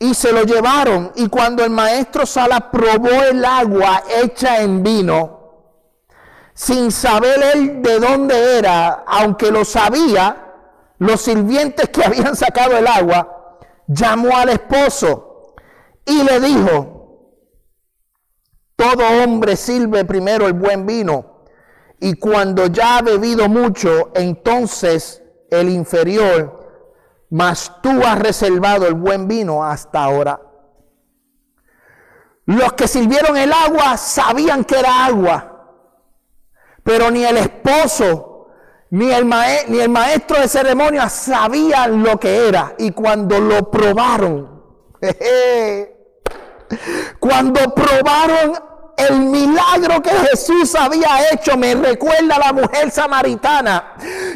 Y 0.00 0.14
se 0.14 0.32
lo 0.32 0.42
llevaron. 0.42 1.12
Y 1.14 1.28
cuando 1.28 1.64
el 1.64 1.70
maestro 1.70 2.26
sala 2.26 2.72
probó 2.72 3.08
el 3.08 3.44
agua 3.44 4.02
hecha 4.20 4.62
en 4.62 4.82
vino, 4.82 5.38
sin 6.52 6.90
saber 6.90 7.40
él 7.54 7.82
de 7.82 8.00
dónde 8.00 8.58
era, 8.58 9.04
aunque 9.06 9.52
lo 9.52 9.64
sabía, 9.64 10.54
los 10.98 11.20
sirvientes 11.20 11.88
que 11.90 12.04
habían 12.04 12.34
sacado 12.34 12.76
el 12.76 12.86
agua, 12.88 13.58
llamó 13.86 14.36
al 14.36 14.50
esposo 14.50 15.54
Y 16.04 16.22
le 16.24 16.40
dijo, 16.40 16.99
todo 18.80 19.04
hombre 19.22 19.56
sirve 19.56 20.06
primero 20.06 20.46
el 20.46 20.54
buen 20.54 20.86
vino 20.86 21.42
y 22.00 22.14
cuando 22.14 22.68
ya 22.68 22.96
ha 22.96 23.02
bebido 23.02 23.46
mucho, 23.46 24.10
entonces 24.14 25.22
el 25.50 25.68
inferior, 25.68 26.66
mas 27.28 27.70
tú 27.82 27.90
has 28.02 28.18
reservado 28.18 28.86
el 28.86 28.94
buen 28.94 29.28
vino 29.28 29.62
hasta 29.62 30.02
ahora. 30.02 30.40
Los 32.46 32.72
que 32.72 32.88
sirvieron 32.88 33.36
el 33.36 33.52
agua 33.52 33.98
sabían 33.98 34.64
que 34.64 34.78
era 34.78 35.04
agua, 35.04 35.74
pero 36.82 37.10
ni 37.10 37.22
el 37.22 37.36
esposo 37.36 38.46
ni 38.88 39.12
el, 39.12 39.26
maestro 39.26 40.40
de 40.40 40.48
ceremonia 40.48 41.10
sabían 41.10 42.02
lo 42.02 42.18
que 42.18 42.48
era. 42.48 42.74
Y 42.78 42.92
cuando 42.92 43.38
lo 43.38 43.70
probaron, 43.70 44.64
cuando 47.20 47.74
probaron 47.74 48.69
el 49.08 49.20
milagro 49.20 50.02
que 50.02 50.10
Jesús 50.10 50.74
había 50.74 51.30
hecho 51.32 51.56
me 51.56 51.74
recuerda 51.74 52.36
a 52.36 52.38
la 52.38 52.52
mujer 52.52 52.90
samaritana 52.90 53.94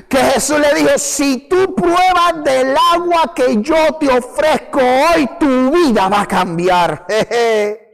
que 0.08 0.18
Jesús 0.18 0.58
le 0.58 0.74
dijo, 0.74 0.98
si 0.98 1.48
tú 1.48 1.74
pruebas 1.74 2.44
del 2.44 2.76
agua 2.92 3.32
que 3.34 3.60
yo 3.60 3.94
te 3.98 4.08
ofrezco 4.08 4.80
hoy, 4.80 5.28
tu 5.38 5.70
vida 5.70 6.08
va 6.08 6.22
a 6.22 6.26
cambiar. 6.26 7.06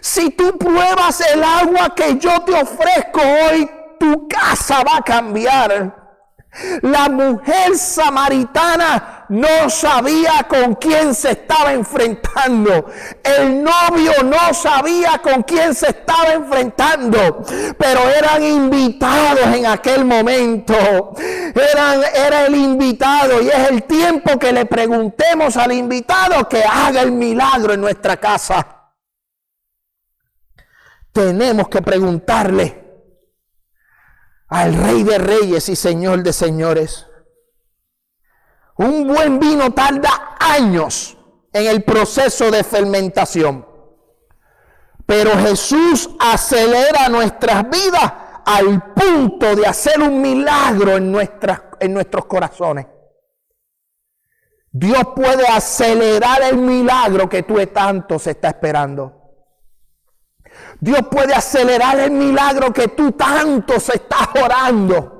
Si 0.00 0.30
tú 0.30 0.56
pruebas 0.56 1.20
el 1.32 1.42
agua 1.42 1.92
que 1.92 2.16
yo 2.18 2.40
te 2.42 2.52
ofrezco 2.52 3.20
hoy, 3.20 3.68
tu 3.98 4.28
casa 4.28 4.84
va 4.84 4.98
a 4.98 5.02
cambiar. 5.02 5.95
La 6.82 7.08
mujer 7.08 7.76
samaritana 7.76 9.26
no 9.28 9.68
sabía 9.68 10.46
con 10.48 10.74
quién 10.76 11.14
se 11.14 11.32
estaba 11.32 11.72
enfrentando. 11.72 12.86
El 13.22 13.62
novio 13.62 14.12
no 14.24 14.54
sabía 14.54 15.18
con 15.18 15.42
quién 15.42 15.74
se 15.74 15.88
estaba 15.88 16.32
enfrentando. 16.32 17.44
Pero 17.78 18.08
eran 18.08 18.42
invitados 18.42 19.54
en 19.54 19.66
aquel 19.66 20.04
momento. 20.04 21.14
Era 21.54 22.46
el 22.46 22.54
invitado 22.54 23.42
y 23.42 23.48
es 23.48 23.70
el 23.70 23.82
tiempo 23.82 24.38
que 24.38 24.52
le 24.52 24.66
preguntemos 24.66 25.56
al 25.56 25.72
invitado 25.72 26.48
que 26.48 26.62
haga 26.62 27.02
el 27.02 27.12
milagro 27.12 27.74
en 27.74 27.80
nuestra 27.80 28.16
casa. 28.16 28.92
Tenemos 31.12 31.68
que 31.68 31.82
preguntarle 31.82 32.85
al 34.48 34.74
Rey 34.74 35.02
de 35.02 35.18
Reyes 35.18 35.68
y 35.68 35.76
Señor 35.76 36.22
de 36.22 36.32
Señores. 36.32 37.06
Un 38.76 39.06
buen 39.06 39.38
vino 39.38 39.72
tarda 39.72 40.36
años 40.38 41.16
en 41.52 41.66
el 41.66 41.82
proceso 41.82 42.50
de 42.50 42.62
fermentación. 42.62 43.66
Pero 45.06 45.30
Jesús 45.38 46.10
acelera 46.18 47.08
nuestras 47.08 47.68
vidas 47.70 48.12
al 48.44 48.92
punto 48.92 49.56
de 49.56 49.66
hacer 49.66 50.00
un 50.00 50.20
milagro 50.20 50.96
en, 50.96 51.10
nuestras, 51.10 51.62
en 51.80 51.94
nuestros 51.94 52.26
corazones. 52.26 52.86
Dios 54.70 55.02
puede 55.14 55.46
acelerar 55.46 56.42
el 56.42 56.58
milagro 56.58 57.28
que 57.28 57.44
tú 57.44 57.56
tanto 57.66 58.18
se 58.18 58.32
está 58.32 58.48
esperando. 58.48 59.25
Dios 60.80 61.00
puede 61.10 61.34
acelerar 61.34 61.98
el 62.00 62.10
milagro 62.10 62.72
que 62.72 62.88
tú 62.88 63.12
tanto 63.12 63.80
se 63.80 63.96
estás 63.96 64.28
orando. 64.42 65.12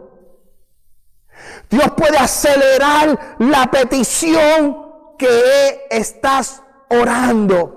Dios 1.68 1.90
puede 1.96 2.18
acelerar 2.18 3.36
la 3.38 3.70
petición 3.70 4.86
que 5.18 5.86
estás 5.90 6.62
orando. 6.90 7.76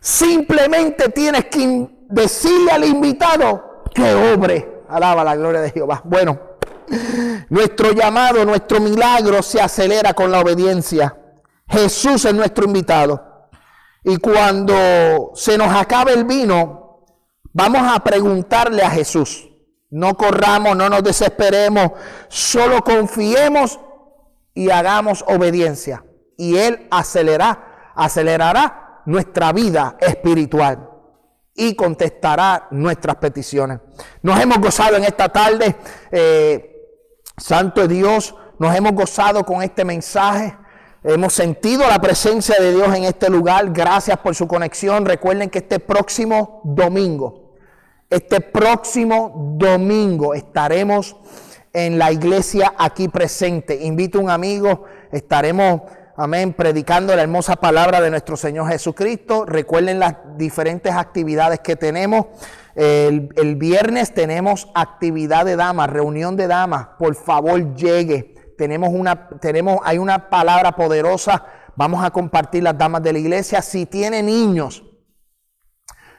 Simplemente 0.00 1.10
tienes 1.10 1.46
que 1.46 1.88
decirle 2.08 2.70
al 2.70 2.84
invitado 2.84 3.82
que 3.92 4.14
obre. 4.14 4.84
Alaba 4.88 5.24
la 5.24 5.36
gloria 5.36 5.60
de 5.60 5.70
Jehová. 5.70 6.00
Bueno, 6.04 6.40
nuestro 7.50 7.92
llamado, 7.92 8.44
nuestro 8.44 8.80
milagro 8.80 9.42
se 9.42 9.60
acelera 9.60 10.14
con 10.14 10.30
la 10.30 10.40
obediencia. 10.40 11.14
Jesús 11.68 12.24
es 12.24 12.32
nuestro 12.32 12.64
invitado. 12.64 13.27
Y 14.04 14.16
cuando 14.18 15.32
se 15.34 15.58
nos 15.58 15.74
acabe 15.74 16.12
el 16.14 16.24
vino, 16.24 17.04
vamos 17.52 17.82
a 17.84 17.98
preguntarle 18.00 18.82
a 18.82 18.90
Jesús. 18.90 19.48
No 19.90 20.14
corramos, 20.16 20.76
no 20.76 20.88
nos 20.88 21.02
desesperemos, 21.02 21.92
solo 22.28 22.82
confiemos 22.82 23.80
y 24.54 24.70
hagamos 24.70 25.24
obediencia. 25.26 26.04
Y 26.36 26.56
Él 26.56 26.86
acelerará, 26.90 27.92
acelerará 27.94 29.02
nuestra 29.06 29.52
vida 29.52 29.96
espiritual 30.00 30.90
y 31.54 31.74
contestará 31.74 32.68
nuestras 32.70 33.16
peticiones. 33.16 33.80
Nos 34.22 34.38
hemos 34.40 34.58
gozado 34.58 34.96
en 34.96 35.04
esta 35.04 35.28
tarde, 35.28 35.76
eh, 36.12 36.74
Santo 37.36 37.88
Dios, 37.88 38.34
nos 38.58 38.74
hemos 38.76 38.92
gozado 38.92 39.44
con 39.44 39.62
este 39.62 39.84
mensaje. 39.84 40.56
Hemos 41.04 41.32
sentido 41.32 41.86
la 41.88 42.00
presencia 42.00 42.56
de 42.58 42.74
Dios 42.74 42.92
en 42.94 43.04
este 43.04 43.30
lugar. 43.30 43.70
Gracias 43.72 44.18
por 44.18 44.34
su 44.34 44.48
conexión. 44.48 45.06
Recuerden 45.06 45.48
que 45.48 45.58
este 45.58 45.78
próximo 45.78 46.60
domingo, 46.64 47.54
este 48.10 48.40
próximo 48.40 49.54
domingo 49.56 50.34
estaremos 50.34 51.14
en 51.72 51.98
la 51.98 52.10
iglesia 52.10 52.74
aquí 52.76 53.06
presente. 53.06 53.84
Invito 53.84 54.18
a 54.18 54.22
un 54.22 54.30
amigo, 54.30 54.86
estaremos, 55.12 55.82
amén, 56.16 56.52
predicando 56.52 57.14
la 57.14 57.22
hermosa 57.22 57.54
palabra 57.54 58.00
de 58.00 58.10
nuestro 58.10 58.36
Señor 58.36 58.68
Jesucristo. 58.68 59.44
Recuerden 59.46 60.00
las 60.00 60.16
diferentes 60.36 60.92
actividades 60.92 61.60
que 61.60 61.76
tenemos. 61.76 62.26
El, 62.74 63.56
viernes 63.56 64.14
tenemos 64.14 64.68
actividad 64.74 65.44
de 65.44 65.54
damas, 65.54 65.90
reunión 65.90 66.36
de 66.36 66.48
damas. 66.48 66.88
Por 66.98 67.14
favor, 67.14 67.76
llegue 67.76 68.34
tenemos 68.58 68.90
una, 68.92 69.28
tenemos, 69.40 69.78
hay 69.84 69.98
una 69.98 70.28
palabra 70.28 70.72
poderosa, 70.72 71.44
vamos 71.76 72.04
a 72.04 72.10
compartir 72.10 72.64
las 72.64 72.76
damas 72.76 73.02
de 73.02 73.12
la 73.12 73.20
iglesia. 73.20 73.62
Si 73.62 73.86
tiene 73.86 74.22
niños, 74.22 74.82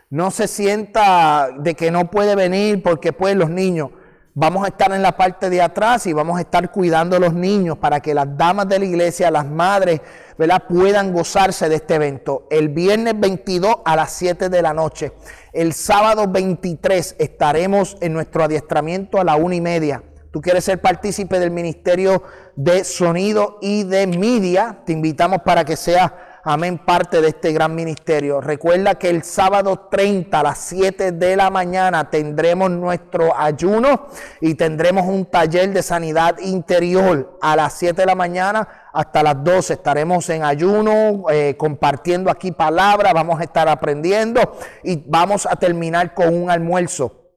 no 0.10 0.32
se 0.32 0.48
sienta 0.48 1.50
de 1.60 1.76
que 1.76 1.92
no 1.92 2.10
puede 2.10 2.36
venir 2.36 2.82
porque 2.82 3.12
pues 3.12 3.36
los 3.36 3.50
niños, 3.50 3.92
vamos 4.34 4.64
a 4.64 4.70
estar 4.70 4.94
en 4.94 5.02
la 5.02 5.18
parte 5.18 5.50
de 5.50 5.62
atrás 5.62 6.08
y 6.08 6.14
vamos 6.14 6.38
a 6.38 6.42
estar 6.42 6.72
cuidando 6.72 7.18
a 7.18 7.20
los 7.20 7.34
niños 7.34 7.78
para 7.78 8.00
que 8.00 8.14
las 8.14 8.38
damas 8.38 8.70
de 8.70 8.80
la 8.80 8.86
iglesia, 8.86 9.30
las 9.30 9.46
madres, 9.46 10.00
¿verdad? 10.38 10.64
puedan 10.68 11.12
gozarse 11.12 11.68
de 11.68 11.76
este 11.76 11.96
evento. 11.96 12.48
El 12.50 12.70
viernes 12.70 13.20
22 13.20 13.80
a 13.84 13.98
las 13.98 14.14
7 14.14 14.48
de 14.48 14.62
la 14.62 14.74
noche. 14.74 15.12
El 15.52 15.74
sábado 15.74 16.26
23 16.30 17.18
estaremos 17.20 17.98
en 18.00 18.14
nuestro 18.14 18.46
adiestramiento 18.46 19.20
a 19.20 19.26
la 19.26 19.36
una 19.36 19.56
y 19.56 19.62
media 19.62 20.04
tú 20.32 20.42
quieres 20.42 20.66
ser 20.66 20.80
partícipe 20.80 21.40
del 21.40 21.52
ministerio 21.52 22.24
de 22.56 22.84
sonido 22.84 23.58
y 23.62 23.84
de 23.84 24.08
media, 24.08 24.82
te 24.86 24.94
invitamos 24.94 25.42
para 25.44 25.64
que 25.64 25.76
seas, 25.76 26.12
amén, 26.44 26.78
parte 26.78 27.22
de 27.22 27.30
este 27.30 27.54
gran 27.54 27.74
ministerio. 27.74 28.42
Recuerda 28.42 28.96
que 28.96 29.10
el 29.10 29.24
sábado 29.24 29.88
30 29.90 30.40
a 30.40 30.44
las 30.44 30.60
7 30.60 31.14
de 31.14 31.36
la 31.36 31.50
mañana 31.50 32.10
tendremos 32.10 32.70
nuestro 32.70 33.38
ayuno 33.38 34.08
y 34.42 34.56
tendremos 34.56 35.06
un 35.06 35.26
taller 35.26 35.72
de 35.72 35.82
sanidad 35.82 36.38
interior 36.40 37.38
a 37.42 37.56
las 37.56 37.74
7 37.74 38.02
de 38.02 38.06
la 38.06 38.16
mañana 38.16 38.68
hasta 38.94 39.24
las 39.24 39.44
12 39.44 39.74
estaremos 39.74 40.30
en 40.30 40.44
ayuno, 40.44 41.30
eh, 41.32 41.56
compartiendo 41.58 42.30
aquí 42.32 42.52
palabras, 42.52 43.14
vamos 43.14 43.40
a 43.40 43.44
estar 43.44 43.70
aprendiendo 43.70 44.58
y 44.84 45.04
vamos 45.08 45.46
a 45.46 45.56
terminar 45.56 46.14
con 46.14 46.36
un 46.36 46.50
almuerzo. 46.50 47.30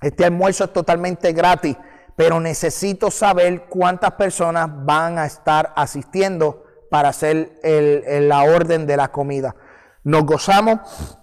Este 0.00 0.24
almuerzo 0.24 0.64
es 0.64 0.72
totalmente 0.72 1.32
gratis 1.32 1.76
pero 2.16 2.40
necesito 2.40 3.10
saber 3.10 3.66
cuántas 3.68 4.12
personas 4.12 4.68
van 4.84 5.18
a 5.18 5.26
estar 5.26 5.72
asistiendo 5.76 6.64
para 6.90 7.10
hacer 7.10 7.60
la 7.62 8.42
orden 8.42 8.86
de 8.86 8.96
la 8.96 9.08
comida. 9.12 9.54
Nos 10.02 10.24
gozamos, 10.24 11.18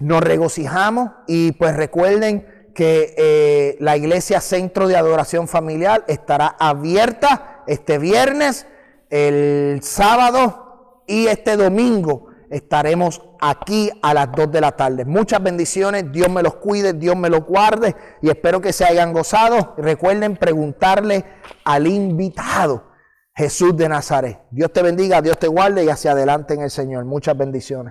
nos 0.00 0.20
regocijamos 0.20 1.10
y 1.26 1.52
pues 1.52 1.74
recuerden 1.76 2.46
que 2.74 3.14
eh, 3.16 3.76
la 3.80 3.96
iglesia 3.96 4.40
Centro 4.40 4.86
de 4.88 4.96
Adoración 4.96 5.48
Familiar 5.48 6.04
estará 6.08 6.56
abierta 6.58 7.62
este 7.66 7.98
viernes, 7.98 8.66
el 9.10 9.80
sábado 9.82 11.02
y 11.06 11.26
este 11.26 11.56
domingo 11.56 12.31
estaremos 12.52 13.22
aquí 13.40 13.90
a 14.02 14.12
las 14.12 14.30
2 14.32 14.52
de 14.52 14.60
la 14.60 14.72
tarde. 14.72 15.04
Muchas 15.06 15.42
bendiciones, 15.42 16.12
Dios 16.12 16.28
me 16.28 16.42
los 16.42 16.56
cuide, 16.56 16.92
Dios 16.92 17.16
me 17.16 17.30
los 17.30 17.44
guarde 17.46 17.96
y 18.20 18.28
espero 18.28 18.60
que 18.60 18.72
se 18.72 18.84
hayan 18.84 19.12
gozado. 19.12 19.74
Recuerden 19.78 20.36
preguntarle 20.36 21.24
al 21.64 21.86
invitado, 21.86 22.92
Jesús 23.34 23.74
de 23.76 23.88
Nazaret. 23.88 24.38
Dios 24.50 24.70
te 24.70 24.82
bendiga, 24.82 25.22
Dios 25.22 25.38
te 25.38 25.48
guarde 25.48 25.84
y 25.84 25.88
hacia 25.88 26.12
adelante 26.12 26.52
en 26.52 26.60
el 26.60 26.70
Señor. 26.70 27.06
Muchas 27.06 27.36
bendiciones. 27.36 27.80